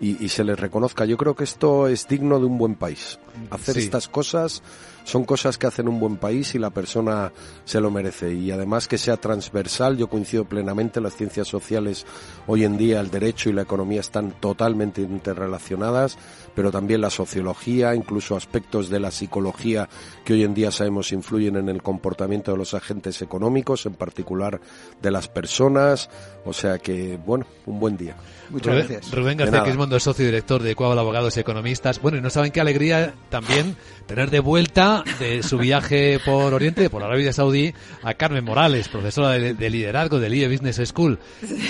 y, 0.00 0.28
se 0.28 0.44
les 0.44 0.58
reconozca. 0.58 1.04
Yo 1.04 1.16
creo 1.16 1.36
que 1.36 1.44
esto 1.44 1.86
es 1.86 2.08
digno 2.08 2.38
de 2.38 2.46
un 2.46 2.58
buen 2.58 2.74
país. 2.74 3.18
Hacer 3.50 3.78
estas 3.78 4.08
cosas 4.08 4.62
son 5.04 5.24
cosas 5.24 5.58
que 5.58 5.66
hacen 5.66 5.88
un 5.88 6.00
buen 6.00 6.16
país 6.16 6.54
y 6.54 6.58
la 6.58 6.70
persona 6.70 7.32
se 7.64 7.80
lo 7.80 7.90
merece. 7.90 8.32
Y 8.32 8.50
además 8.50 8.88
que 8.88 8.98
sea 8.98 9.16
transversal, 9.16 9.96
yo 9.96 10.08
coincido 10.08 10.44
plenamente, 10.44 11.00
las 11.00 11.16
ciencias 11.16 11.48
sociales 11.48 12.06
hoy 12.46 12.64
en 12.64 12.76
día, 12.76 13.00
el 13.00 13.10
derecho 13.10 13.50
y 13.50 13.52
la 13.52 13.62
economía 13.62 14.00
están 14.00 14.32
totalmente 14.40 15.00
interrelacionadas, 15.02 16.18
pero 16.54 16.70
también 16.70 17.00
la 17.00 17.10
sociología, 17.10 17.94
incluso 17.94 18.36
aspectos 18.36 18.88
de 18.88 19.00
la 19.00 19.10
psicología 19.10 19.88
que 20.24 20.34
hoy 20.34 20.44
en 20.44 20.54
día 20.54 20.70
sabemos 20.70 21.12
influyen 21.12 21.56
en 21.56 21.68
el 21.68 21.82
comportamiento 21.82 22.52
de 22.52 22.58
los 22.58 22.74
agentes 22.74 23.22
económicos, 23.22 23.86
en 23.86 23.94
particular 23.94 24.60
de 25.00 25.10
las 25.10 25.28
personas. 25.28 26.10
O 26.44 26.52
sea 26.52 26.78
que, 26.78 27.18
bueno, 27.24 27.46
un 27.66 27.80
buen 27.80 27.96
día. 27.96 28.16
Muchas 28.50 28.74
gracias. 28.74 29.10
Rubén 29.12 29.38
García 29.38 29.64
Quismondo 29.64 29.96
es 29.96 30.02
socio 30.02 30.24
director 30.24 30.62
de 30.62 30.74
Coabal 30.74 30.98
Abogados 30.98 31.36
y 31.36 31.40
Economistas. 31.40 32.00
Bueno, 32.00 32.18
y 32.18 32.20
no 32.20 32.30
saben 32.30 32.50
qué 32.50 32.60
alegría 32.60 33.14
también 33.28 33.76
tener 34.06 34.30
de 34.30 34.40
vuelta 34.40 35.04
de 35.20 35.42
su 35.42 35.56
viaje 35.58 36.18
por 36.24 36.52
Oriente, 36.52 36.90
por 36.90 37.02
Arabia 37.02 37.32
Saudí, 37.32 37.72
a 38.02 38.14
Carmen 38.14 38.44
Morales, 38.44 38.88
profesora 38.88 39.30
de, 39.30 39.70
liderazgo 39.70 40.18
del 40.18 40.34
IE 40.34 40.48
Business 40.48 40.80
School. 40.88 41.18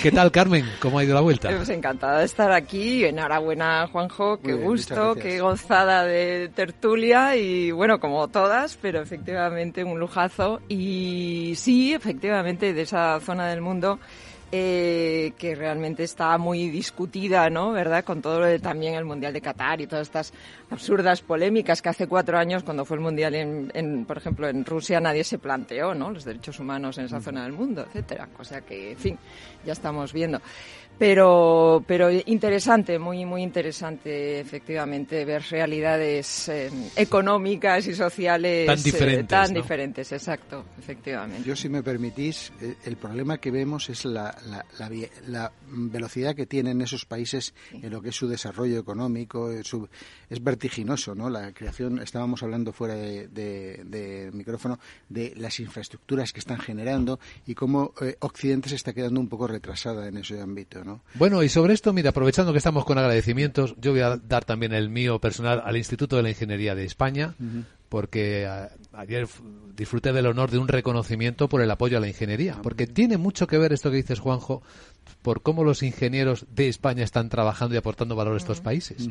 ¿Qué 0.03 0.11
tal, 0.11 0.31
Carmen? 0.31 0.65
¿Cómo 0.81 0.99
ha 0.99 1.05
ido 1.05 1.15
la 1.15 1.21
vuelta? 1.21 1.51
Pues 1.55 1.69
encantada 1.69 2.21
de 2.21 2.25
estar 2.25 2.51
aquí. 2.53 3.05
Enhorabuena, 3.05 3.87
Juanjo. 3.89 4.41
Qué 4.41 4.55
gusto, 4.55 5.15
qué 5.15 5.41
gozada 5.41 6.05
de 6.05 6.51
tertulia 6.55 7.37
y 7.37 7.71
bueno, 7.73 8.01
como 8.01 8.29
todas, 8.29 8.79
pero 8.81 9.03
efectivamente 9.03 9.85
un 9.85 10.01
lujazo. 10.01 10.61
Y 10.69 11.55
sí, 11.57 11.93
efectivamente, 11.93 12.73
de 12.73 12.83
esa 12.83 13.21
zona 13.21 13.49
del 13.49 13.61
mundo 13.61 14.01
eh, 14.53 15.33
que 15.39 15.55
realmente 15.55 16.03
está 16.03 16.37
muy 16.39 16.69
discutida, 16.71 17.49
¿no? 17.51 17.73
¿Verdad? 17.73 18.05
Con 18.05 18.21
todo 18.21 18.41
lo 18.41 18.47
de 18.47 18.59
también 18.59 18.95
el 18.95 19.05
Mundial 19.05 19.33
de 19.33 19.41
Qatar 19.41 19.81
y 19.81 19.87
todas 19.87 20.09
estas 20.09 20.33
absurdas 20.71 21.23
polémicas 21.23 21.81
que 21.81 21.89
hace 21.89 22.07
cuatro 22.07 22.37
años, 22.37 22.65
cuando 22.65 22.85
fue 22.85 22.97
el 22.97 23.03
Mundial, 23.03 23.35
en, 23.35 23.71
en, 23.75 24.05
por 24.05 24.19
ejemplo, 24.19 24.49
en 24.49 24.65
Rusia, 24.65 25.01
nadie 25.01 25.25
se 25.25 25.39
planteó, 25.39 25.95
¿no? 25.95 26.11
Los 26.11 26.25
derechos 26.25 26.59
humanos 26.59 26.99
en 26.99 27.05
esa 27.05 27.21
zona 27.21 27.45
del 27.45 27.53
mundo, 27.53 27.83
etcétera. 27.83 28.29
O 28.39 28.45
sea 28.45 28.61
que, 28.63 28.93
en 28.93 28.99
fin, 28.99 29.19
ya 29.65 29.73
estamos 29.73 30.13
viendo 30.13 30.41
pero 31.01 31.83
pero 31.87 32.11
interesante 32.11 32.99
muy 32.99 33.25
muy 33.25 33.43
interesante 33.43 34.39
efectivamente 34.39 35.25
ver 35.25 35.43
realidades 35.51 36.51
eh, 36.51 36.71
económicas 36.95 37.87
y 37.87 37.95
sociales 37.95 38.67
tan 38.67 38.83
diferentes, 38.83 39.29
tan 39.29 39.55
diferentes 39.55 40.13
exacto 40.13 40.67
efectivamente. 40.79 41.49
Yo 41.49 41.57
si 41.57 41.71
me 41.71 41.83
permitís 41.83 42.53
eh, 42.61 42.75
el 42.85 42.99
problema 42.99 43.39
que 43.39 43.51
vemos 43.51 43.89
es 43.89 44.05
la, 44.05 44.37
la, 44.47 44.63
la, 45.29 45.51
velocidad 45.71 46.35
que 46.35 46.47
tienen 46.47 46.81
esos 46.81 47.05
países 47.05 47.55
en 47.73 47.91
lo 47.91 48.03
que 48.03 48.11
es 48.11 48.17
su 48.17 48.29
desarrollo 48.29 48.79
económico 48.79 49.51
es, 49.51 49.71
es 50.29 50.43
vertiginoso 50.43 51.15
no 51.15 51.31
la 51.31 51.53
creación 51.53 52.01
estábamos 52.01 52.43
hablando 52.43 52.73
fuera 52.73 52.95
de, 52.95 53.29
de, 53.29 54.31
micrófono 54.33 54.79
de 55.09 55.35
las 55.37 55.61
infraestructuras 55.61 56.33
que 56.33 56.41
están 56.41 56.59
generando 56.59 57.19
y 57.47 57.55
cómo 57.55 57.95
eh, 58.01 58.17
Occidente 58.21 58.69
se 58.69 58.77
está 58.77 58.93
quedando 58.93 59.21
un 59.21 59.29
poco 59.29 59.47
retrasada 59.47 60.09
en 60.09 60.19
ese 60.19 60.41
ámbito 60.41 60.85
¿no? 60.85 61.03
Bueno, 61.15 61.43
y 61.43 61.49
sobre 61.49 61.75
esto, 61.75 61.93
mira, 61.93 62.11
aprovechando 62.11 62.53
que 62.53 62.59
estamos 62.59 62.85
con 62.85 62.99
agradecimientos, 62.99 63.75
yo 63.81 63.93
voy 63.93 64.01
a 64.01 64.17
dar 64.17 64.45
también 64.45 64.73
el 64.73 64.91
mío 64.91 65.19
personal 65.21 65.63
al 65.65 65.77
Instituto 65.77 66.17
de 66.17 66.23
la 66.23 66.31
Ingeniería 66.31 66.75
de 66.75 66.85
España, 66.85 67.35
porque 67.91 68.49
ayer 68.93 69.27
disfruté 69.77 70.13
del 70.13 70.27
honor 70.27 70.51
de 70.51 70.59
un 70.59 70.69
reconocimiento 70.69 71.49
por 71.49 71.61
el 71.61 71.71
apoyo 71.71 71.99
a 71.99 72.01
la 72.01 72.07
ingeniería, 72.09 72.57
porque 72.63 72.87
tiene 72.87 73.19
mucho 73.19 73.49
que 73.49 73.59
ver 73.59 73.73
esto 73.73 73.91
que 73.91 73.97
dices, 73.97 74.21
Juanjo, 74.21 74.63
por 75.23 75.43
cómo 75.43 75.65
los 75.65 75.83
ingenieros 75.83 76.47
de 76.55 76.69
España 76.69 77.03
están 77.03 77.29
trabajando 77.29 77.75
y 77.75 77.79
aportando 77.79 78.15
valor 78.15 78.35
a 78.35 78.37
estos 78.39 78.61
países. 78.61 79.09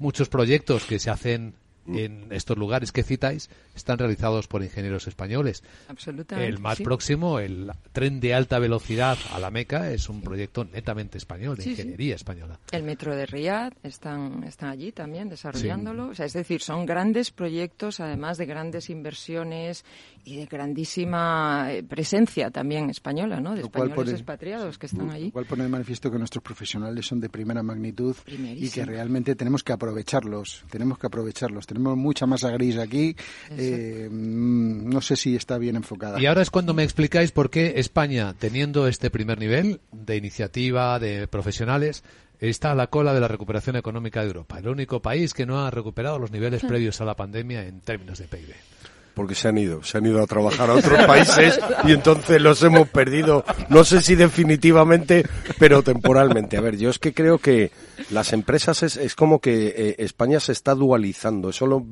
Muchos 0.00 0.30
proyectos 0.30 0.84
que 0.86 0.98
se 0.98 1.10
hacen 1.10 1.54
en 1.86 2.26
estos 2.30 2.56
lugares 2.56 2.92
que 2.92 3.02
citáis 3.02 3.50
están 3.74 3.98
realizados 3.98 4.46
por 4.46 4.62
ingenieros 4.62 5.06
españoles. 5.06 5.62
Absolutamente. 5.88 6.48
El 6.48 6.58
más 6.58 6.80
próximo, 6.80 7.38
el 7.38 7.70
tren 7.92 8.20
de 8.20 8.34
alta 8.34 8.58
velocidad 8.58 9.18
a 9.32 9.38
la 9.38 9.50
Meca, 9.50 9.90
es 9.90 10.08
un 10.08 10.22
proyecto 10.22 10.64
netamente 10.64 11.18
español, 11.18 11.56
de 11.56 11.70
ingeniería 11.70 12.14
española. 12.14 12.58
El 12.70 12.82
metro 12.82 13.16
de 13.16 13.26
Riyadh 13.26 13.72
están, 13.82 14.44
están 14.44 14.70
allí 14.70 14.92
también 14.92 15.28
desarrollándolo. 15.28 16.08
O 16.08 16.14
sea, 16.14 16.26
es 16.26 16.32
decir, 16.32 16.60
son 16.60 16.86
grandes 16.86 17.30
proyectos, 17.30 18.00
además 18.00 18.38
de 18.38 18.46
grandes 18.46 18.90
inversiones 18.90 19.84
y 20.24 20.36
de 20.36 20.46
grandísima 20.46 21.72
eh, 21.72 21.82
presencia 21.82 22.50
también 22.50 22.90
española, 22.90 23.40
¿no? 23.40 23.54
De 23.54 23.62
españoles 23.62 24.12
expatriados 24.12 24.78
que 24.78 24.86
están 24.86 25.10
allí. 25.10 25.26
Lo 25.26 25.32
cual 25.32 25.46
pone 25.46 25.64
de 25.64 25.68
manifiesto 25.68 26.10
que 26.10 26.18
nuestros 26.18 26.42
profesionales 26.42 27.06
son 27.06 27.20
de 27.20 27.28
primera 27.28 27.62
magnitud 27.62 28.16
y 28.26 28.68
que 28.70 28.84
realmente 28.84 29.34
tenemos 29.34 29.64
que 29.64 29.72
aprovecharlos. 29.72 30.64
Tenemos 30.70 30.98
que 30.98 31.06
aprovecharlos 31.06 31.66
tenemos 31.72 31.96
mucha 31.96 32.26
masa 32.26 32.50
gris 32.50 32.78
aquí. 32.78 33.16
Eh, 33.50 34.08
mm, 34.10 34.88
no 34.88 35.00
sé 35.00 35.16
si 35.16 35.36
está 35.36 35.58
bien 35.58 35.76
enfocada. 35.76 36.20
Y 36.20 36.26
ahora 36.26 36.42
es 36.42 36.50
cuando 36.50 36.74
me 36.74 36.84
explicáis 36.84 37.32
por 37.32 37.50
qué 37.50 37.74
España, 37.76 38.34
teniendo 38.38 38.86
este 38.86 39.10
primer 39.10 39.38
nivel 39.38 39.80
de 39.92 40.16
iniciativa, 40.16 40.98
de 40.98 41.26
profesionales, 41.28 42.04
está 42.40 42.72
a 42.72 42.74
la 42.74 42.88
cola 42.88 43.14
de 43.14 43.20
la 43.20 43.28
recuperación 43.28 43.76
económica 43.76 44.20
de 44.20 44.28
Europa. 44.28 44.58
El 44.58 44.68
único 44.68 45.00
país 45.00 45.34
que 45.34 45.46
no 45.46 45.64
ha 45.64 45.70
recuperado 45.70 46.18
los 46.18 46.30
niveles 46.30 46.62
previos 46.62 47.00
a 47.00 47.04
la 47.04 47.16
pandemia 47.16 47.66
en 47.66 47.80
términos 47.80 48.18
de 48.18 48.28
PIB 48.28 48.71
porque 49.14 49.34
se 49.34 49.48
han 49.48 49.58
ido, 49.58 49.82
se 49.82 49.98
han 49.98 50.06
ido 50.06 50.22
a 50.22 50.26
trabajar 50.26 50.70
a 50.70 50.74
otros 50.74 51.04
países 51.06 51.60
y 51.84 51.92
entonces 51.92 52.40
los 52.40 52.62
hemos 52.62 52.88
perdido, 52.88 53.44
no 53.68 53.84
sé 53.84 54.00
si 54.00 54.14
definitivamente, 54.14 55.24
pero 55.58 55.82
temporalmente. 55.82 56.56
A 56.56 56.60
ver, 56.60 56.76
yo 56.76 56.90
es 56.90 56.98
que 56.98 57.12
creo 57.12 57.38
que 57.38 57.70
las 58.10 58.32
empresas 58.32 58.82
es, 58.82 58.96
es 58.96 59.14
como 59.14 59.40
que 59.40 59.74
eh, 59.76 59.94
España 59.98 60.40
se 60.40 60.52
está 60.52 60.74
dualizando, 60.74 61.50
eso 61.50 61.66
lo, 61.66 61.84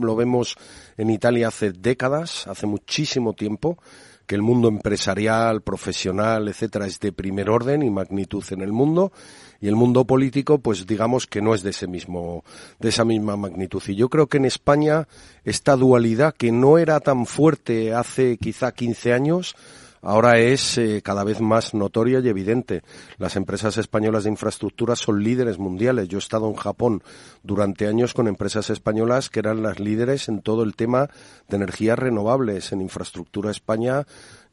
lo 0.00 0.16
vemos 0.16 0.56
en 0.96 1.10
Italia 1.10 1.48
hace 1.48 1.72
décadas, 1.72 2.46
hace 2.46 2.66
muchísimo 2.66 3.34
tiempo 3.34 3.78
que 4.26 4.34
el 4.34 4.42
mundo 4.42 4.68
empresarial, 4.68 5.60
profesional, 5.60 6.48
etcétera, 6.48 6.86
es 6.86 6.98
de 7.00 7.12
primer 7.12 7.50
orden 7.50 7.82
y 7.82 7.90
magnitud 7.90 8.44
en 8.50 8.62
el 8.62 8.72
mundo 8.72 9.12
y 9.64 9.68
el 9.68 9.76
mundo 9.76 10.04
político, 10.04 10.58
pues 10.58 10.86
digamos 10.86 11.26
que 11.26 11.40
no 11.40 11.54
es 11.54 11.62
de 11.62 11.70
ese 11.70 11.86
mismo, 11.86 12.44
de 12.80 12.90
esa 12.90 13.06
misma 13.06 13.38
magnitud. 13.38 13.82
Y 13.86 13.94
yo 13.94 14.10
creo 14.10 14.26
que 14.26 14.36
en 14.36 14.44
España 14.44 15.08
esta 15.42 15.74
dualidad 15.74 16.34
que 16.34 16.52
no 16.52 16.76
era 16.76 17.00
tan 17.00 17.24
fuerte 17.24 17.94
hace 17.94 18.36
quizá 18.36 18.72
15 18.72 19.14
años, 19.14 19.56
ahora 20.02 20.38
es 20.38 20.76
eh, 20.76 21.00
cada 21.02 21.24
vez 21.24 21.40
más 21.40 21.72
notoria 21.72 22.20
y 22.20 22.28
evidente. 22.28 22.82
Las 23.16 23.36
empresas 23.36 23.78
españolas 23.78 24.24
de 24.24 24.30
infraestructura 24.32 24.96
son 24.96 25.24
líderes 25.24 25.58
mundiales. 25.58 26.08
Yo 26.08 26.18
he 26.18 26.20
estado 26.20 26.46
en 26.46 26.56
Japón 26.56 27.02
durante 27.42 27.86
años 27.86 28.12
con 28.12 28.28
empresas 28.28 28.68
españolas 28.68 29.30
que 29.30 29.38
eran 29.38 29.62
las 29.62 29.80
líderes 29.80 30.28
en 30.28 30.42
todo 30.42 30.62
el 30.62 30.76
tema 30.76 31.08
de 31.48 31.56
energías 31.56 31.98
renovables. 31.98 32.70
En 32.72 32.82
infraestructura 32.82 33.50
España 33.50 34.04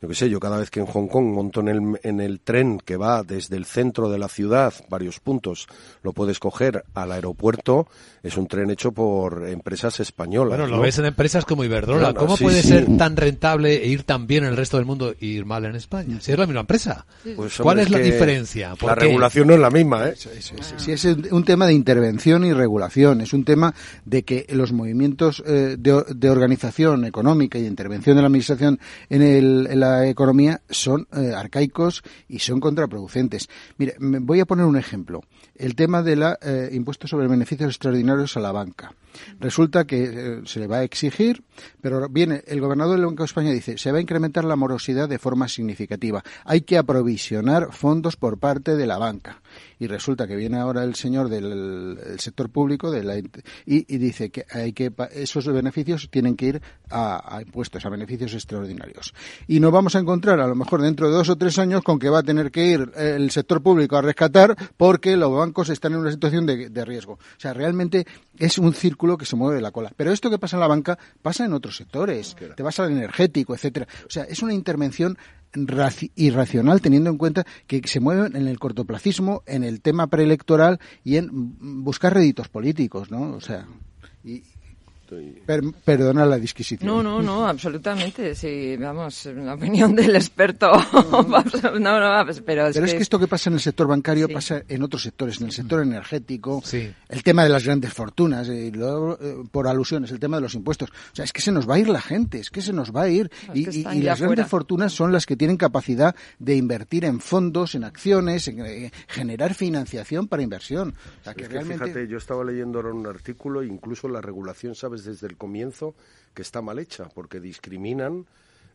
yo 0.02 0.08
qué 0.08 0.16
sé, 0.16 0.30
yo 0.30 0.40
cada 0.40 0.58
vez 0.58 0.72
que 0.72 0.80
en 0.80 0.88
Hong 0.88 1.08
Kong 1.08 1.26
monto 1.26 1.60
en 1.60 1.68
el, 1.68 2.00
en 2.02 2.20
el 2.22 2.40
tren 2.40 2.80
que 2.80 2.98
va 2.98 3.22
desde 3.22 3.56
el 3.56 3.66
centro 3.66 4.10
de 4.10 4.18
la 4.18 4.28
ciudad, 4.28 4.74
varios 4.90 5.20
puntos, 5.20 5.68
lo 6.02 6.12
puedes 6.12 6.40
coger 6.40 6.84
al 6.96 7.12
aeropuerto, 7.12 7.88
es 8.24 8.36
un 8.36 8.48
tren 8.48 8.72
hecho 8.72 8.92
por 8.92 9.48
empresas 9.48 10.00
españolas. 10.00 10.58
Bueno, 10.58 10.76
lo 10.76 10.82
ves 10.82 10.98
en 10.98 11.06
empresas 11.06 11.46
como 11.46 11.64
Iberdrola. 11.64 12.16
¿Cómo 12.16 12.36
puede 12.36 12.64
ser 12.64 12.86
tan 12.98 13.16
rentable 13.16 13.84
e 13.84 13.88
ir 13.88 14.04
tan 14.04 14.26
bien 14.26 14.44
en 14.44 14.52
el 14.52 14.58
resto 14.58 14.78
del 14.78 14.88
mundo 14.88 15.12
e 15.12 15.26
ir 15.26 15.46
mal 15.46 15.66
en 15.66 15.76
España? 15.76 16.20
Si 16.20 16.32
es 16.32 16.38
la 16.38 16.48
misma 16.48 16.62
empresa. 16.62 17.06
Pues, 17.36 17.58
¿Cuál 17.58 17.80
es, 17.80 17.92
la 17.92 18.00
diferencia? 18.00 18.74
La 18.82 18.96
regulación 18.96 19.48
no 19.48 19.54
es 19.54 19.60
la 19.60 19.70
misma, 19.70 20.10
¿eh? 20.10 20.16
Sí, 20.16 20.92
es 20.92 21.06
un 21.06 21.44
tema 21.44 21.68
de 21.68 21.74
intervención 21.74 22.44
y 22.44 22.54
regulación. 22.54 23.22
Es 23.22 23.34
un 23.34 23.46
tema 23.46 23.74
de 24.06 24.24
que 24.24 24.48
los 24.50 24.72
movimientos 24.72 25.44
eh, 25.46 25.76
de, 25.78 26.30
organización 26.30 27.06
económica 27.06 27.60
y 27.60 27.64
de 27.64 27.68
intervención 27.68 28.16
de 28.16 28.22
la 28.22 28.28
administración 28.28 28.80
en, 29.10 29.22
el, 29.22 29.68
en 29.70 29.80
la 29.80 29.91
economía 30.06 30.62
son 30.70 31.08
eh, 31.14 31.34
arcaicos 31.36 32.04
y 32.28 32.40
son 32.40 32.60
contraproducentes. 32.60 33.50
Mire, 33.78 33.96
me 34.00 34.20
voy 34.20 34.40
a 34.40 34.46
poner 34.46 34.66
un 34.66 34.78
ejemplo. 34.78 35.22
El 35.62 35.76
tema 35.76 36.02
del 36.02 36.24
eh, 36.24 36.70
impuesto 36.72 37.08
sobre 37.08 37.28
beneficios 37.28 37.70
extraordinarios 37.70 38.36
a 38.36 38.40
la 38.40 38.52
banca. 38.52 38.96
Resulta 39.40 39.86
que 39.86 40.04
eh, 40.04 40.42
se 40.46 40.60
le 40.60 40.66
va 40.66 40.78
a 40.78 40.84
exigir, 40.84 41.44
pero 41.82 42.10
viene 42.10 42.44
el 42.48 42.60
gobernador 42.60 42.96
del 42.96 43.06
Banco 43.06 43.22
de 43.22 43.28
España 43.28 43.52
dice 43.52 43.78
se 43.78 43.92
va 43.92 44.00
a 44.00 44.02
incrementar 44.02 44.44
la 44.44 44.56
morosidad 44.56 45.08
de 45.08 45.20
forma 45.20 45.48
significativa. 45.48 46.24
Hay 46.46 46.62
que 46.62 46.80
aprovisionar 46.80 47.74
fondos 47.74 48.16
por 48.16 48.40
parte 48.40 48.76
de 48.76 48.88
la 48.88 48.98
banca 48.98 49.42
y 49.78 49.88
resulta 49.88 50.28
que 50.28 50.36
viene 50.36 50.58
ahora 50.58 50.84
el 50.84 50.96
señor 50.96 51.30
del 51.30 51.98
sector 52.18 52.50
público 52.50 52.92
de 52.92 53.04
la, 53.04 53.18
y, 53.18 53.98
dice 53.98 54.30
que 54.30 54.46
hay 54.52 54.74
que 54.74 54.92
esos 55.12 55.48
beneficios 55.48 56.10
tienen 56.10 56.36
que 56.36 56.46
ir 56.46 56.62
a, 56.90 57.40
impuestos, 57.44 57.86
a 57.86 57.90
beneficios 57.90 58.34
extraordinarios. 58.34 59.14
Y 59.48 59.60
nos 59.60 59.72
vamos 59.72 59.96
a 59.96 60.00
encontrar 60.00 60.40
a 60.40 60.48
lo 60.48 60.56
mejor 60.56 60.82
dentro 60.82 61.08
de 61.10 61.14
dos 61.14 61.30
o 61.30 61.36
tres 61.36 61.58
años 61.58 61.82
con 61.84 61.98
que 61.98 62.10
va 62.10 62.20
a 62.20 62.24
tener 62.24 62.52
que 62.52 62.66
ir 62.66 62.92
el 62.96 63.32
sector 63.32 63.62
público 63.62 63.98
a 63.98 64.02
rescatar 64.02 64.56
porque 64.78 65.18
los 65.18 65.32
bancos 65.32 65.51
están 65.70 65.94
en 65.94 66.00
una 66.00 66.12
situación 66.12 66.46
de, 66.46 66.70
de 66.70 66.86
riesgo. 66.86 67.14
O 67.14 67.40
sea, 67.40 67.54
realmente 67.54 68.06
es 68.38 68.58
un 68.58 68.74
círculo 68.74 69.18
que 69.18 69.26
se 69.26 69.36
mueve 69.36 69.56
de 69.56 69.62
la 69.62 69.72
cola. 69.72 69.92
Pero 69.96 70.12
esto 70.12 70.30
que 70.30 70.40
pasa 70.40 70.56
en 70.56 70.62
la 70.62 70.68
banca 70.68 70.98
pasa 71.22 71.46
en 71.46 71.54
otros 71.54 71.76
sectores. 71.76 72.36
Te 72.56 72.64
vas 72.64 72.80
al 72.80 72.92
energético, 72.92 73.54
etcétera. 73.54 73.88
O 74.06 74.10
sea, 74.10 74.24
es 74.24 74.42
una 74.42 74.54
intervención 74.54 75.18
irracional 76.16 76.82
teniendo 76.82 77.10
en 77.10 77.18
cuenta 77.18 77.46
que 77.68 77.82
se 77.86 78.00
mueven 78.00 78.36
en 78.36 78.48
el 78.48 78.58
cortoplacismo, 78.58 79.44
en 79.46 79.64
el 79.64 79.82
tema 79.82 80.08
preelectoral 80.08 80.80
y 81.04 81.18
en 81.18 81.84
buscar 81.84 82.14
réditos 82.14 82.48
políticos, 82.48 83.12
¿no? 83.12 83.34
O 83.34 83.42
sea, 83.42 83.68
y, 84.24 84.44
perdona 85.86 86.26
la 86.26 86.38
disquisición. 86.38 86.88
No, 86.88 87.04
no, 87.04 87.22
no, 87.22 87.48
absolutamente. 87.48 88.36
Sí, 88.36 88.78
vamos, 88.78 89.26
la 89.26 89.56
opinión 89.56 89.96
del 89.96 90.16
experto. 90.16 90.72
no, 91.80 92.00
no, 92.00 92.26
pues, 92.26 92.42
pero 92.42 92.68
es, 92.68 92.78
que... 92.78 92.98
esto 92.98 93.20
que 93.20 93.28
pasa 93.28 93.50
en 93.50 93.56
el 93.56 93.60
sector 93.60 93.88
bancario 93.88 94.30
pasa 94.30 94.64
en 94.68 94.84
otros 94.84 95.04
sectores, 95.04 95.40
en 95.40 95.48
el 95.48 95.52
sector 95.52 95.82
energético, 95.82 96.62
el 97.10 97.24
tema 97.24 97.44
de 97.44 97.50
las 97.50 97.66
grandes 97.66 97.94
fortunas, 97.94 98.48
y 98.48 98.52
eh, 98.52 98.72
eh, 98.76 99.44
por 99.52 99.68
alusiones, 99.68 100.12
el 100.12 100.20
tema 100.20 100.38
de 100.38 100.42
los 100.42 100.56
impuestos. 100.56 100.90
O 100.90 101.16
sea, 101.16 101.26
es 101.26 101.34
que 101.34 101.42
se 101.42 101.52
nos 101.52 101.70
va 101.70 101.76
a 101.76 101.80
ir 101.80 101.90
la 101.90 102.02
gente, 102.02 102.40
es 102.40 102.50
que 102.50 102.62
se 102.62 102.74
nos 102.74 102.96
va 102.96 103.04
a 103.04 103.10
ir. 103.10 103.30
y, 103.54 103.66
las 104.02 104.22
grandes 104.22 104.48
fortunas 104.48 104.94
son 104.94 105.12
las 105.12 105.26
que 105.26 105.36
tienen 105.36 105.58
capacidad 105.58 106.16
de 106.40 106.56
invertir 106.56 107.06
en 107.06 107.20
fondos, 107.20 107.76
en 107.76 107.84
acciones, 107.84 108.48
en 108.48 108.66
eh, 108.66 108.92
generar 109.08 109.54
financiación 109.54 110.28
para 110.28 110.44
inversión. 110.44 110.96
que 111.36 111.46
fíjate, 111.46 112.08
yo 112.08 112.18
estaba 112.18 112.44
leyendo 112.44 112.80
ahora 112.80 112.94
un 112.94 113.06
artículo, 113.08 113.64
incluso 113.64 114.08
la 114.08 114.22
regulación, 114.22 114.76
¿sabes? 114.76 115.01
Desde 115.06 115.28
el 115.28 115.38
comienzo 115.38 115.96
que 116.34 116.42
está 116.42 116.62
mal 116.62 116.80
hecha, 116.80 117.10
porque 117.10 117.40
discriminan 117.40 118.26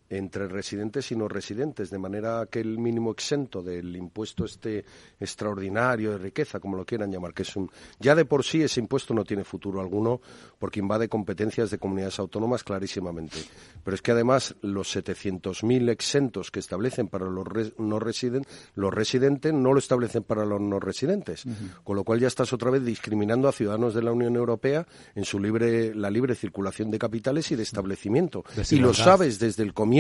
entre 0.09 0.47
residentes 0.47 1.11
y 1.11 1.17
no 1.17 1.29
residentes, 1.29 1.91
de 1.91 1.99
manera 1.99 2.47
que 2.51 2.61
el 2.61 2.79
mínimo 2.79 3.11
exento 3.11 3.63
del 3.63 3.97
impuesto 3.97 4.45
este 4.45 4.85
extraordinario 5.19 6.13
de 6.13 6.19
riqueza, 6.19 6.61
como 6.61 6.77
lo 6.77 6.85
quieran 6.85 7.11
llamar, 7.11 7.35
que 7.35 7.43
es 7.43 7.57
un 7.57 7.71
ya 7.99 8.15
de 8.15 8.25
por 8.25 8.45
sí 8.45 8.63
ese 8.63 8.81
impuesto 8.81 9.15
no 9.15 9.25
tiene 9.25 9.45
futuro 9.45 9.81
alguno 9.81 10.21
porque 10.59 10.81
invade 10.81 11.09
competencias 11.09 11.71
de 11.71 11.79
comunidades 11.79 12.19
autónomas 12.19 12.63
clarísimamente. 12.63 13.39
Pero 13.83 13.95
es 13.95 14.03
que 14.03 14.13
además 14.13 14.55
los 14.63 14.95
700.000 14.95 15.91
exentos 15.91 16.51
que 16.51 16.61
establecen 16.61 17.09
para 17.09 17.27
los 17.27 17.47
no 17.79 17.99
residentes, 17.99 18.53
los 18.75 18.95
residentes 18.95 19.53
no 19.53 19.73
lo 19.73 19.79
establecen 19.79 20.23
para 20.23 20.45
los 20.45 20.61
no 20.61 20.79
residentes, 20.79 21.45
con 21.83 21.97
lo 21.97 22.05
cual 22.05 22.21
ya 22.21 22.29
estás 22.29 22.53
otra 22.53 22.71
vez 22.71 22.85
discriminando 22.85 23.49
a 23.49 23.53
ciudadanos 23.53 23.95
de 23.95 24.03
la 24.03 24.13
Unión 24.13 24.37
Europea 24.37 24.87
en 25.15 25.25
su 25.25 25.41
libre 25.41 25.95
la 25.95 26.11
libre 26.11 26.35
circulación 26.35 26.91
de 26.91 26.99
capitales 26.99 27.51
y 27.51 27.57
de 27.57 27.63
establecimiento. 27.63 28.45
Y 28.71 28.77
lo 28.77 28.95
sabes 28.95 29.39
desde 29.39 29.63
el 29.63 29.75
comienzo 29.75 29.96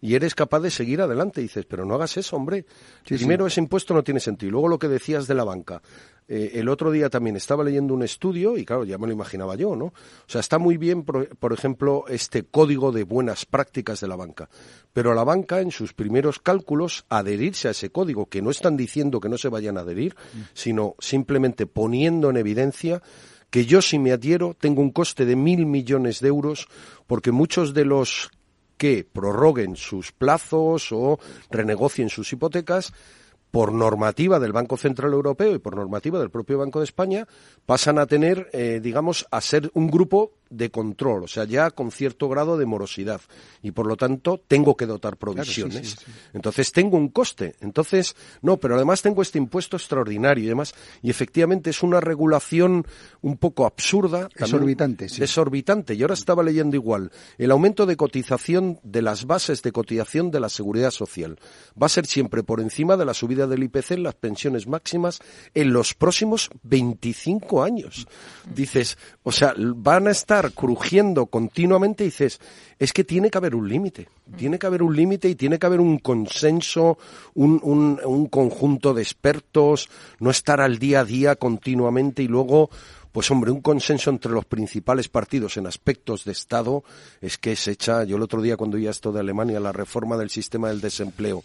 y 0.00 0.14
eres 0.14 0.34
capaz 0.34 0.60
de 0.60 0.70
seguir 0.70 1.00
adelante. 1.00 1.40
Y 1.40 1.44
dices, 1.44 1.64
pero 1.66 1.84
no 1.84 1.94
hagas 1.94 2.16
eso, 2.16 2.36
hombre. 2.36 2.64
Primero, 3.04 3.46
ese 3.46 3.60
impuesto 3.60 3.94
no 3.94 4.04
tiene 4.04 4.20
sentido. 4.20 4.52
Luego, 4.52 4.68
lo 4.68 4.78
que 4.78 4.88
decías 4.88 5.26
de 5.26 5.34
la 5.34 5.44
banca. 5.44 5.82
Eh, 6.28 6.52
el 6.54 6.68
otro 6.68 6.90
día 6.90 7.08
también 7.08 7.36
estaba 7.36 7.62
leyendo 7.62 7.94
un 7.94 8.02
estudio 8.02 8.58
y 8.58 8.64
claro, 8.64 8.84
ya 8.84 8.98
me 8.98 9.06
lo 9.06 9.12
imaginaba 9.12 9.54
yo, 9.54 9.76
¿no? 9.76 9.86
O 9.86 9.92
sea, 10.26 10.40
está 10.40 10.58
muy 10.58 10.76
bien, 10.76 11.04
por, 11.04 11.52
ejemplo, 11.52 12.04
este 12.08 12.42
código 12.42 12.90
de 12.90 13.04
buenas 13.04 13.46
prácticas 13.46 14.00
de 14.00 14.08
la 14.08 14.16
banca, 14.16 14.48
pero 14.92 15.14
la 15.14 15.22
banca 15.22 15.60
en 15.60 15.70
sus 15.70 15.92
primeros 15.92 16.40
cálculos 16.40 17.04
adherirse 17.08 17.68
a 17.68 17.70
ese 17.70 17.90
código, 17.90 18.26
que 18.26 18.42
no 18.42 18.50
están 18.50 18.76
diciendo 18.76 19.20
que 19.20 19.28
no 19.28 19.38
se 19.38 19.48
vayan 19.48 19.78
a 19.78 19.82
adherir, 19.82 20.16
mm. 20.16 20.40
sino 20.52 20.96
simplemente 20.98 21.66
poniendo 21.66 22.30
en 22.30 22.38
evidencia 22.38 23.02
que 23.50 23.64
yo 23.64 23.80
si 23.80 24.00
me 24.00 24.10
adhiero 24.10 24.56
tengo 24.58 24.82
un 24.82 24.90
coste 24.90 25.24
de 25.24 25.36
mil 25.36 25.64
millones 25.66 26.18
de 26.18 26.28
euros 26.28 26.66
porque 27.06 27.30
muchos 27.30 27.72
de 27.72 27.84
los 27.84 28.30
que 28.76 29.06
prorroguen 29.10 29.76
sus 29.76 30.12
plazos 30.12 30.92
o 30.92 31.18
renegocien 31.50 32.08
sus 32.08 32.32
hipotecas 32.32 32.92
por 33.50 33.72
normativa 33.72 34.38
del 34.38 34.52
Banco 34.52 34.76
Central 34.76 35.12
Europeo 35.12 35.54
y 35.54 35.58
por 35.58 35.76
normativa 35.76 36.18
del 36.18 36.30
propio 36.30 36.58
Banco 36.58 36.80
de 36.80 36.84
España, 36.84 37.26
pasan 37.64 37.98
a 37.98 38.06
tener, 38.06 38.50
eh, 38.52 38.80
digamos, 38.82 39.26
a 39.30 39.40
ser 39.40 39.70
un 39.72 39.88
grupo 39.88 40.32
de 40.50 40.70
control, 40.70 41.24
o 41.24 41.28
sea, 41.28 41.44
ya 41.44 41.70
con 41.70 41.90
cierto 41.90 42.28
grado 42.28 42.56
de 42.56 42.66
morosidad. 42.66 43.20
Y 43.62 43.72
por 43.72 43.86
lo 43.86 43.96
tanto, 43.96 44.40
tengo 44.46 44.76
que 44.76 44.86
dotar 44.86 45.16
provisiones. 45.16 45.96
Entonces, 46.32 46.72
tengo 46.72 46.96
un 46.96 47.08
coste. 47.08 47.56
Entonces, 47.60 48.14
no, 48.42 48.56
pero 48.58 48.76
además 48.76 49.02
tengo 49.02 49.22
este 49.22 49.38
impuesto 49.38 49.76
extraordinario 49.76 50.44
y 50.44 50.48
demás. 50.48 50.74
Y 51.02 51.10
efectivamente 51.10 51.70
es 51.70 51.82
una 51.82 52.00
regulación 52.00 52.86
un 53.22 53.36
poco 53.38 53.66
absurda. 53.66 54.28
Desorbitante, 54.38 55.08
sí. 55.08 55.20
Desorbitante. 55.20 55.94
Y 55.94 56.02
ahora 56.02 56.14
estaba 56.14 56.42
leyendo 56.42 56.76
igual. 56.76 57.10
El 57.38 57.50
aumento 57.50 57.86
de 57.86 57.96
cotización 57.96 58.78
de 58.82 59.02
las 59.02 59.26
bases 59.26 59.62
de 59.62 59.72
cotización 59.72 60.30
de 60.30 60.40
la 60.40 60.48
seguridad 60.48 60.90
social 60.90 61.38
va 61.80 61.86
a 61.86 61.90
ser 61.90 62.06
siempre 62.06 62.42
por 62.42 62.60
encima 62.60 62.96
de 62.96 63.04
la 63.04 63.14
subida 63.14 63.46
del 63.46 63.64
IPC 63.64 63.92
en 63.92 64.02
las 64.02 64.14
pensiones 64.14 64.66
máximas 64.66 65.20
en 65.54 65.72
los 65.72 65.94
próximos 65.94 66.50
25 66.62 67.62
años. 67.62 68.06
Dices, 68.54 68.98
o 69.22 69.32
sea, 69.32 69.54
van 69.56 70.08
a 70.08 70.10
estar 70.10 70.35
crujiendo 70.54 71.26
continuamente 71.26 72.04
dices, 72.04 72.40
es 72.78 72.92
que 72.92 73.04
tiene 73.04 73.30
que 73.30 73.38
haber 73.38 73.54
un 73.54 73.68
límite, 73.68 74.08
tiene 74.36 74.58
que 74.58 74.66
haber 74.66 74.82
un 74.82 74.94
límite 74.94 75.28
y 75.28 75.34
tiene 75.34 75.58
que 75.58 75.66
haber 75.66 75.80
un 75.80 75.98
consenso, 75.98 76.98
un, 77.34 77.60
un, 77.62 78.00
un 78.04 78.26
conjunto 78.26 78.94
de 78.94 79.02
expertos, 79.02 79.88
no 80.20 80.30
estar 80.30 80.60
al 80.60 80.78
día 80.78 81.00
a 81.00 81.04
día 81.04 81.36
continuamente 81.36 82.22
y 82.22 82.28
luego 82.28 82.70
pues 83.16 83.30
hombre, 83.30 83.50
un 83.50 83.62
consenso 83.62 84.10
entre 84.10 84.30
los 84.30 84.44
principales 84.44 85.08
partidos 85.08 85.56
en 85.56 85.66
aspectos 85.66 86.26
de 86.26 86.32
Estado 86.32 86.84
es 87.22 87.38
que 87.38 87.52
es 87.52 87.66
hecha, 87.66 88.04
yo 88.04 88.16
el 88.18 88.22
otro 88.22 88.42
día 88.42 88.58
cuando 88.58 88.76
oía 88.76 88.90
esto 88.90 89.10
de 89.10 89.20
Alemania, 89.20 89.58
la 89.58 89.72
reforma 89.72 90.18
del 90.18 90.28
sistema 90.28 90.68
del 90.68 90.82
desempleo, 90.82 91.42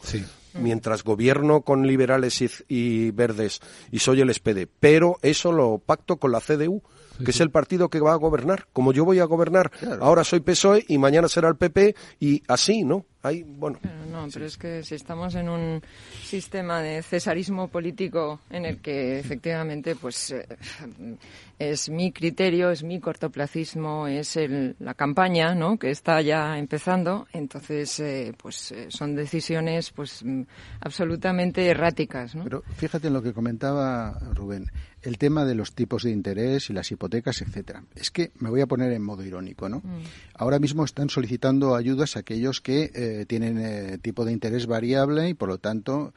mientras 0.56 1.06
gobierno 1.06 1.62
con 1.62 1.88
liberales 1.88 2.42
y, 2.42 2.50
y, 2.68 3.12
verdes 3.12 3.62
y 3.90 4.00
soy 4.00 4.20
el 4.20 4.34
SPD, 4.34 4.68
pero 4.82 5.18
eso 5.22 5.54
lo 5.54 5.78
pacto 5.78 6.18
con 6.18 6.34
la 6.34 6.42
CDU 6.42 6.84
que 7.24 7.32
es 7.32 7.40
el 7.40 7.52
partido 7.52 7.90
que 7.90 8.02
va 8.02 8.12
a 8.12 8.18
gobernar. 8.18 8.68
Como 8.74 8.92
yo 8.92 9.06
voy 9.06 9.20
a 9.20 9.26
gobernar, 9.26 9.72
ahora 10.02 10.26
soy 10.26 10.42
PSOE 10.42 10.84
y 10.90 10.98
mañana 10.98 11.30
será 11.30 11.48
el 11.48 11.56
PP 11.56 11.96
y 12.20 12.44
así, 12.48 12.84
¿no? 12.84 13.06
Hay, 13.24 13.44
bueno. 13.44 13.80
no, 14.12 14.28
pero 14.34 14.46
es 14.46 14.58
que 14.58 14.82
si 14.82 14.96
estamos 14.96 15.36
en 15.36 15.48
un 15.48 15.82
sistema 16.24 16.82
de 16.82 17.04
cesarismo 17.04 17.68
político 17.68 18.40
en 18.50 18.66
el 18.66 18.82
que 18.82 19.20
efectivamente, 19.20 19.96
pues, 19.96 20.32
eh, 20.32 20.48
es 21.60 21.90
mi 21.90 22.12
criterio, 22.12 22.72
es 22.72 22.84
mi 22.84 23.00
cortoplacismo, 23.00 24.08
es 24.08 24.38
el, 24.38 24.76
la 24.80 24.96
campaña, 24.96 25.54
¿no? 25.54 25.78
Que 25.78 25.92
está 25.92 26.20
ya 26.22 26.58
empezando, 26.58 27.28
entonces, 27.32 28.00
eh, 28.00 28.34
pues, 28.36 28.72
eh, 28.72 28.88
son 28.90 29.16
decisiones, 29.16 29.92
pues, 29.92 30.24
mm, 30.24 30.42
absolutamente 30.80 31.68
erráticas, 31.68 32.34
¿no? 32.34 32.44
Pero 32.44 32.64
fíjate 32.76 33.08
en 33.08 33.14
lo 33.14 33.22
que 33.22 33.34
comentaba 33.34 34.18
Rubén 34.34 34.66
el 35.04 35.18
tema 35.18 35.46
de 35.46 35.56
los 35.56 35.74
tipos 35.74 36.04
de 36.04 36.12
interés 36.12 36.70
y 36.70 36.74
las 36.74 36.92
hipotecas, 36.92 37.42
etcétera. 37.42 37.84
Es 37.96 38.12
que 38.12 38.32
me 38.40 38.50
voy 38.50 38.62
a 38.62 38.68
poner 38.68 38.92
en 38.94 39.02
modo 39.02 39.24
irónico, 39.24 39.70
¿no? 39.70 39.78
Mm. 39.78 40.04
Ahora 40.36 40.60
mismo 40.60 40.86
están 40.86 41.10
solicitando 41.10 41.76
ayudas 41.76 42.16
a 42.16 42.20
aquellos 42.20 42.62
que 42.62 42.92
eh, 42.94 43.26
tienen 43.28 43.58
eh, 43.60 43.98
tipo 44.02 44.26
de 44.26 44.32
interés 44.32 44.68
variable 44.68 45.30
y 45.30 45.34
por 45.34 45.50
lo 45.50 45.58
tanto 45.58 46.14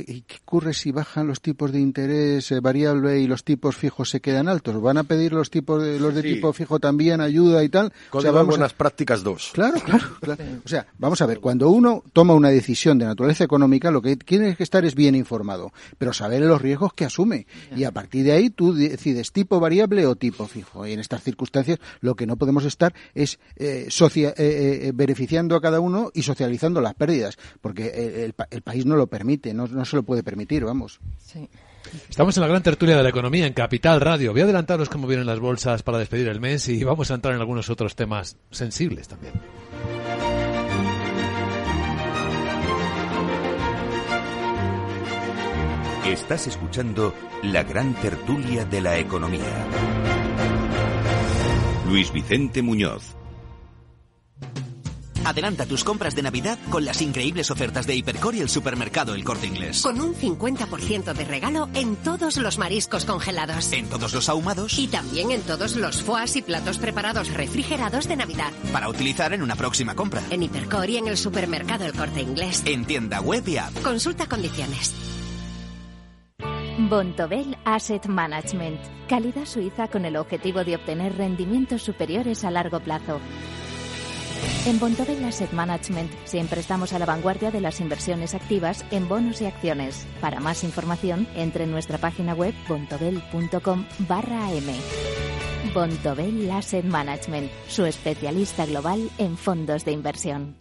¿y 0.00 0.22
qué 0.22 0.36
ocurre 0.42 0.74
si 0.74 0.90
bajan 0.90 1.26
los 1.26 1.40
tipos 1.40 1.72
de 1.72 1.80
interés 1.80 2.50
eh, 2.50 2.60
variable 2.60 3.20
y 3.20 3.26
los 3.26 3.44
tipos 3.44 3.76
fijos 3.76 4.10
se 4.10 4.20
quedan 4.20 4.48
altos? 4.48 4.80
¿Van 4.80 4.98
a 4.98 5.04
pedir 5.04 5.32
los 5.32 5.50
tipos 5.50 5.82
de, 5.82 6.00
los 6.00 6.14
de 6.14 6.22
tipo 6.22 6.52
fijo 6.52 6.80
también 6.80 7.20
ayuda 7.20 7.62
y 7.62 7.68
tal? 7.68 7.92
o 8.10 8.20
sea, 8.20 8.30
vamos 8.30 8.48
buenas 8.48 8.72
prácticas 8.72 9.22
dos. 9.22 9.50
Claro, 9.52 9.80
claro, 9.80 10.04
O 10.64 10.68
sea, 10.68 10.86
vamos 10.98 11.20
a 11.20 11.26
ver, 11.26 11.40
cuando 11.40 11.70
uno 11.70 12.02
toma 12.12 12.34
una 12.34 12.50
decisión 12.50 12.98
de 12.98 13.06
naturaleza 13.06 13.44
económica, 13.44 13.90
lo 13.90 14.02
que 14.02 14.16
tiene 14.16 14.56
que 14.56 14.62
estar 14.62 14.84
es 14.84 14.94
bien 14.94 15.14
informado, 15.14 15.72
pero 15.98 16.12
saber 16.12 16.42
los 16.42 16.60
riesgos 16.60 16.92
que 16.92 17.04
asume. 17.04 17.46
Y 17.76 17.84
a 17.84 17.92
partir 17.92 18.24
de 18.24 18.32
ahí 18.32 18.50
tú 18.50 18.74
decides 18.74 19.32
tipo 19.32 19.60
variable 19.60 20.06
o 20.06 20.16
tipo 20.16 20.46
fijo. 20.46 20.86
Y 20.86 20.92
en 20.92 21.00
estas 21.00 21.22
circunstancias 21.22 21.78
lo 22.00 22.14
que 22.14 22.26
no 22.26 22.36
podemos 22.36 22.64
estar 22.64 22.94
es 23.14 23.38
eh, 23.56 23.86
socia, 23.88 24.34
eh, 24.36 24.92
beneficiando 24.94 25.56
a 25.56 25.60
cada 25.60 25.80
uno 25.80 26.10
y 26.14 26.22
socializando 26.22 26.80
las 26.80 26.94
pérdidas, 26.94 27.36
porque 27.60 28.24
el, 28.24 28.34
el 28.50 28.62
país 28.62 28.86
no 28.86 28.96
lo 28.96 29.06
permite, 29.06 29.54
no, 29.54 29.66
no 29.66 29.83
se 29.84 29.96
lo 29.96 30.02
puede 30.02 30.22
permitir, 30.22 30.64
vamos. 30.64 31.00
Estamos 32.08 32.36
en 32.36 32.40
la 32.42 32.48
gran 32.48 32.62
tertulia 32.62 32.96
de 32.96 33.02
la 33.02 33.08
economía 33.08 33.46
en 33.46 33.52
Capital 33.52 34.00
Radio. 34.00 34.32
Voy 34.32 34.40
a 34.40 34.44
adelantaros 34.44 34.88
cómo 34.88 35.06
vienen 35.06 35.26
las 35.26 35.40
bolsas 35.40 35.82
para 35.82 35.98
despedir 35.98 36.28
el 36.28 36.40
mes 36.40 36.68
y 36.68 36.82
vamos 36.82 37.10
a 37.10 37.14
entrar 37.14 37.34
en 37.34 37.40
algunos 37.40 37.70
otros 37.70 37.94
temas 37.94 38.36
sensibles 38.50 39.08
también. 39.08 39.34
Estás 46.06 46.46
escuchando 46.46 47.14
la 47.42 47.62
gran 47.64 47.94
tertulia 47.94 48.64
de 48.64 48.80
la 48.80 48.98
economía. 48.98 49.66
Luis 51.88 52.12
Vicente 52.12 52.62
Muñoz. 52.62 53.16
Adelanta 55.24 55.66
tus 55.66 55.84
compras 55.84 56.14
de 56.14 56.22
Navidad 56.22 56.58
con 56.70 56.84
las 56.84 57.00
increíbles 57.00 57.50
ofertas 57.50 57.86
de 57.86 57.96
Hipercor 57.96 58.34
y 58.34 58.40
el 58.40 58.48
supermercado 58.48 59.14
El 59.14 59.24
Corte 59.24 59.46
Inglés. 59.46 59.82
Con 59.82 60.00
un 60.00 60.14
50% 60.14 61.12
de 61.14 61.24
regalo 61.24 61.68
en 61.74 61.96
todos 61.96 62.36
los 62.36 62.58
mariscos 62.58 63.04
congelados. 63.04 63.72
En 63.72 63.88
todos 63.88 64.12
los 64.12 64.28
ahumados. 64.28 64.78
Y 64.78 64.88
también 64.88 65.30
en 65.30 65.42
todos 65.42 65.76
los 65.76 66.02
foas 66.02 66.36
y 66.36 66.42
platos 66.42 66.78
preparados 66.78 67.32
refrigerados 67.32 68.08
de 68.08 68.16
Navidad. 68.16 68.52
Para 68.72 68.88
utilizar 68.88 69.32
en 69.32 69.42
una 69.42 69.56
próxima 69.56 69.94
compra. 69.94 70.22
En 70.30 70.42
Hipercor 70.42 70.90
y 70.90 70.98
en 70.98 71.08
el 71.08 71.16
supermercado 71.16 71.84
El 71.84 71.92
Corte 71.92 72.20
Inglés. 72.20 72.62
En 72.66 72.84
tienda 72.84 73.20
web 73.20 73.46
y 73.48 73.56
app. 73.56 73.72
Consulta 73.82 74.26
condiciones. 74.26 74.94
Bontobel 76.78 77.56
Asset 77.64 78.06
Management. 78.06 78.80
Calidad 79.08 79.46
suiza 79.46 79.86
con 79.88 80.04
el 80.04 80.16
objetivo 80.16 80.64
de 80.64 80.74
obtener 80.74 81.16
rendimientos 81.16 81.82
superiores 81.82 82.44
a 82.44 82.50
largo 82.50 82.80
plazo. 82.80 83.20
En 84.66 84.80
Bontobel 84.80 85.22
Asset 85.24 85.52
Management 85.52 86.10
siempre 86.24 86.60
estamos 86.60 86.92
a 86.92 86.98
la 86.98 87.06
vanguardia 87.06 87.50
de 87.50 87.60
las 87.60 87.80
inversiones 87.80 88.34
activas 88.34 88.84
en 88.90 89.08
bonos 89.08 89.40
y 89.42 89.46
acciones. 89.46 90.06
Para 90.20 90.40
más 90.40 90.64
información, 90.64 91.26
entre 91.34 91.64
en 91.64 91.70
nuestra 91.70 91.98
página 91.98 92.34
web 92.34 92.54
bontobel.com 92.68 93.84
barra 94.08 94.46
am. 94.46 94.64
Bontobel 95.74 96.50
Asset 96.50 96.84
Management, 96.84 97.50
su 97.68 97.84
especialista 97.84 98.66
global 98.66 99.10
en 99.18 99.36
fondos 99.36 99.84
de 99.84 99.92
inversión. 99.92 100.56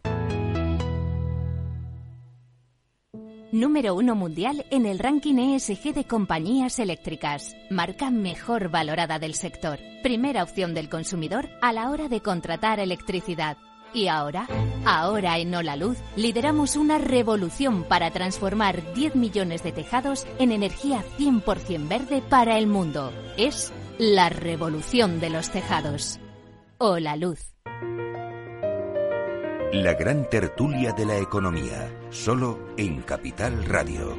Número 3.53 3.93
uno 3.93 4.15
mundial 4.15 4.65
en 4.71 4.87
el 4.87 4.97
ranking 4.97 5.35
ESG 5.35 5.93
de 5.93 6.05
compañías 6.05 6.79
eléctricas. 6.79 7.55
Marca 7.69 8.09
mejor 8.09 8.69
valorada 8.69 9.19
del 9.19 9.35
sector. 9.35 9.77
Primera 10.01 10.41
opción 10.41 10.73
del 10.73 10.89
consumidor 10.89 11.47
a 11.61 11.71
la 11.71 11.91
hora 11.91 12.09
de 12.09 12.19
contratar 12.19 12.79
electricidad. 12.79 13.57
Y 13.93 14.07
ahora, 14.07 14.47
ahora 14.85 15.37
en 15.37 15.53
Hola 15.53 15.75
Luz, 15.75 15.99
lideramos 16.15 16.75
una 16.75 16.97
revolución 16.97 17.83
para 17.83 18.09
transformar 18.09 18.91
10 18.95 19.17
millones 19.17 19.61
de 19.61 19.71
tejados 19.71 20.25
en 20.39 20.51
energía 20.51 21.03
100% 21.19 21.87
verde 21.87 22.23
para 22.27 22.57
el 22.57 22.65
mundo. 22.65 23.13
Es 23.37 23.71
la 23.99 24.29
revolución 24.29 25.19
de 25.19 25.29
los 25.29 25.51
tejados. 25.51 26.19
Hola 26.79 27.15
Luz. 27.17 27.53
La 29.73 29.93
gran 29.95 30.29
tertulia 30.29 30.91
de 30.91 31.03
la 31.03 31.17
economía, 31.17 31.91
solo 32.11 32.59
en 32.77 33.01
Capital 33.01 33.65
Radio. 33.65 34.15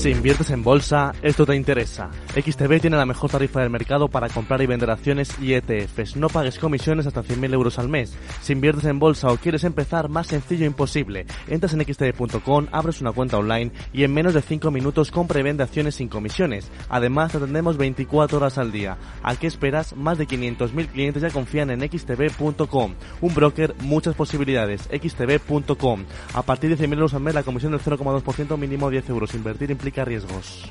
Si 0.00 0.08
inviertes 0.08 0.48
en 0.48 0.64
bolsa, 0.64 1.12
esto 1.20 1.44
te 1.44 1.54
interesa. 1.54 2.08
XTB 2.34 2.80
tiene 2.80 2.96
la 2.96 3.04
mejor 3.04 3.28
tarifa 3.28 3.60
del 3.60 3.68
mercado 3.68 4.08
para 4.08 4.30
comprar 4.30 4.62
y 4.62 4.66
vender 4.66 4.90
acciones 4.90 5.38
y 5.38 5.52
ETFs. 5.52 6.16
No 6.16 6.30
pagues 6.30 6.58
comisiones 6.58 7.06
hasta 7.06 7.22
100.000 7.22 7.52
euros 7.52 7.78
al 7.78 7.90
mes. 7.90 8.16
Si 8.40 8.54
inviertes 8.54 8.86
en 8.86 8.98
bolsa 8.98 9.30
o 9.30 9.36
quieres 9.36 9.62
empezar, 9.62 10.08
más 10.08 10.28
sencillo 10.28 10.64
imposible. 10.64 11.26
Entras 11.48 11.74
en 11.74 11.84
xtb.com, 11.84 12.68
abres 12.72 13.02
una 13.02 13.12
cuenta 13.12 13.36
online 13.36 13.72
y 13.92 14.04
en 14.04 14.14
menos 14.14 14.32
de 14.32 14.40
5 14.40 14.70
minutos 14.70 15.10
compra 15.10 15.38
y 15.38 15.42
vende 15.42 15.64
acciones 15.64 15.96
sin 15.96 16.08
comisiones. 16.08 16.70
Además, 16.88 17.32
te 17.32 17.36
atendemos 17.36 17.76
24 17.76 18.38
horas 18.38 18.56
al 18.56 18.72
día. 18.72 18.96
¿A 19.22 19.36
qué 19.36 19.48
esperas? 19.48 19.94
Más 19.94 20.16
de 20.16 20.26
500.000 20.26 20.86
clientes 20.88 21.20
ya 21.20 21.28
confían 21.28 21.68
en 21.68 21.82
xtb.com. 21.82 22.94
Un 23.20 23.34
broker, 23.34 23.74
muchas 23.80 24.14
posibilidades. 24.14 24.88
xtb.com. 24.90 26.04
A 26.32 26.40
partir 26.40 26.74
de 26.74 26.82
100.000 26.82 26.94
euros 26.94 27.12
al 27.12 27.20
mes, 27.20 27.34
la 27.34 27.42
comisión 27.42 27.72
del 27.72 27.82
0,2% 27.82 28.56
mínimo 28.56 28.88
10 28.88 29.10
euros. 29.10 29.34
Invertir 29.34 29.70
implica 29.70 29.89
riesgos. 29.96 30.70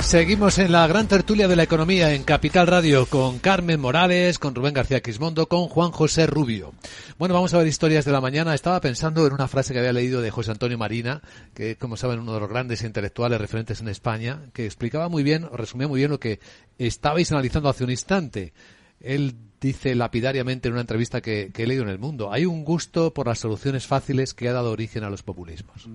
Seguimos 0.00 0.58
en 0.58 0.72
la 0.72 0.88
gran 0.88 1.06
tertulia 1.06 1.46
de 1.46 1.54
la 1.54 1.62
economía 1.62 2.12
en 2.12 2.24
Capital 2.24 2.66
Radio 2.66 3.06
con 3.06 3.38
Carmen 3.38 3.78
Morales, 3.78 4.40
con 4.40 4.56
Rubén 4.56 4.74
García 4.74 5.00
Quismondo, 5.00 5.46
con 5.46 5.68
Juan 5.68 5.92
José 5.92 6.26
Rubio. 6.26 6.74
Bueno, 7.16 7.34
vamos 7.34 7.54
a 7.54 7.58
ver 7.58 7.68
historias 7.68 8.04
de 8.04 8.10
la 8.10 8.20
mañana. 8.20 8.52
Estaba 8.52 8.80
pensando 8.80 9.24
en 9.24 9.32
una 9.32 9.46
frase 9.46 9.72
que 9.72 9.78
había 9.78 9.92
leído 9.92 10.20
de 10.20 10.32
José 10.32 10.50
Antonio 10.50 10.78
Marina, 10.78 11.22
que 11.54 11.76
como 11.76 11.96
saben 11.96 12.18
uno 12.18 12.34
de 12.34 12.40
los 12.40 12.48
grandes 12.48 12.82
intelectuales 12.82 13.40
referentes 13.40 13.80
en 13.82 13.88
España, 13.88 14.40
que 14.52 14.66
explicaba 14.66 15.08
muy 15.08 15.22
bien, 15.22 15.44
o 15.44 15.56
resumía 15.56 15.86
muy 15.86 15.98
bien 16.00 16.10
lo 16.10 16.18
que 16.18 16.40
estabais 16.76 17.30
analizando 17.30 17.68
hace 17.68 17.84
un 17.84 17.90
instante. 17.90 18.52
Él 18.98 19.36
dice 19.60 19.94
lapidariamente 19.94 20.68
en 20.68 20.72
una 20.72 20.80
entrevista 20.80 21.20
que, 21.20 21.50
he 21.54 21.66
leído 21.66 21.82
en 21.82 21.90
El 21.90 21.98
Mundo, 21.98 22.32
hay 22.32 22.46
un 22.46 22.64
gusto 22.64 23.12
por 23.12 23.26
las 23.26 23.38
soluciones 23.38 23.86
fáciles 23.86 24.34
que 24.34 24.48
ha 24.48 24.52
dado 24.52 24.70
origen 24.70 25.04
a 25.04 25.10
los 25.10 25.22
populismos. 25.22 25.88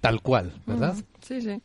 Tal 0.00 0.22
cual, 0.22 0.54
¿verdad? 0.64 0.96
sí, 1.20 1.42
sí, 1.42 1.60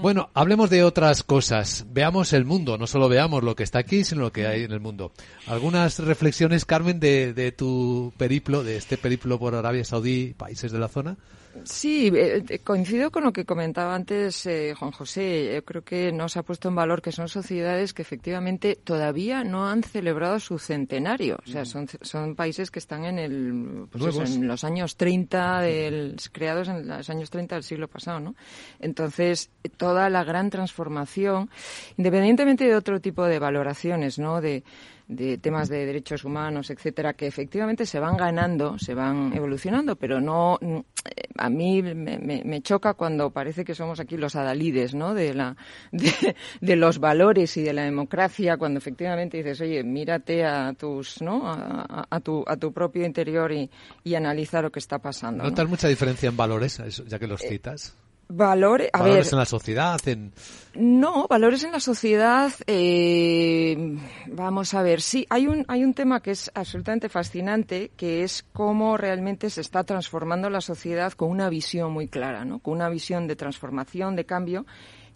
Bueno, 0.00 0.30
hablemos 0.32 0.70
de 0.70 0.82
otras 0.82 1.22
cosas. 1.22 1.84
Veamos 1.90 2.32
el 2.32 2.46
mundo, 2.46 2.78
no 2.78 2.86
solo 2.86 3.10
veamos 3.10 3.44
lo 3.44 3.54
que 3.54 3.62
está 3.62 3.78
aquí, 3.78 4.04
sino 4.04 4.22
lo 4.22 4.32
que 4.32 4.46
hay 4.46 4.62
en 4.62 4.72
el 4.72 4.80
mundo. 4.80 5.12
Algunas 5.46 5.98
reflexiones, 5.98 6.64
Carmen, 6.64 6.98
de, 6.98 7.34
de 7.34 7.52
tu 7.52 8.14
periplo, 8.16 8.64
de 8.64 8.78
este 8.78 8.96
periplo 8.96 9.38
por 9.38 9.54
Arabia 9.54 9.84
Saudí, 9.84 10.32
países 10.34 10.72
de 10.72 10.78
la 10.78 10.88
zona. 10.88 11.18
Sí, 11.62 12.08
eh, 12.08 12.44
eh, 12.48 12.58
coincido 12.58 13.10
con 13.10 13.24
lo 13.24 13.32
que 13.32 13.44
comentaba 13.44 13.94
antes 13.94 14.44
eh, 14.46 14.74
Juan 14.76 14.90
José. 14.90 15.52
Yo 15.54 15.64
creo 15.64 15.82
que 15.82 16.12
no 16.12 16.28
se 16.28 16.38
ha 16.38 16.42
puesto 16.42 16.68
en 16.68 16.74
valor 16.74 17.00
que 17.00 17.12
son 17.12 17.28
sociedades 17.28 17.94
que 17.94 18.02
efectivamente 18.02 18.76
todavía 18.82 19.44
no 19.44 19.68
han 19.68 19.82
celebrado 19.82 20.40
su 20.40 20.58
centenario. 20.58 21.38
O 21.46 21.48
sea, 21.48 21.62
mm. 21.62 21.66
son, 21.66 21.88
son 22.02 22.34
países 22.34 22.70
que 22.70 22.78
están 22.78 23.04
en 23.04 23.18
el 23.18 23.86
pues 23.90 24.16
en 24.16 24.48
los 24.48 24.64
años 24.64 24.96
30 24.96 25.60
del, 25.60 26.16
creados 26.32 26.68
en 26.68 26.88
los 26.88 27.08
años 27.08 27.30
30 27.30 27.54
del 27.54 27.64
siglo 27.64 27.88
pasado, 27.88 28.20
¿no? 28.20 28.34
Entonces, 28.80 29.50
toda 29.76 30.10
la 30.10 30.24
gran 30.24 30.50
transformación, 30.50 31.50
independientemente 31.96 32.64
de 32.64 32.74
otro 32.74 33.00
tipo 33.00 33.24
de 33.24 33.38
valoraciones, 33.38 34.18
¿no? 34.18 34.40
De 34.40 34.64
de 35.06 35.38
temas 35.38 35.68
de 35.68 35.84
derechos 35.84 36.24
humanos, 36.24 36.70
etcétera, 36.70 37.12
que 37.12 37.26
efectivamente 37.26 37.84
se 37.84 38.00
van 38.00 38.16
ganando, 38.16 38.78
se 38.78 38.94
van 38.94 39.32
evolucionando, 39.34 39.96
pero 39.96 40.20
no 40.20 40.58
mm, 40.60 40.78
a 41.36 41.50
mí 41.50 41.82
me, 41.82 42.62
choca 42.62 42.94
cuando 42.94 43.30
parece 43.30 43.64
que 43.64 43.74
somos 43.74 44.00
aquí 44.00 44.16
los 44.16 44.36
adalides, 44.36 44.94
¿no? 44.94 45.14
De 45.14 45.34
la 45.34 45.56
de, 45.92 46.76
los 46.76 46.98
valores 46.98 47.56
y 47.56 47.62
de 47.62 47.72
la 47.72 47.82
democracia, 47.82 48.56
cuando 48.56 48.78
efectivamente 48.78 49.38
dices, 49.38 49.60
oye, 49.60 49.82
mírate 49.82 50.44
a 50.44 50.72
tus, 50.72 51.20
¿no? 51.20 51.42
A, 51.44 52.20
tu 52.20 52.44
a 52.46 52.56
tu 52.56 52.72
propio 52.72 53.04
interior 53.04 53.52
y, 53.52 53.70
y 54.04 54.14
analiza 54.14 54.62
lo 54.62 54.70
que 54.70 54.78
está 54.78 54.98
pasando. 54.98 55.44
¿Notas 55.44 55.68
mucha 55.68 55.88
diferencia 55.88 56.28
en 56.28 56.36
valores, 56.36 56.80
ya 57.06 57.18
que 57.18 57.26
los 57.26 57.40
citas? 57.40 57.96
Valores, 58.36 58.90
a 58.92 58.98
valores 58.98 59.26
ver, 59.26 59.34
en 59.34 59.38
la 59.38 59.44
sociedad, 59.44 60.00
en... 60.06 60.32
No, 60.74 61.28
valores 61.28 61.62
en 61.62 61.70
la 61.70 61.78
sociedad. 61.78 62.52
Eh, 62.66 63.96
vamos 64.26 64.74
a 64.74 64.82
ver, 64.82 65.00
sí, 65.00 65.24
hay 65.30 65.46
un 65.46 65.64
hay 65.68 65.84
un 65.84 65.94
tema 65.94 66.20
que 66.20 66.32
es 66.32 66.50
absolutamente 66.52 67.08
fascinante, 67.08 67.92
que 67.96 68.24
es 68.24 68.44
cómo 68.52 68.96
realmente 68.96 69.50
se 69.50 69.60
está 69.60 69.84
transformando 69.84 70.50
la 70.50 70.60
sociedad 70.60 71.12
con 71.12 71.30
una 71.30 71.48
visión 71.48 71.92
muy 71.92 72.08
clara, 72.08 72.44
¿no? 72.44 72.58
Con 72.58 72.74
una 72.74 72.88
visión 72.88 73.28
de 73.28 73.36
transformación, 73.36 74.16
de 74.16 74.26
cambio 74.26 74.66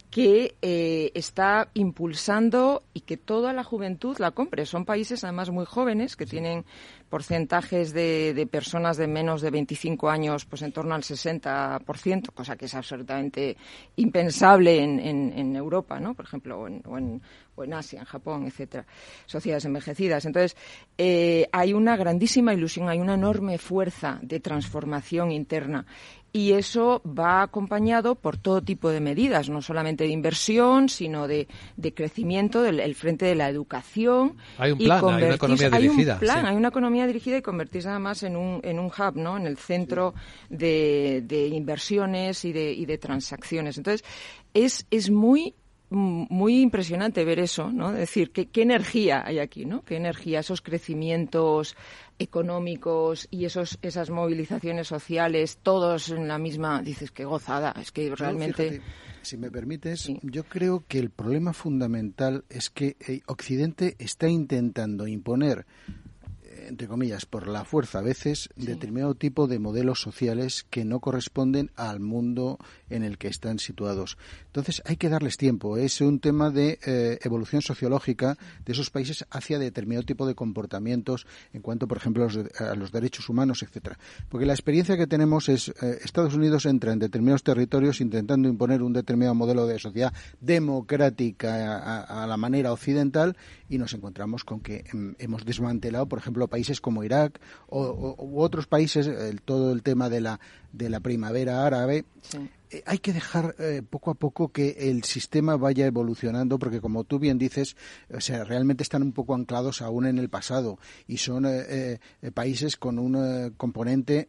que 0.09 0.55
eh, 0.63 1.11
está 1.13 1.69
impulsando 1.75 2.83
y 2.93 3.01
que 3.01 3.15
toda 3.17 3.53
la 3.53 3.63
juventud 3.63 4.17
la 4.17 4.31
compre. 4.31 4.65
Son 4.65 4.83
países 4.83 5.23
además 5.23 5.51
muy 5.51 5.65
jóvenes 5.65 6.15
que 6.15 6.25
tienen 6.25 6.65
porcentajes 7.09 7.93
de, 7.93 8.33
de, 8.33 8.47
personas 8.47 8.97
de 8.97 9.07
menos 9.07 9.41
de 9.41 9.51
25 9.51 10.09
años 10.09 10.45
pues 10.45 10.61
en 10.61 10.71
torno 10.71 10.95
al 10.95 11.03
60%, 11.03 12.33
cosa 12.33 12.55
que 12.55 12.65
es 12.65 12.75
absolutamente 12.75 13.57
impensable 13.97 14.81
en, 14.81 14.99
en, 14.99 15.33
en 15.35 15.55
Europa, 15.55 15.99
¿no? 15.99 16.13
Por 16.13 16.25
ejemplo, 16.25 16.59
o 16.59 16.67
en, 16.67 16.81
o 16.85 16.97
en, 16.97 17.21
o 17.55 17.63
en 17.63 17.73
Asia, 17.73 17.99
en 17.99 18.05
Japón, 18.05 18.45
etcétera, 18.45 18.85
sociedades 19.25 19.65
envejecidas. 19.65 20.25
Entonces, 20.25 20.55
eh, 20.97 21.47
hay 21.51 21.73
una 21.73 21.97
grandísima 21.97 22.53
ilusión, 22.53 22.89
hay 22.89 22.99
una 22.99 23.15
enorme 23.15 23.57
fuerza 23.57 24.19
de 24.21 24.39
transformación 24.39 25.31
interna 25.31 25.85
y 26.31 26.53
eso 26.53 27.01
va 27.05 27.41
acompañado 27.41 28.15
por 28.15 28.37
todo 28.37 28.61
tipo 28.61 28.89
de 28.89 28.99
medidas, 28.99 29.49
no 29.49 29.61
solamente 29.61 30.03
de 30.03 30.11
inversión, 30.11 30.89
sino 30.89 31.27
de, 31.27 31.47
de 31.77 31.93
crecimiento 31.93 32.61
del 32.61 32.79
el 32.79 32.95
frente 32.95 33.25
de 33.25 33.35
la 33.35 33.49
educación. 33.49 34.37
Hay 34.57 34.71
un 34.71 34.77
plan, 34.77 35.05
hay 35.05 35.23
una 35.23 35.35
economía 35.35 35.69
dirigida. 35.69 36.13
Hay 36.13 36.17
un 36.17 36.19
plan, 36.19 36.41
sí. 36.41 36.47
hay 36.47 36.55
una 36.55 36.67
economía 36.67 37.07
dirigida 37.07 37.37
y 37.37 37.41
convertirse 37.41 37.89
además 37.89 38.23
en 38.23 38.35
un, 38.35 38.59
en 38.63 38.79
un 38.79 38.87
hub, 38.87 39.15
¿no? 39.15 39.37
En 39.37 39.47
el 39.47 39.57
centro 39.57 40.13
de, 40.49 41.23
de 41.25 41.47
inversiones 41.47 42.45
y 42.45 42.53
de, 42.53 42.71
y 42.73 42.85
de 42.85 42.97
transacciones. 42.97 43.77
Entonces, 43.77 44.05
es, 44.53 44.85
es 44.91 45.09
muy 45.09 45.55
muy 45.89 46.61
impresionante 46.61 47.25
ver 47.25 47.39
eso, 47.39 47.71
¿no? 47.71 47.91
Es 47.91 47.97
decir, 47.97 48.31
¿qué, 48.31 48.47
qué 48.47 48.61
energía 48.61 49.23
hay 49.25 49.39
aquí, 49.39 49.65
¿no? 49.65 49.83
Qué 49.83 49.95
energía, 49.95 50.41
esos 50.41 50.61
crecimientos 50.61 51.75
económicos 52.19 53.27
y 53.31 53.45
esos 53.45 53.79
esas 53.81 54.09
movilizaciones 54.09 54.87
sociales, 54.87 55.59
todos 55.63 56.09
en 56.09 56.27
la 56.27 56.37
misma, 56.37 56.81
dices, 56.81 57.11
qué 57.11 57.25
gozada, 57.25 57.73
es 57.79 57.91
que 57.91 58.13
realmente... 58.15 58.69
Fíjate, 58.69 58.91
si 59.21 59.37
me 59.37 59.49
permites, 59.49 60.01
sí. 60.01 60.19
yo 60.21 60.43
creo 60.43 60.83
que 60.87 60.99
el 60.99 61.09
problema 61.09 61.53
fundamental 61.53 62.45
es 62.49 62.69
que 62.69 62.95
eh, 63.07 63.21
Occidente 63.25 63.95
está 63.99 64.29
intentando 64.29 65.07
imponer 65.07 65.65
entre 66.69 66.87
comillas, 66.87 67.25
por 67.25 67.47
la 67.47 67.65
fuerza 67.65 67.99
a 67.99 68.03
veces, 68.03 68.49
sí. 68.55 68.65
determinado 68.65 69.15
tipo 69.15 69.47
de 69.47 69.59
modelos 69.59 70.01
sociales 70.01 70.65
que 70.69 70.85
no 70.85 70.99
corresponden 70.99 71.71
al 71.75 71.99
mundo 71.99 72.59
en 72.89 73.03
el 73.03 73.17
que 73.17 73.27
están 73.27 73.59
situados. 73.59 74.17
Entonces 74.49 74.81
hay 74.85 74.97
que 74.97 75.09
darles 75.09 75.37
tiempo. 75.37 75.77
Es 75.77 76.01
un 76.01 76.19
tema 76.19 76.49
de 76.49 76.79
eh, 76.85 77.19
evolución 77.21 77.61
sociológica 77.61 78.35
de 78.65 78.73
esos 78.73 78.89
países 78.89 79.25
hacia 79.29 79.59
determinado 79.59 80.05
tipo 80.05 80.25
de 80.25 80.33
comportamientos 80.33 81.27
en 81.53 81.61
cuanto, 81.61 81.87
por 81.87 81.97
ejemplo, 81.97 82.23
a 82.23 82.27
los, 82.27 82.59
a 82.59 82.75
los 82.75 82.91
derechos 82.91 83.29
humanos, 83.29 83.61
etcétera. 83.61 83.99
Porque 84.27 84.47
la 84.47 84.53
experiencia 84.53 84.97
que 84.97 85.05
tenemos 85.05 85.49
es 85.49 85.69
eh, 85.69 85.99
Estados 86.03 86.33
Unidos 86.33 86.65
entra 86.65 86.91
en 86.93 86.99
determinados 86.99 87.43
territorios 87.43 88.01
intentando 88.01 88.49
imponer 88.49 88.81
un 88.81 88.93
determinado 88.93 89.35
modelo 89.35 89.67
de 89.67 89.77
sociedad 89.77 90.13
democrática 90.41 92.03
a, 92.03 92.25
la 92.25 92.37
manera 92.37 92.73
occidental 92.73 93.37
y 93.69 93.77
nos 93.77 93.93
encontramos 93.93 94.43
con 94.43 94.61
que 94.61 94.83
mm, 94.91 95.11
hemos 95.19 95.45
desmantelado, 95.45 96.07
por 96.07 96.17
ejemplo, 96.17 96.47
países 96.47 96.81
como 96.81 97.03
Irak 97.03 97.39
o, 97.67 97.81
o 97.81 98.25
u 98.25 98.41
otros 98.41 98.65
países, 98.65 99.05
el, 99.05 99.41
todo 99.41 99.71
el 99.71 99.83
tema 99.83 100.09
de 100.09 100.21
la, 100.21 100.39
de 100.73 100.89
la 100.89 100.99
primavera 101.01 101.65
árabe. 101.65 102.05
Sí. 102.21 102.49
Eh, 102.71 102.83
hay 102.85 102.99
que 102.99 103.13
dejar 103.13 103.55
eh, 103.59 103.81
poco 103.87 104.11
a 104.11 104.13
poco 104.13 104.49
que 104.49 104.89
el 104.89 105.03
sistema 105.03 105.57
vaya 105.57 105.85
evolucionando, 105.85 106.59
porque 106.59 106.81
como 106.81 107.03
tú 107.03 107.19
bien 107.19 107.37
dices, 107.37 107.75
o 108.13 108.21
sea, 108.21 108.43
realmente 108.43 108.83
están 108.83 109.01
un 109.01 109.11
poco 109.11 109.35
anclados 109.35 109.81
aún 109.81 110.05
en 110.05 110.17
el 110.17 110.29
pasado 110.29 110.79
y 111.07 111.17
son 111.17 111.45
eh, 111.47 111.99
países 112.33 112.77
con 112.77 112.99
un 112.99 113.53
componente 113.57 114.27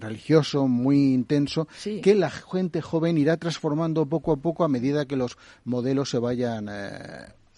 religioso 0.00 0.68
muy 0.68 1.14
intenso 1.14 1.68
sí. 1.76 2.00
que 2.00 2.14
la 2.14 2.30
gente 2.30 2.82
joven 2.82 3.18
irá 3.18 3.36
transformando 3.36 4.06
poco 4.06 4.32
a 4.32 4.36
poco 4.36 4.64
a 4.64 4.68
medida 4.68 5.06
que 5.06 5.16
los 5.16 5.36
modelos 5.64 6.10
se 6.10 6.18
vayan 6.18 6.68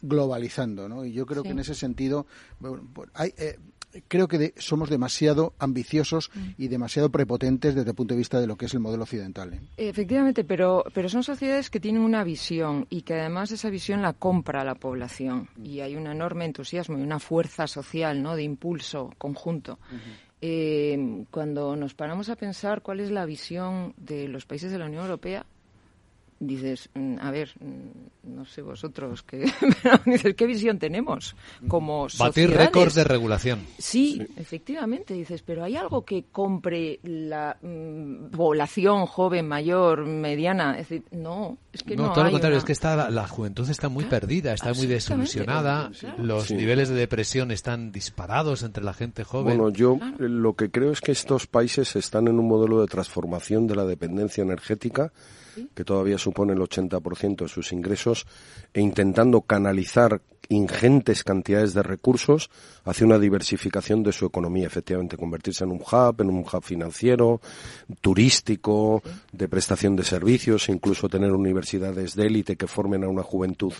globalizando, 0.02 0.88
¿no? 0.88 1.04
Y 1.04 1.12
yo 1.12 1.26
creo 1.26 1.42
sí. 1.42 1.48
que 1.48 1.52
en 1.52 1.58
ese 1.58 1.74
sentido 1.74 2.26
bueno, 2.58 2.82
hay, 3.14 3.34
eh, 3.36 3.58
creo 4.08 4.28
que 4.28 4.38
de, 4.38 4.54
somos 4.56 4.90
demasiado 4.90 5.54
ambiciosos 5.58 6.30
mm. 6.34 6.48
y 6.58 6.68
demasiado 6.68 7.10
prepotentes 7.10 7.74
desde 7.74 7.90
el 7.90 7.96
punto 7.96 8.14
de 8.14 8.18
vista 8.18 8.40
de 8.40 8.46
lo 8.46 8.56
que 8.56 8.66
es 8.66 8.74
el 8.74 8.80
modelo 8.80 9.02
occidental. 9.02 9.54
¿eh? 9.54 9.60
Efectivamente, 9.76 10.44
pero, 10.44 10.84
pero 10.94 11.08
son 11.08 11.22
sociedades 11.22 11.70
que 11.70 11.80
tienen 11.80 12.02
una 12.02 12.24
visión 12.24 12.86
y 12.90 13.02
que 13.02 13.14
además 13.14 13.50
esa 13.50 13.70
visión 13.70 14.02
la 14.02 14.12
compra 14.12 14.64
la 14.64 14.74
población 14.74 15.48
mm. 15.56 15.66
y 15.66 15.80
hay 15.80 15.96
un 15.96 16.06
enorme 16.06 16.44
entusiasmo 16.44 16.98
y 16.98 17.02
una 17.02 17.18
fuerza 17.18 17.66
social, 17.66 18.22
¿no? 18.22 18.36
De 18.36 18.42
impulso 18.42 19.10
conjunto. 19.18 19.78
Uh 19.90 19.94
-huh. 19.94 19.98
eh, 20.42 21.24
cuando 21.30 21.76
nos 21.76 21.94
paramos 21.94 22.28
a 22.28 22.36
pensar 22.36 22.82
cuál 22.82 23.00
es 23.00 23.10
la 23.10 23.26
visión 23.26 23.94
de 23.96 24.28
los 24.28 24.46
países 24.46 24.70
de 24.70 24.78
la 24.78 24.86
Unión 24.86 25.02
Europea, 25.02 25.44
dices, 26.40 26.88
mm, 26.94 27.16
a 27.20 27.30
ver, 27.30 27.50
mm, 27.60 28.34
no 28.34 28.46
sé 28.46 28.62
vosotros, 28.62 29.22
¿qué, 29.22 29.44
dices, 30.06 30.34
¿qué 30.34 30.46
visión 30.46 30.78
tenemos 30.78 31.36
como 31.68 32.06
Batir 32.18 32.50
récords 32.50 32.94
de 32.94 33.04
regulación. 33.04 33.60
Sí, 33.78 34.16
sí, 34.18 34.26
efectivamente, 34.36 35.12
dices, 35.12 35.42
pero 35.42 35.62
¿hay 35.62 35.76
algo 35.76 36.04
que 36.04 36.24
compre 36.32 36.98
la 37.02 37.58
mmm, 37.60 38.30
población 38.30 39.04
joven, 39.04 39.46
mayor, 39.46 40.06
mediana? 40.06 40.78
Es 40.78 40.88
decir, 40.88 41.04
no, 41.10 41.58
es 41.72 41.82
que 41.82 41.94
no, 41.94 42.06
no 42.06 42.12
todo 42.12 42.24
lo 42.24 42.30
contrario, 42.30 42.56
una... 42.56 42.58
es 42.60 42.64
que 42.64 42.72
está, 42.72 42.96
la, 42.96 43.10
la, 43.10 43.28
juventud 43.28 43.68
está 43.68 43.90
muy 43.90 44.04
perdida, 44.04 44.54
está 44.54 44.72
muy 44.72 44.86
desilusionada, 44.86 45.90
claro. 45.90 46.22
los 46.22 46.46
sí. 46.46 46.54
niveles 46.54 46.88
de 46.88 46.94
depresión 46.94 47.50
están 47.50 47.92
disparados 47.92 48.62
entre 48.62 48.82
la 48.82 48.94
gente 48.94 49.24
joven. 49.24 49.58
Bueno, 49.58 49.70
yo 49.70 49.98
claro. 49.98 50.16
lo 50.26 50.54
que 50.54 50.70
creo 50.70 50.90
es 50.90 51.02
que 51.02 51.12
estos 51.12 51.46
países 51.46 51.96
están 51.96 52.28
en 52.28 52.38
un 52.38 52.48
modelo 52.48 52.80
de 52.80 52.86
transformación 52.86 53.66
de 53.66 53.76
la 53.76 53.84
dependencia 53.84 54.42
energética 54.42 55.12
que 55.74 55.84
todavía 55.84 56.18
supone 56.18 56.52
el 56.52 56.58
80% 56.58 57.42
de 57.42 57.48
sus 57.48 57.72
ingresos, 57.72 58.26
e 58.72 58.80
intentando 58.80 59.42
canalizar 59.42 60.20
ingentes 60.50 61.22
cantidades 61.22 61.74
de 61.74 61.82
recursos 61.82 62.50
hacia 62.84 63.06
una 63.06 63.18
diversificación 63.18 64.02
de 64.02 64.12
su 64.12 64.26
economía, 64.26 64.66
efectivamente, 64.66 65.16
convertirse 65.16 65.64
en 65.64 65.70
un 65.70 65.80
hub, 65.80 66.20
en 66.20 66.28
un 66.28 66.40
hub 66.40 66.62
financiero, 66.62 67.40
turístico, 68.00 69.02
de 69.32 69.48
prestación 69.48 69.96
de 69.96 70.02
servicios, 70.02 70.68
incluso 70.68 71.08
tener 71.08 71.32
universidades 71.32 72.16
de 72.16 72.26
élite 72.26 72.56
que 72.56 72.66
formen 72.66 73.04
a 73.04 73.08
una 73.08 73.22
juventud 73.22 73.72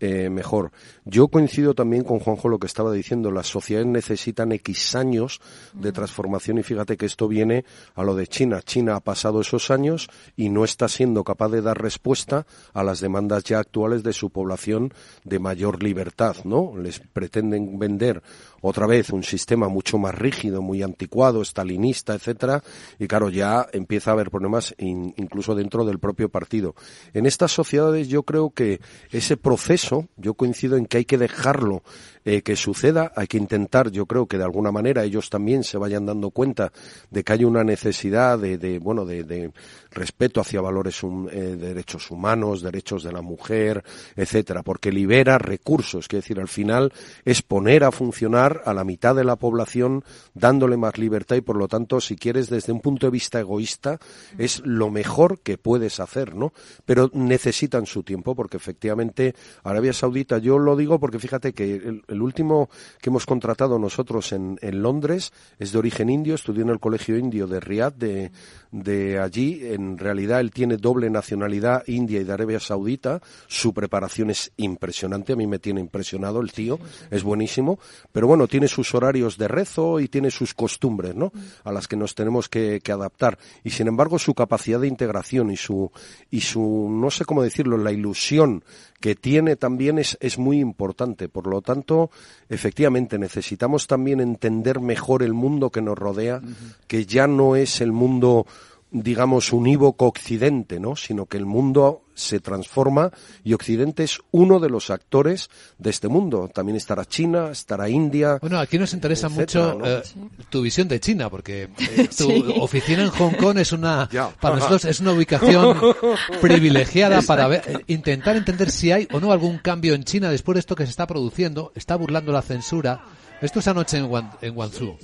eh, 0.00 0.28
mejor. 0.30 0.72
Yo 1.04 1.28
coincido 1.28 1.74
también 1.74 2.04
con 2.04 2.18
Juanjo 2.18 2.48
lo 2.48 2.58
que 2.58 2.66
estaba 2.66 2.92
diciendo, 2.92 3.30
las 3.30 3.46
sociedades 3.46 3.88
necesitan 3.88 4.52
X 4.52 4.94
años 4.96 5.40
de 5.72 5.92
transformación 5.92 6.58
y 6.58 6.62
fíjate 6.62 6.96
que 6.96 7.06
esto 7.06 7.28
viene 7.28 7.64
a 7.94 8.02
lo 8.02 8.14
de 8.14 8.26
China. 8.26 8.60
China 8.62 8.96
ha 8.96 9.00
pasado 9.00 9.40
esos 9.40 9.70
años 9.70 10.08
y 10.36 10.48
no 10.48 10.64
está 10.64 10.88
siendo 10.88 11.07
capaz 11.24 11.48
de 11.48 11.62
dar 11.62 11.80
respuesta 11.80 12.46
a 12.72 12.82
las 12.82 13.00
demandas 13.00 13.44
ya 13.44 13.58
actuales 13.58 14.02
de 14.02 14.12
su 14.12 14.30
población 14.30 14.92
de 15.24 15.38
mayor 15.38 15.82
libertad, 15.82 16.36
¿no? 16.44 16.72
Les 16.76 17.00
pretenden 17.00 17.78
vender 17.78 18.22
otra 18.60 18.86
vez 18.86 19.10
un 19.10 19.22
sistema 19.22 19.68
mucho 19.68 19.98
más 19.98 20.14
rígido, 20.14 20.62
muy 20.62 20.82
anticuado, 20.82 21.42
estalinista, 21.42 22.14
etcétera, 22.14 22.62
y 22.98 23.06
claro, 23.06 23.30
ya 23.30 23.66
empieza 23.72 24.10
a 24.10 24.14
haber 24.14 24.30
problemas 24.30 24.74
in, 24.78 25.14
incluso 25.16 25.54
dentro 25.54 25.84
del 25.84 25.98
propio 25.98 26.28
partido. 26.28 26.74
En 27.12 27.26
estas 27.26 27.52
sociedades 27.52 28.08
yo 28.08 28.22
creo 28.22 28.50
que 28.50 28.80
ese 29.10 29.36
proceso, 29.36 30.08
yo 30.16 30.34
coincido 30.34 30.76
en 30.76 30.86
que 30.86 30.98
hay 30.98 31.04
que 31.04 31.18
dejarlo 31.18 31.82
eh, 32.24 32.42
que 32.42 32.56
suceda, 32.56 33.12
hay 33.16 33.26
que 33.26 33.38
intentar, 33.38 33.90
yo 33.90 34.06
creo 34.06 34.26
que 34.26 34.38
de 34.38 34.44
alguna 34.44 34.70
manera 34.70 35.04
ellos 35.04 35.30
también 35.30 35.64
se 35.64 35.78
vayan 35.78 36.04
dando 36.04 36.30
cuenta 36.30 36.72
de 37.10 37.24
que 37.24 37.32
hay 37.32 37.44
una 37.44 37.64
necesidad 37.64 38.38
de, 38.38 38.78
bueno, 38.78 39.04
de, 39.04 39.24
de, 39.24 39.52
respeto 39.90 40.40
hacia 40.40 40.60
valores 40.60 41.00
eh, 41.02 41.56
derechos 41.58 42.10
humanos, 42.10 42.62
derechos 42.62 43.02
de 43.02 43.12
la 43.12 43.22
mujer, 43.22 43.82
etcétera, 44.14 44.62
porque 44.62 44.92
libera 44.92 45.38
recursos, 45.38 46.04
es 46.04 46.08
decir, 46.08 46.38
al 46.38 46.48
final 46.48 46.92
es 47.24 47.42
poner 47.42 47.84
a 47.84 47.90
funcionar 47.90 48.47
a 48.64 48.74
la 48.74 48.84
mitad 48.84 49.14
de 49.14 49.24
la 49.24 49.36
población 49.36 50.04
dándole 50.34 50.76
más 50.76 50.98
libertad 50.98 51.36
y 51.36 51.40
por 51.40 51.56
lo 51.56 51.68
tanto, 51.68 52.00
si 52.00 52.16
quieres 52.16 52.48
desde 52.48 52.72
un 52.72 52.80
punto 52.80 53.06
de 53.06 53.10
vista 53.10 53.40
egoísta, 53.40 53.98
es 54.36 54.60
lo 54.64 54.90
mejor 54.90 55.40
que 55.40 55.58
puedes 55.58 56.00
hacer, 56.00 56.34
¿no? 56.34 56.52
Pero 56.84 57.10
necesitan 57.12 57.86
su 57.86 58.02
tiempo 58.02 58.34
porque 58.34 58.56
efectivamente 58.56 59.34
Arabia 59.62 59.92
Saudita, 59.92 60.38
yo 60.38 60.58
lo 60.58 60.76
digo 60.76 60.98
porque 60.98 61.18
fíjate 61.18 61.52
que 61.52 61.74
el, 61.74 62.02
el 62.06 62.22
último 62.22 62.68
que 63.00 63.10
hemos 63.10 63.26
contratado 63.26 63.78
nosotros 63.78 64.32
en, 64.32 64.58
en, 64.62 64.82
Londres 64.82 65.32
es 65.58 65.72
de 65.72 65.78
origen 65.78 66.10
indio, 66.10 66.34
estudió 66.34 66.62
en 66.62 66.70
el 66.70 66.80
colegio 66.80 67.18
indio 67.18 67.46
de 67.46 67.60
Riyadh, 67.60 67.94
de, 67.94 68.30
de 68.70 69.18
allí. 69.18 69.60
En 69.66 69.98
realidad 69.98 70.40
él 70.40 70.50
tiene 70.50 70.76
doble 70.76 71.10
nacionalidad 71.10 71.82
india 71.86 72.20
y 72.20 72.24
de 72.24 72.32
Arabia 72.32 72.60
Saudita. 72.60 73.20
Su 73.46 73.72
preparación 73.72 74.30
es 74.30 74.52
impresionante, 74.56 75.32
a 75.32 75.36
mí 75.36 75.46
me 75.46 75.58
tiene 75.58 75.80
impresionado 75.80 76.40
el 76.40 76.52
tío, 76.52 76.78
es 77.10 77.22
buenísimo. 77.22 77.78
Pero 78.12 78.26
bueno, 78.26 78.37
bueno, 78.38 78.46
tiene 78.46 78.68
sus 78.68 78.94
horarios 78.94 79.36
de 79.36 79.48
rezo 79.48 79.98
y 79.98 80.06
tiene 80.06 80.30
sus 80.30 80.54
costumbres, 80.54 81.16
¿no? 81.16 81.32
A 81.64 81.72
las 81.72 81.88
que 81.88 81.96
nos 81.96 82.14
tenemos 82.14 82.48
que, 82.48 82.80
que 82.80 82.92
adaptar. 82.92 83.36
Y 83.64 83.70
sin 83.70 83.88
embargo, 83.88 84.16
su 84.16 84.32
capacidad 84.32 84.78
de 84.78 84.86
integración 84.86 85.50
y 85.50 85.56
su, 85.56 85.90
y 86.30 86.40
su, 86.42 86.88
no 86.88 87.10
sé 87.10 87.24
cómo 87.24 87.42
decirlo, 87.42 87.76
la 87.78 87.90
ilusión 87.90 88.62
que 89.00 89.16
tiene 89.16 89.56
también 89.56 89.98
es, 89.98 90.16
es 90.20 90.38
muy 90.38 90.60
importante. 90.60 91.28
Por 91.28 91.48
lo 91.48 91.62
tanto, 91.62 92.12
efectivamente, 92.48 93.18
necesitamos 93.18 93.88
también 93.88 94.20
entender 94.20 94.78
mejor 94.78 95.24
el 95.24 95.34
mundo 95.34 95.70
que 95.70 95.82
nos 95.82 95.98
rodea, 95.98 96.40
que 96.86 97.06
ya 97.06 97.26
no 97.26 97.56
es 97.56 97.80
el 97.80 97.90
mundo 97.90 98.46
digamos, 98.90 99.52
unívoco 99.52 100.06
Occidente, 100.06 100.80
¿no? 100.80 100.96
Sino 100.96 101.26
que 101.26 101.36
el 101.36 101.46
mundo 101.46 102.02
se 102.14 102.40
transforma 102.40 103.12
y 103.44 103.52
Occidente 103.52 104.02
es 104.02 104.18
uno 104.32 104.58
de 104.58 104.68
los 104.68 104.90
actores 104.90 105.50
de 105.78 105.90
este 105.90 106.08
mundo. 106.08 106.50
También 106.52 106.76
estará 106.76 107.04
China, 107.04 107.50
estará 107.50 107.88
India. 107.88 108.38
Bueno, 108.40 108.58
aquí 108.58 108.78
nos 108.78 108.92
interesa 108.92 109.28
mucho 109.28 109.78
eh, 109.84 110.02
tu 110.50 110.62
visión 110.62 110.88
de 110.88 111.00
China, 111.00 111.30
porque 111.30 111.68
eh, 111.78 112.08
tu 112.16 112.60
oficina 112.60 113.04
en 113.04 113.10
Hong 113.10 113.34
Kong 113.34 113.58
es 113.58 113.72
una, 113.72 114.08
para 114.40 114.56
nosotros 114.56 114.84
es 114.86 115.00
una 115.00 115.12
ubicación 115.12 115.78
privilegiada 116.40 117.22
para 117.22 117.46
ver, 117.46 117.84
intentar 117.86 118.36
entender 118.36 118.70
si 118.70 118.90
hay 118.90 119.06
o 119.12 119.20
no 119.20 119.32
algún 119.32 119.58
cambio 119.58 119.94
en 119.94 120.04
China 120.04 120.30
después 120.30 120.54
de 120.54 120.60
esto 120.60 120.74
que 120.74 120.84
se 120.84 120.90
está 120.90 121.06
produciendo. 121.06 121.72
Está 121.74 121.96
burlando 121.96 122.32
la 122.32 122.42
censura. 122.42 123.04
Esto 123.40 123.60
es 123.60 123.68
anoche 123.68 123.98
en, 123.98 124.10
en 124.42 124.54
Guangzhou. 124.54 124.96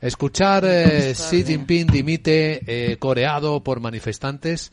Escuchar 0.00 0.64
eh, 0.64 1.14
Xi 1.14 1.44
Jinping 1.44 1.86
dimite 1.86 2.62
eh, 2.66 2.96
coreado 2.98 3.62
por 3.62 3.80
manifestantes 3.80 4.72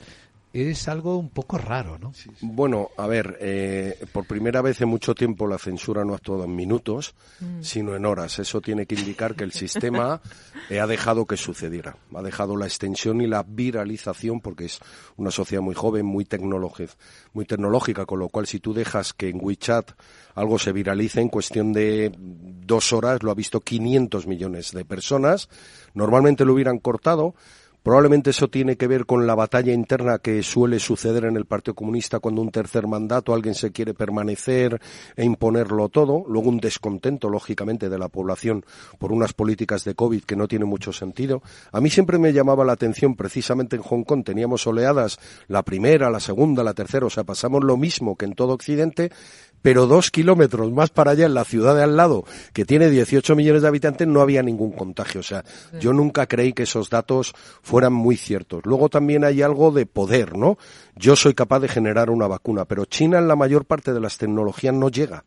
es 0.62 0.88
algo 0.88 1.18
un 1.18 1.30
poco 1.30 1.58
raro, 1.58 1.98
¿no? 1.98 2.14
Bueno, 2.42 2.90
a 2.98 3.08
ver, 3.08 3.38
eh, 3.40 4.06
por 4.12 4.26
primera 4.26 4.62
vez 4.62 4.82
en 4.82 4.90
mucho 4.90 5.14
tiempo 5.14 5.48
la 5.48 5.58
censura 5.58 6.04
no 6.04 6.14
ha 6.14 6.18
actuado 6.18 6.46
en 6.46 6.56
minutos, 6.56 7.16
mm. 7.40 7.62
sino 7.62 7.96
en 7.96 8.06
horas. 8.06 8.40
Eso 8.40 8.62
tiene 8.62 8.86
que 8.86 8.96
indicar 8.96 9.36
que 9.36 9.44
el 9.44 9.52
sistema 9.52 10.22
ha 10.82 10.88
dejado 10.88 11.26
que 11.26 11.38
sucediera. 11.38 11.98
Ha 12.16 12.22
dejado 12.22 12.58
la 12.58 12.66
extensión 12.66 13.22
y 13.22 13.28
la 13.28 13.44
viralización, 13.44 14.42
porque 14.42 14.66
es 14.66 14.80
una 15.16 15.32
sociedad 15.32 15.62
muy 15.62 15.76
joven, 15.76 16.06
muy, 16.06 16.28
muy 17.34 17.46
tecnológica, 17.46 18.06
con 18.06 18.20
lo 18.20 18.30
cual 18.30 18.48
si 18.48 18.60
tú 18.60 18.74
dejas 18.74 19.14
que 19.14 19.30
en 19.30 19.40
WeChat 19.42 19.92
algo 20.36 20.60
se 20.60 20.72
viralice 20.72 21.22
en 21.22 21.30
cuestión 21.30 21.74
de 21.74 22.12
dos 22.18 22.94
horas, 22.94 23.24
lo 23.24 23.32
ha 23.32 23.36
visto 23.36 23.62
500 23.62 24.28
millones 24.28 24.72
de 24.72 24.86
personas. 24.86 25.50
Normalmente 25.94 26.46
lo 26.46 26.54
hubieran 26.54 26.80
cortado 26.80 27.34
Probablemente 27.88 28.32
eso 28.32 28.50
tiene 28.50 28.76
que 28.76 28.86
ver 28.86 29.06
con 29.06 29.26
la 29.26 29.34
batalla 29.34 29.72
interna 29.72 30.20
que 30.20 30.44
suele 30.44 30.78
suceder 30.78 31.24
en 31.24 31.38
el 31.38 31.46
Partido 31.46 31.74
Comunista 31.74 32.20
cuando 32.20 32.42
un 32.42 32.52
tercer 32.52 32.86
mandato 32.86 33.34
alguien 33.34 33.56
se 33.56 33.72
quiere 33.72 33.94
permanecer 33.94 34.82
e 35.16 35.24
imponerlo 35.24 35.88
todo. 35.88 36.26
Luego 36.28 36.50
un 36.50 36.58
descontento, 36.58 37.30
lógicamente, 37.30 37.88
de 37.88 37.98
la 37.98 38.10
población 38.10 38.66
por 39.00 39.14
unas 39.14 39.32
políticas 39.32 39.86
de 39.86 39.96
COVID 39.96 40.26
que 40.26 40.36
no 40.36 40.50
tienen 40.50 40.68
mucho 40.68 40.92
sentido. 40.92 41.42
A 41.72 41.80
mí 41.80 41.90
siempre 41.90 42.18
me 42.18 42.34
llamaba 42.34 42.66
la 42.66 42.74
atención, 42.74 43.16
precisamente 43.16 43.78
en 43.78 43.84
Hong 43.84 44.04
Kong 44.04 44.26
teníamos 44.26 44.68
oleadas, 44.68 45.18
la 45.48 45.64
primera, 45.64 46.10
la 46.10 46.20
segunda, 46.20 46.66
la 46.66 46.74
tercera, 46.74 47.06
o 47.06 47.10
sea, 47.10 47.24
pasamos 47.24 47.64
lo 47.64 47.78
mismo 47.78 48.18
que 48.18 48.26
en 48.26 48.34
todo 48.34 48.52
Occidente, 48.52 49.14
pero 49.68 49.86
dos 49.86 50.12
kilómetros 50.12 50.72
más 50.72 50.92
para 50.92 51.12
allá, 51.12 51.26
en 51.26 51.34
la 51.34 51.44
ciudad 51.44 51.76
de 51.76 51.84
al 51.84 51.98
lado, 51.98 52.24
que 52.54 52.64
tiene 52.64 52.90
18 52.90 53.36
millones 53.36 53.64
de 53.64 53.68
habitantes, 53.68 54.08
no 54.08 54.22
había 54.22 54.42
ningún 54.42 54.72
contagio. 54.72 55.20
O 55.20 55.24
sea, 55.24 55.44
yo 55.78 55.92
nunca 55.92 56.26
creí 56.26 56.54
que 56.54 56.64
esos 56.64 56.90
datos 56.90 57.34
fueran 57.64 57.92
muy 57.92 58.16
ciertos. 58.16 58.62
Luego 58.64 58.88
también 58.88 59.26
hay 59.26 59.42
algo 59.42 59.72
de 59.72 59.86
poder, 59.86 60.38
¿no? 60.38 60.58
Yo 60.96 61.18
soy 61.18 61.34
capaz 61.34 61.60
de 61.60 61.68
generar 61.68 62.10
una 62.10 62.28
vacuna, 62.28 62.64
pero 62.64 62.86
China 62.86 63.18
en 63.18 63.28
la 63.28 63.36
mayor 63.36 63.66
parte 63.66 63.92
de 63.92 64.00
las 64.00 64.18
tecnologías 64.18 64.74
no 64.74 64.88
llega 64.88 65.26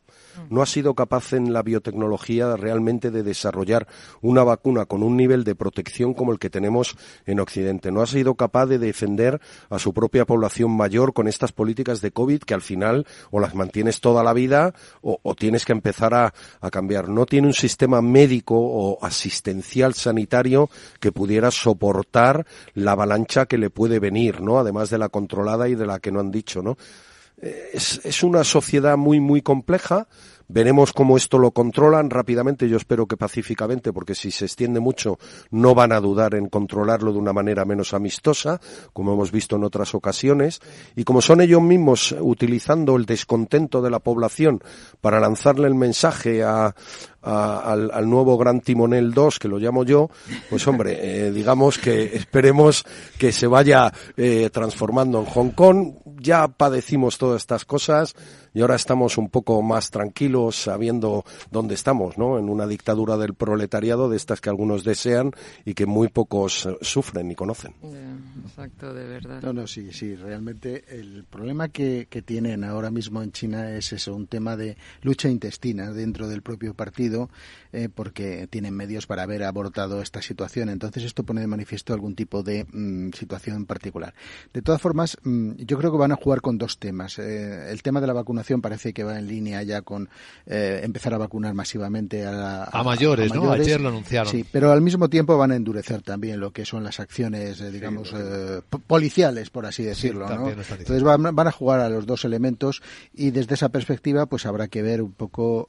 no 0.49 0.63
ha 0.63 0.67
sido 0.67 0.95
capaz 0.95 1.33
en 1.33 1.53
la 1.53 1.63
biotecnología 1.63 2.57
realmente 2.57 3.11
de 3.11 3.23
desarrollar 3.23 3.87
una 4.21 4.45
vacuna 4.45 4.87
con 4.87 5.03
un 5.03 5.17
nivel 5.17 5.45
de 5.45 5.55
protección 5.55 6.15
como 6.15 6.33
el 6.33 6.39
que 6.39 6.51
tenemos 6.51 6.97
en 7.27 7.41
Occidente. 7.41 7.91
No 7.91 8.03
ha 8.03 8.07
sido 8.07 8.35
capaz 8.35 8.67
de 8.67 8.79
defender 8.79 9.41
a 9.69 9.79
su 9.79 9.93
propia 9.93 10.25
población 10.25 10.71
mayor 10.77 11.13
con 11.13 11.29
estas 11.29 11.53
políticas 11.53 12.01
de 12.01 12.13
COVID 12.13 12.43
que 12.43 12.55
al 12.55 12.63
final 12.63 13.07
o 13.31 13.41
las 13.41 13.55
mantienes 13.55 14.01
toda 14.01 14.23
la 14.23 14.33
vida 14.33 14.75
o, 15.03 15.19
tienes 15.35 15.65
que 15.65 15.73
empezar 15.73 16.15
a, 16.15 16.35
a 16.61 16.71
cambiar. 16.71 17.09
No 17.09 17.27
tiene 17.27 17.47
un 17.47 17.55
sistema 17.55 18.03
médico 18.03 18.57
o 18.59 18.99
asistencial 19.05 19.95
sanitario 19.95 20.69
que 20.99 21.13
pudiera 21.13 21.51
soportar 21.51 22.47
la 22.75 22.93
avalancha 22.93 23.47
que 23.47 23.59
le 23.59 23.71
puede 23.71 23.99
venir, 23.99 24.41
¿no? 24.41 24.59
Además 24.59 24.91
de 24.91 24.99
la 24.99 25.09
controlada 25.09 25.69
y 25.69 25.75
de 25.75 25.87
la 25.87 25.99
que 26.01 26.13
no 26.13 26.21
han 26.21 26.31
dicho, 26.31 26.63
¿no? 26.63 26.77
Es, 27.41 28.01
es 28.05 28.23
una 28.23 28.45
sociedad 28.45 28.97
muy, 28.97 29.21
muy 29.21 29.43
compleja. 29.43 30.07
Veremos 30.53 30.93
cómo 30.93 31.17
esto 31.17 31.39
lo 31.39 31.53
controlan 31.53 32.11
rápidamente, 32.11 32.69
yo 32.69 32.77
espero 32.77 33.07
que 33.07 33.17
pacíficamente, 33.17 33.93
porque 33.93 34.17
si 34.17 34.33
se 34.33 34.47
extiende 34.47 34.81
mucho 34.81 35.17
no 35.53 35.77
van 35.77 35.93
a 35.93 36.01
dudar 36.01 36.35
en 36.35 36.49
controlarlo 36.49 37.13
de 37.13 37.19
una 37.21 37.33
manera 37.33 37.65
menos 37.65 37.95
amistosa, 37.95 38.61
como 38.93 39.13
hemos 39.13 39.31
visto 39.31 39.55
en 39.55 39.63
otras 39.63 39.95
ocasiones, 39.95 40.61
y 40.97 41.05
como 41.05 41.23
son 41.23 41.41
ellos 41.41 41.63
mismos 41.63 42.17
utilizando 42.19 42.97
el 42.97 43.07
descontento 43.07 43.81
de 43.81 43.91
la 43.91 44.01
población 44.01 44.61
para 45.01 45.21
lanzarle 45.21 45.69
el 45.69 45.77
mensaje 45.77 46.43
a, 46.43 46.75
al, 47.23 48.09
nuevo 48.09 48.39
Gran 48.39 48.61
Timonel 48.61 49.13
2, 49.13 49.39
que 49.39 49.49
lo 49.49 49.59
llamo 49.59 49.85
yo, 49.85 50.11
pues 50.49 50.67
hombre, 50.67 51.27
eh, 51.27 51.33
digamos 51.33 51.79
que 51.79 52.17
esperemos 52.17 52.85
que 53.19 53.33
se 53.33 53.47
vaya 53.47 53.93
eh, 54.17 54.51
transformando 54.53 55.21
en 55.21 55.27
Hong 55.27 55.51
Kong. 55.51 55.95
Ya 56.23 56.49
padecimos 56.49 57.19
todas 57.19 57.43
estas 57.43 57.65
cosas 57.65 58.15
y 58.53 58.61
ahora 58.61 58.75
estamos 58.75 59.17
un 59.17 59.29
poco 59.29 59.63
más 59.63 59.91
tranquilos 59.91 60.57
sabiendo 60.57 61.25
dónde 61.51 61.75
estamos, 61.75 62.19
¿no? 62.19 62.39
En 62.39 62.49
una 62.49 62.67
dictadura 62.67 63.17
del 63.17 63.35
proletariado 63.35 64.09
de 64.09 64.17
estas 64.17 64.41
que 64.41 64.51
algunos 64.51 64.85
desean 64.85 65.33
y 65.65 65.75
que 65.75 65.87
muy 65.87 66.09
pocos 66.09 66.67
eh, 66.67 66.77
sufren 66.81 67.31
y 67.31 67.35
conocen. 67.35 67.75
exacto, 68.45 68.93
de 68.93 69.05
verdad. 69.05 69.43
No, 69.43 69.53
no, 69.53 69.67
sí, 69.67 69.93
sí, 69.93 70.15
realmente 70.15 70.85
el 70.89 71.25
problema 71.25 71.69
que, 71.69 72.07
que 72.11 72.23
tienen 72.23 72.65
ahora 72.65 72.91
mismo 72.91 73.23
en 73.23 73.33
China 73.33 73.71
es 73.71 73.93
eso, 73.93 74.15
un 74.15 74.27
tema 74.27 74.57
de 74.57 74.77
lucha 75.03 75.29
intestina 75.29 75.91
dentro 75.93 76.29
del 76.29 76.43
propio 76.43 76.75
partido 76.75 77.10
eh, 77.73 77.89
porque 77.95 78.49
tienen 78.49 78.75
medios 78.75 79.07
para 79.07 79.23
haber 79.23 79.45
abortado 79.45 80.03
esta 80.03 80.21
situación. 80.23 80.69
Entonces 80.71 81.05
esto 81.05 81.23
pone 81.23 81.41
de 81.41 81.47
manifiesto 81.47 81.95
algún 81.95 82.17
tipo 82.17 82.43
de 82.43 82.67
mm, 82.73 83.13
situación 83.13 83.65
particular. 83.65 84.13
De 84.53 84.61
todas 84.61 84.81
formas, 84.81 85.17
mm, 85.23 85.53
yo 85.59 85.79
creo 85.79 85.93
que 85.93 85.99
van 85.99 86.11
a 86.11 86.17
jugar 86.17 86.41
con 86.41 86.59
dos 86.59 86.79
temas. 86.79 87.21
Eh, 87.21 87.71
el 87.71 87.83
tema 87.83 88.01
de 88.01 88.09
la 88.09 88.13
vacunación 88.13 88.61
parece 88.61 88.93
que 88.93 89.05
va 89.05 89.19
en 89.19 89.29
línea 89.29 89.63
ya 89.63 89.83
con 89.83 90.09
eh, 90.47 90.81
empezar 90.83 91.15
a 91.15 91.19
vacunar 91.19 91.55
masivamente 91.55 92.27
a, 92.27 92.65
a, 92.65 92.83
mayores, 92.83 93.33
¿no? 93.33 93.53
Ayer 93.53 93.81
lo 93.81 93.91
anunciaron. 93.91 94.33
Sí, 94.33 94.45
pero 94.51 94.73
al 94.73 94.81
mismo 94.81 95.09
tiempo 95.09 95.39
van 95.39 95.53
a 95.53 95.57
endurecer 95.57 96.03
también 96.03 96.41
lo 96.41 96.53
que 96.53 96.65
son 96.65 96.83
las 96.83 96.99
acciones, 96.99 97.73
digamos, 97.73 98.13
policiales, 98.89 99.51
por 99.51 99.67
así 99.67 99.85
decirlo. 99.85 100.27
Entonces 100.29 101.03
van, 101.05 101.23
van, 101.35 101.47
a 101.47 101.53
jugar 101.53 101.79
a 101.79 101.89
los 101.89 102.05
dos 102.05 102.25
elementos 102.25 102.83
y 103.15 103.31
desde 103.31 103.55
esa 103.55 103.69
perspectiva, 103.69 104.27
pues 104.27 104.45
habrá 104.45 104.67
que 104.67 104.83
ver 104.83 105.03
un 105.03 105.13
poco 105.13 105.69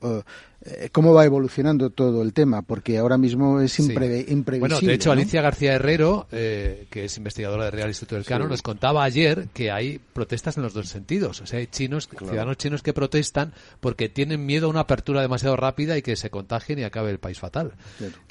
cómo 0.91 1.13
va 1.13 1.25
evolucionando 1.25 1.89
todo 1.89 2.21
el 2.21 2.33
tema, 2.33 2.61
porque 2.61 2.97
ahora 2.97 3.17
mismo 3.17 3.59
es 3.61 3.79
imprevisible. 3.79 4.59
Bueno, 4.59 4.79
de 4.79 4.93
hecho, 4.93 5.11
Alicia 5.11 5.41
García 5.41 5.73
Herrero, 5.73 6.27
eh, 6.31 6.85
que 6.89 7.05
es 7.05 7.17
investigadora 7.17 7.65
del 7.65 7.73
Real 7.73 7.89
Instituto 7.89 8.15
del 8.15 8.25
Cano, 8.25 8.47
nos 8.47 8.61
contaba 8.61 9.03
ayer 9.03 9.47
que 9.53 9.71
hay 9.71 9.99
protestas 9.99 10.57
en 10.57 10.63
los 10.63 10.73
dos 10.73 10.87
sentidos. 10.87 11.41
O 11.41 11.45
sea, 11.47 11.59
hay 11.59 11.67
chinos, 11.67 12.07
ciudadanos 12.07 12.57
chinos 12.57 12.83
que 12.83 12.93
protestan 12.93 13.53
porque 13.79 14.09
tienen 14.09 14.45
miedo 14.45 14.67
a 14.67 14.69
una 14.69 14.81
apertura 14.81 15.21
demasiado 15.21 15.55
rápida 15.55 15.97
y 15.97 16.01
que 16.01 16.15
se 16.15 16.29
contagien 16.29 16.79
y 16.79 16.83
acabe 16.83 17.09
el 17.09 17.19
país 17.19 17.39
fatal. 17.39 17.73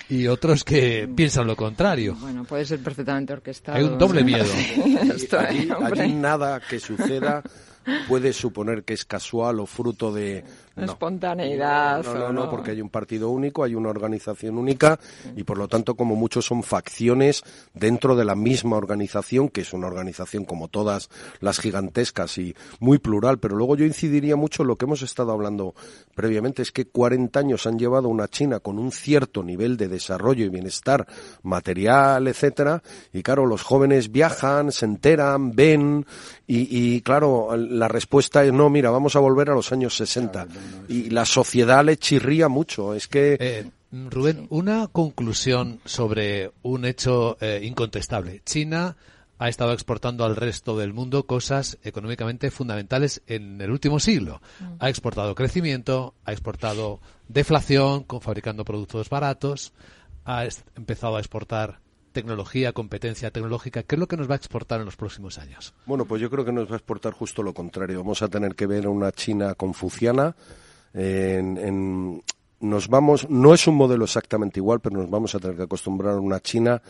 Y 0.09 0.27
otros 0.29 0.65
que 0.65 1.09
piensan 1.15 1.47
lo 1.47 1.57
contrario. 1.57 2.17
Bueno, 2.21 2.45
puede 2.45 2.65
ser 2.65 2.81
perfectamente 2.81 3.33
orquestado. 3.33 3.79
Hay 3.79 3.85
un 3.85 3.99
doble 3.99 4.23
miedo. 4.23 4.45
allí 5.39 6.13
nada 6.13 6.61
que 6.61 6.79
suceda 6.79 7.43
puede 8.09 8.33
suponer 8.33 8.85
que 8.85 8.95
es 8.95 9.05
casual 9.05 9.61
o 9.61 9.67
fruto 9.67 10.13
de 10.13 10.45
espontaneidad. 10.77 12.05
No, 12.05 12.15
no, 12.15 12.33
no, 12.33 12.51
porque 12.51 12.73
hay 12.73 12.81
un 12.81 12.89
partido 12.89 13.31
único, 13.31 13.65
hay 13.65 13.75
una 13.75 13.91
organización 13.91 14.59
única 14.59 14.99
y 15.37 15.45
por 15.45 15.59
lo 15.59 15.69
tanto 15.69 15.95
como 15.95 16.17
muchos 16.17 16.47
son 16.47 16.63
facciones 16.63 17.43
dentro 17.75 18.17
de 18.17 18.25
la 18.25 18.35
misma 18.35 18.77
organización, 18.77 19.49
que 19.49 19.63
es 19.63 19.73
una 19.73 19.87
organización 19.87 20.45
como 20.45 20.69
todas 20.69 21.11
las 21.41 21.59
gigantescas 21.59 22.39
y 22.39 22.55
muy 22.79 22.99
plural, 22.99 23.39
pero 23.39 23.57
luego 23.57 23.77
yo 23.77 23.85
incidiría 23.85 24.37
mucho 24.37 24.63
en 24.63 24.69
lo 24.69 24.77
que 24.77 24.85
hemos 24.85 25.03
estado 25.03 25.33
hablando 25.33 25.75
previamente, 26.15 26.63
es 26.63 26.73
que 26.73 26.87
40 26.87 27.39
años 27.39 27.67
han 27.67 27.79
llevado 27.79 28.09
una 28.09 28.29
China 28.29 28.61
con 28.61 28.79
un 28.79 28.93
cierto 28.93 29.43
nivel 29.43 29.77
de 29.77 29.89
desarrollo 29.89 30.45
y 30.45 30.49
bienestar 30.49 31.07
material, 31.43 32.29
etcétera, 32.29 32.83
y 33.13 33.23
claro, 33.23 33.47
los 33.47 33.63
jóvenes 33.63 34.11
viajan, 34.11 34.73
se 34.73 34.85
enteran, 34.87 35.55
ven 35.55 36.07
y, 36.47 36.95
y 36.95 37.01
claro, 37.03 37.57
la 37.57 37.89
respuesta 37.89 38.45
es 38.45 38.53
no, 38.53 38.69
mira, 38.71 38.91
vamos 38.91 39.17
a 39.17 39.21
volver 39.21 39.51
a 39.51 39.55
los 39.55 39.73
años 39.73 39.97
60. 39.97 40.47
Y 40.89 41.11
la 41.11 41.25
sociedad 41.25 41.85
le 41.85 41.97
chirría 41.97 42.49
mucho. 42.49 42.95
Es 42.95 43.09
que. 43.09 43.37
Eh, 43.39 43.71
Rubén, 43.93 44.47
una 44.51 44.87
conclusión 44.87 45.81
sobre 45.85 46.53
un 46.63 46.85
hecho 46.85 47.37
eh, 47.41 47.61
incontestable. 47.65 48.41
China 48.45 48.97
ha 49.41 49.49
estado 49.49 49.73
exportando 49.73 50.25
al 50.25 50.37
resto 50.37 50.77
del 50.77 50.93
mundo 50.93 51.27
cosas 51.27 51.79
económicamente 51.83 52.51
fundamentales 52.51 53.23
en 53.27 53.61
el 53.61 53.71
último 53.71 53.99
siglo. 53.99 54.43
Mm. 54.61 54.65
Ha 54.79 54.89
exportado 54.91 55.35
crecimiento, 55.35 56.15
ha 56.25 56.33
exportado 56.33 57.01
deflación, 57.27 58.05
con, 58.05 58.21
fabricando 58.21 58.65
productos 58.65 59.09
baratos, 59.09 59.73
ha 60.25 60.45
empezado 60.77 61.17
a 61.17 61.21
exportar 61.21 61.81
tecnología, 62.13 62.73
competencia 62.73 63.31
tecnológica. 63.31 63.83
¿Qué 63.83 63.95
es 63.97 63.99
lo 63.99 64.09
que 64.09 64.17
nos 64.17 64.29
va 64.29 64.35
a 64.35 64.37
exportar 64.37 64.81
en 64.81 64.87
los 64.87 64.97
próximos 64.97 65.39
años? 65.39 65.75
Bueno, 65.87 66.05
pues 66.05 66.21
yo 66.21 66.31
creo 66.31 66.45
que 66.45 66.53
nos 66.53 66.69
va 66.69 66.75
a 66.75 66.77
exportar 66.77 67.13
justo 67.13 67.43
lo 67.43 67.55
contrario. 67.55 67.99
Vamos 67.99 68.23
a 68.23 68.29
tener 68.29 68.55
que 68.55 68.67
ver 68.67 68.87
una 68.89 69.13
China 69.13 69.55
confuciana 69.55 70.35
en 70.93 72.23
nos 72.61 72.89
vamos, 72.89 73.29
no 73.31 73.55
es 73.55 73.67
un 73.67 73.75
modelo 73.75 74.05
exactamente 74.05 74.61
igual, 74.61 74.81
pero 74.81 74.99
nos 74.99 75.09
vamos 75.09 75.35
a 75.35 75.39
tener 75.39 75.57
que 75.57 75.63
acostumbrar 75.63 76.15
a 76.15 76.21
una 76.21 76.41
China 76.41 76.81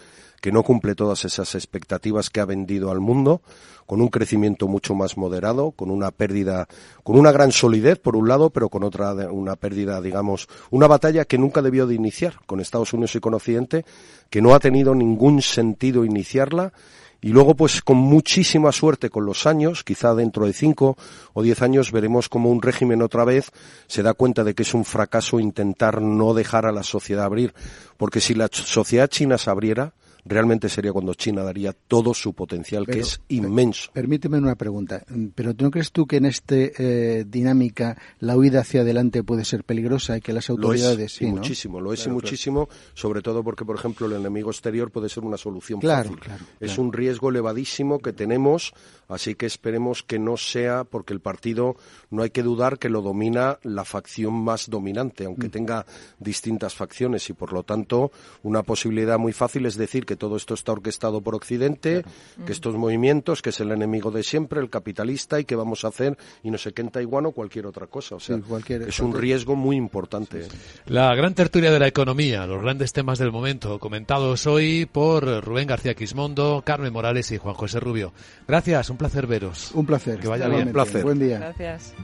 que 0.40 0.52
no 0.52 0.62
cumple 0.62 0.94
todas 0.94 1.24
esas 1.24 1.54
expectativas 1.54 2.30
que 2.30 2.40
ha 2.40 2.44
vendido 2.44 2.90
al 2.90 3.00
mundo, 3.00 3.42
con 3.86 4.00
un 4.00 4.08
crecimiento 4.08 4.68
mucho 4.68 4.94
más 4.94 5.16
moderado, 5.16 5.72
con 5.72 5.90
una 5.90 6.10
pérdida, 6.10 6.68
con 7.02 7.18
una 7.18 7.32
gran 7.32 7.52
solidez 7.52 7.98
por 7.98 8.16
un 8.16 8.28
lado, 8.28 8.50
pero 8.50 8.68
con 8.68 8.84
otra 8.84 9.12
una 9.30 9.56
pérdida, 9.56 10.00
digamos, 10.00 10.48
una 10.70 10.86
batalla 10.86 11.24
que 11.24 11.38
nunca 11.38 11.62
debió 11.62 11.86
de 11.86 11.94
iniciar 11.94 12.34
con 12.46 12.60
Estados 12.60 12.92
Unidos 12.92 13.14
y 13.16 13.20
con 13.20 13.34
Occidente, 13.34 13.84
que 14.30 14.42
no 14.42 14.54
ha 14.54 14.60
tenido 14.60 14.94
ningún 14.94 15.42
sentido 15.42 16.04
iniciarla 16.04 16.72
y 17.22 17.30
luego, 17.30 17.54
pues 17.54 17.82
con 17.82 17.98
muchísima 17.98 18.72
suerte 18.72 19.10
con 19.10 19.26
los 19.26 19.46
años, 19.46 19.84
quizá 19.84 20.14
dentro 20.14 20.46
de 20.46 20.54
cinco 20.54 20.96
o 21.34 21.42
diez 21.42 21.60
años 21.60 21.92
veremos 21.92 22.30
como 22.30 22.50
un 22.50 22.62
régimen 22.62 23.02
otra 23.02 23.24
vez 23.24 23.50
se 23.88 24.02
da 24.02 24.14
cuenta 24.14 24.42
de 24.42 24.54
que 24.54 24.62
es 24.62 24.72
un 24.72 24.86
fracaso 24.86 25.38
intentar 25.38 26.00
no 26.00 26.32
dejar 26.32 26.64
a 26.64 26.72
la 26.72 26.82
sociedad 26.82 27.26
abrir. 27.26 27.52
Porque 27.98 28.20
si 28.20 28.34
la 28.34 28.48
sociedad 28.50 29.08
china 29.08 29.36
se 29.36 29.50
abriera, 29.50 29.92
realmente 30.24 30.68
sería 30.68 30.92
cuando 30.92 31.14
China 31.14 31.42
daría 31.42 31.72
todo 31.72 32.14
su 32.14 32.32
potencial, 32.32 32.86
que 32.86 33.00
es 33.00 33.20
inmenso. 33.28 33.90
Permíteme 33.92 34.38
una 34.38 34.54
pregunta, 34.54 35.04
pero 35.34 35.52
¿no 35.58 35.70
crees 35.70 35.92
tú 35.92 36.06
que 36.06 36.16
en 36.16 36.26
esta 36.26 36.54
eh, 36.56 37.24
dinámica 37.26 37.96
la 38.18 38.36
huida 38.36 38.60
hacia 38.60 38.82
adelante 38.82 39.22
puede 39.22 39.44
ser 39.44 39.64
peligrosa 39.64 40.16
y 40.16 40.20
que 40.20 40.32
las 40.32 40.50
autoridades... 40.50 41.12
sí, 41.12 41.26
muchísimo, 41.26 41.80
lo 41.80 41.92
es 41.92 42.06
y 42.06 42.10
muchísimo, 42.10 42.68
sobre 42.94 43.22
todo 43.22 43.42
porque, 43.42 43.64
por 43.64 43.76
ejemplo, 43.76 44.06
el 44.06 44.12
enemigo 44.12 44.50
exterior 44.50 44.90
puede 44.90 45.08
ser 45.08 45.24
una 45.24 45.36
solución 45.36 45.80
fácil. 45.80 46.18
es 46.58 46.78
un 46.78 46.92
riesgo 46.92 47.30
elevadísimo 47.30 48.00
que 48.00 48.12
tenemos, 48.12 48.72
así 49.10 49.34
que 49.34 49.46
esperemos 49.46 50.02
que 50.02 50.18
no 50.18 50.36
sea, 50.36 50.84
porque 50.84 51.12
el 51.12 51.20
partido 51.20 51.76
no 52.10 52.22
hay 52.22 52.30
que 52.30 52.42
dudar 52.42 52.78
que 52.78 52.88
lo 52.88 53.02
domina 53.02 53.58
la 53.62 53.84
facción 53.84 54.34
más 54.34 54.70
dominante, 54.70 55.24
aunque 55.26 55.48
mm. 55.48 55.50
tenga 55.50 55.86
distintas 56.18 56.74
facciones 56.74 57.28
y, 57.30 57.32
por 57.32 57.52
lo 57.52 57.62
tanto, 57.62 58.10
una 58.42 58.62
posibilidad 58.62 59.18
muy 59.18 59.32
fácil 59.32 59.66
es 59.66 59.76
decir 59.76 60.06
que 60.06 60.16
todo 60.16 60.36
esto 60.36 60.54
está 60.54 60.72
orquestado 60.72 61.20
por 61.20 61.34
Occidente, 61.34 62.04
que 62.46 62.52
estos 62.52 62.74
movimientos, 62.76 63.42
que 63.42 63.50
es 63.50 63.60
el 63.60 63.72
enemigo 63.72 64.10
de 64.10 64.22
siempre, 64.22 64.60
el 64.60 64.70
capitalista, 64.70 65.40
y 65.40 65.44
que 65.44 65.56
vamos 65.56 65.84
a 65.84 65.88
hacer, 65.88 66.16
y 66.42 66.50
no 66.50 66.58
sé 66.58 66.72
qué 66.72 66.82
en 66.82 66.90
Taiwán 66.90 67.26
o 67.26 67.32
cualquier 67.32 67.66
otra 67.66 67.86
cosa. 67.86 68.16
O 68.16 68.20
sea, 68.20 68.38
es 68.68 69.00
un 69.00 69.14
riesgo 69.14 69.56
muy 69.56 69.76
importante. 69.76 70.46
La 70.86 71.14
gran 71.14 71.34
tertulia 71.34 71.70
de 71.70 71.78
la 71.78 71.88
economía, 71.88 72.46
los 72.46 72.62
grandes 72.62 72.92
temas 72.92 73.18
del 73.18 73.32
momento, 73.32 73.78
comentados 73.78 74.46
hoy 74.46 74.86
por 74.86 75.44
Rubén 75.44 75.66
García 75.66 75.94
Quismondo, 75.94 76.62
Carmen 76.64 76.92
Morales 76.92 77.30
y 77.32 77.38
Juan 77.38 77.54
José 77.54 77.80
Rubio. 77.80 78.12
Gracias, 78.46 78.90
un 78.90 78.96
placer 79.00 79.26
veros. 79.26 79.70
Un 79.72 79.86
placer. 79.86 80.18
Que 80.20 80.28
vaya 80.28 80.46
bien. 80.48 80.66
Un 80.68 80.72
placer. 80.74 81.02
Buen 81.02 81.18
día. 81.18 81.38
Gracias. 81.38 81.94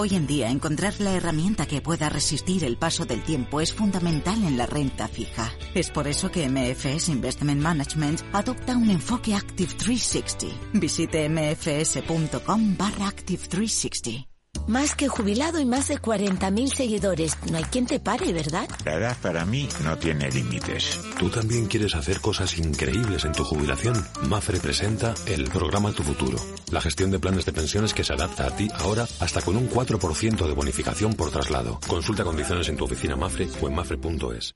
Hoy 0.00 0.14
en 0.14 0.28
día 0.28 0.48
encontrar 0.48 0.94
la 1.00 1.12
herramienta 1.16 1.66
que 1.66 1.80
pueda 1.80 2.08
resistir 2.08 2.62
el 2.62 2.76
paso 2.76 3.04
del 3.04 3.20
tiempo 3.24 3.60
es 3.60 3.74
fundamental 3.74 4.44
en 4.44 4.56
la 4.56 4.64
renta 4.64 5.08
fija. 5.08 5.52
Es 5.74 5.90
por 5.90 6.06
eso 6.06 6.30
que 6.30 6.48
MFS 6.48 7.08
Investment 7.08 7.60
Management 7.60 8.20
adopta 8.32 8.76
un 8.76 8.90
enfoque 8.90 9.34
Active 9.34 9.74
360. 9.76 10.56
Visite 10.74 11.28
mfs.com 11.28 12.76
barra 12.76 13.08
Active 13.08 13.42
360. 13.48 14.27
Más 14.68 14.94
que 14.94 15.08
jubilado 15.08 15.58
y 15.58 15.64
más 15.64 15.88
de 15.88 15.96
40.000 15.96 16.66
seguidores. 16.68 17.38
No 17.50 17.56
hay 17.56 17.64
quien 17.64 17.86
te 17.86 18.00
pare, 18.00 18.34
¿verdad? 18.34 18.68
La 18.84 18.96
edad 18.96 19.16
para 19.22 19.46
mí 19.46 19.66
no 19.82 19.96
tiene 19.96 20.30
límites. 20.30 21.00
¿Tú 21.18 21.30
también 21.30 21.66
quieres 21.66 21.94
hacer 21.94 22.20
cosas 22.20 22.58
increíbles 22.58 23.24
en 23.24 23.32
tu 23.32 23.44
jubilación? 23.44 23.94
Mafre 24.28 24.60
presenta 24.60 25.14
el 25.26 25.44
programa 25.50 25.92
Tu 25.92 26.02
Futuro. 26.02 26.38
La 26.70 26.82
gestión 26.82 27.10
de 27.10 27.18
planes 27.18 27.46
de 27.46 27.52
pensiones 27.54 27.94
que 27.94 28.04
se 28.04 28.12
adapta 28.12 28.46
a 28.46 28.56
ti 28.56 28.68
ahora 28.74 29.08
hasta 29.20 29.40
con 29.40 29.56
un 29.56 29.70
4% 29.70 30.46
de 30.46 30.52
bonificación 30.52 31.14
por 31.14 31.30
traslado. 31.30 31.80
Consulta 31.88 32.22
condiciones 32.22 32.68
en 32.68 32.76
tu 32.76 32.84
oficina 32.84 33.16
Mafre 33.16 33.48
o 33.62 33.68
en 33.68 33.74
mafre.es. 33.74 34.54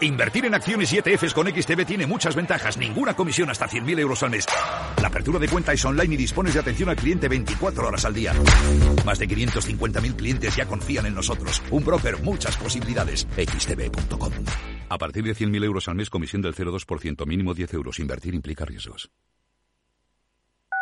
Invertir 0.00 0.44
en 0.46 0.54
acciones 0.54 0.92
y 0.92 0.98
ETFs 0.98 1.34
con 1.34 1.48
XTB 1.48 1.84
tiene 1.84 2.06
muchas 2.06 2.36
ventajas, 2.36 2.76
ninguna 2.76 3.14
comisión 3.14 3.50
hasta 3.50 3.68
100.000 3.68 3.98
euros 3.98 4.22
al 4.22 4.30
mes. 4.30 4.46
La 5.00 5.08
apertura 5.08 5.38
de 5.38 5.48
cuenta 5.48 5.72
es 5.72 5.84
online 5.84 6.14
y 6.14 6.16
dispones 6.16 6.54
de 6.54 6.60
atención 6.60 6.88
al 6.88 6.96
cliente 6.96 7.28
24 7.28 7.88
horas 7.88 8.04
al 8.04 8.14
día. 8.14 8.32
Más 9.04 9.18
de 9.18 9.28
550.000 9.28 10.16
clientes 10.16 10.54
ya 10.54 10.66
confían 10.66 11.06
en 11.06 11.14
nosotros. 11.14 11.62
Un 11.70 11.84
broker, 11.84 12.22
muchas 12.22 12.56
posibilidades. 12.56 13.26
XTB.com. 13.36 14.32
A 14.88 14.98
partir 14.98 15.24
de 15.24 15.34
100.000 15.34 15.64
euros 15.64 15.88
al 15.88 15.96
mes, 15.96 16.10
comisión 16.10 16.42
del 16.42 16.54
0,2%, 16.54 17.26
mínimo 17.26 17.54
10 17.54 17.74
euros. 17.74 17.98
Invertir 17.98 18.34
implica 18.34 18.64
riesgos. 18.64 19.10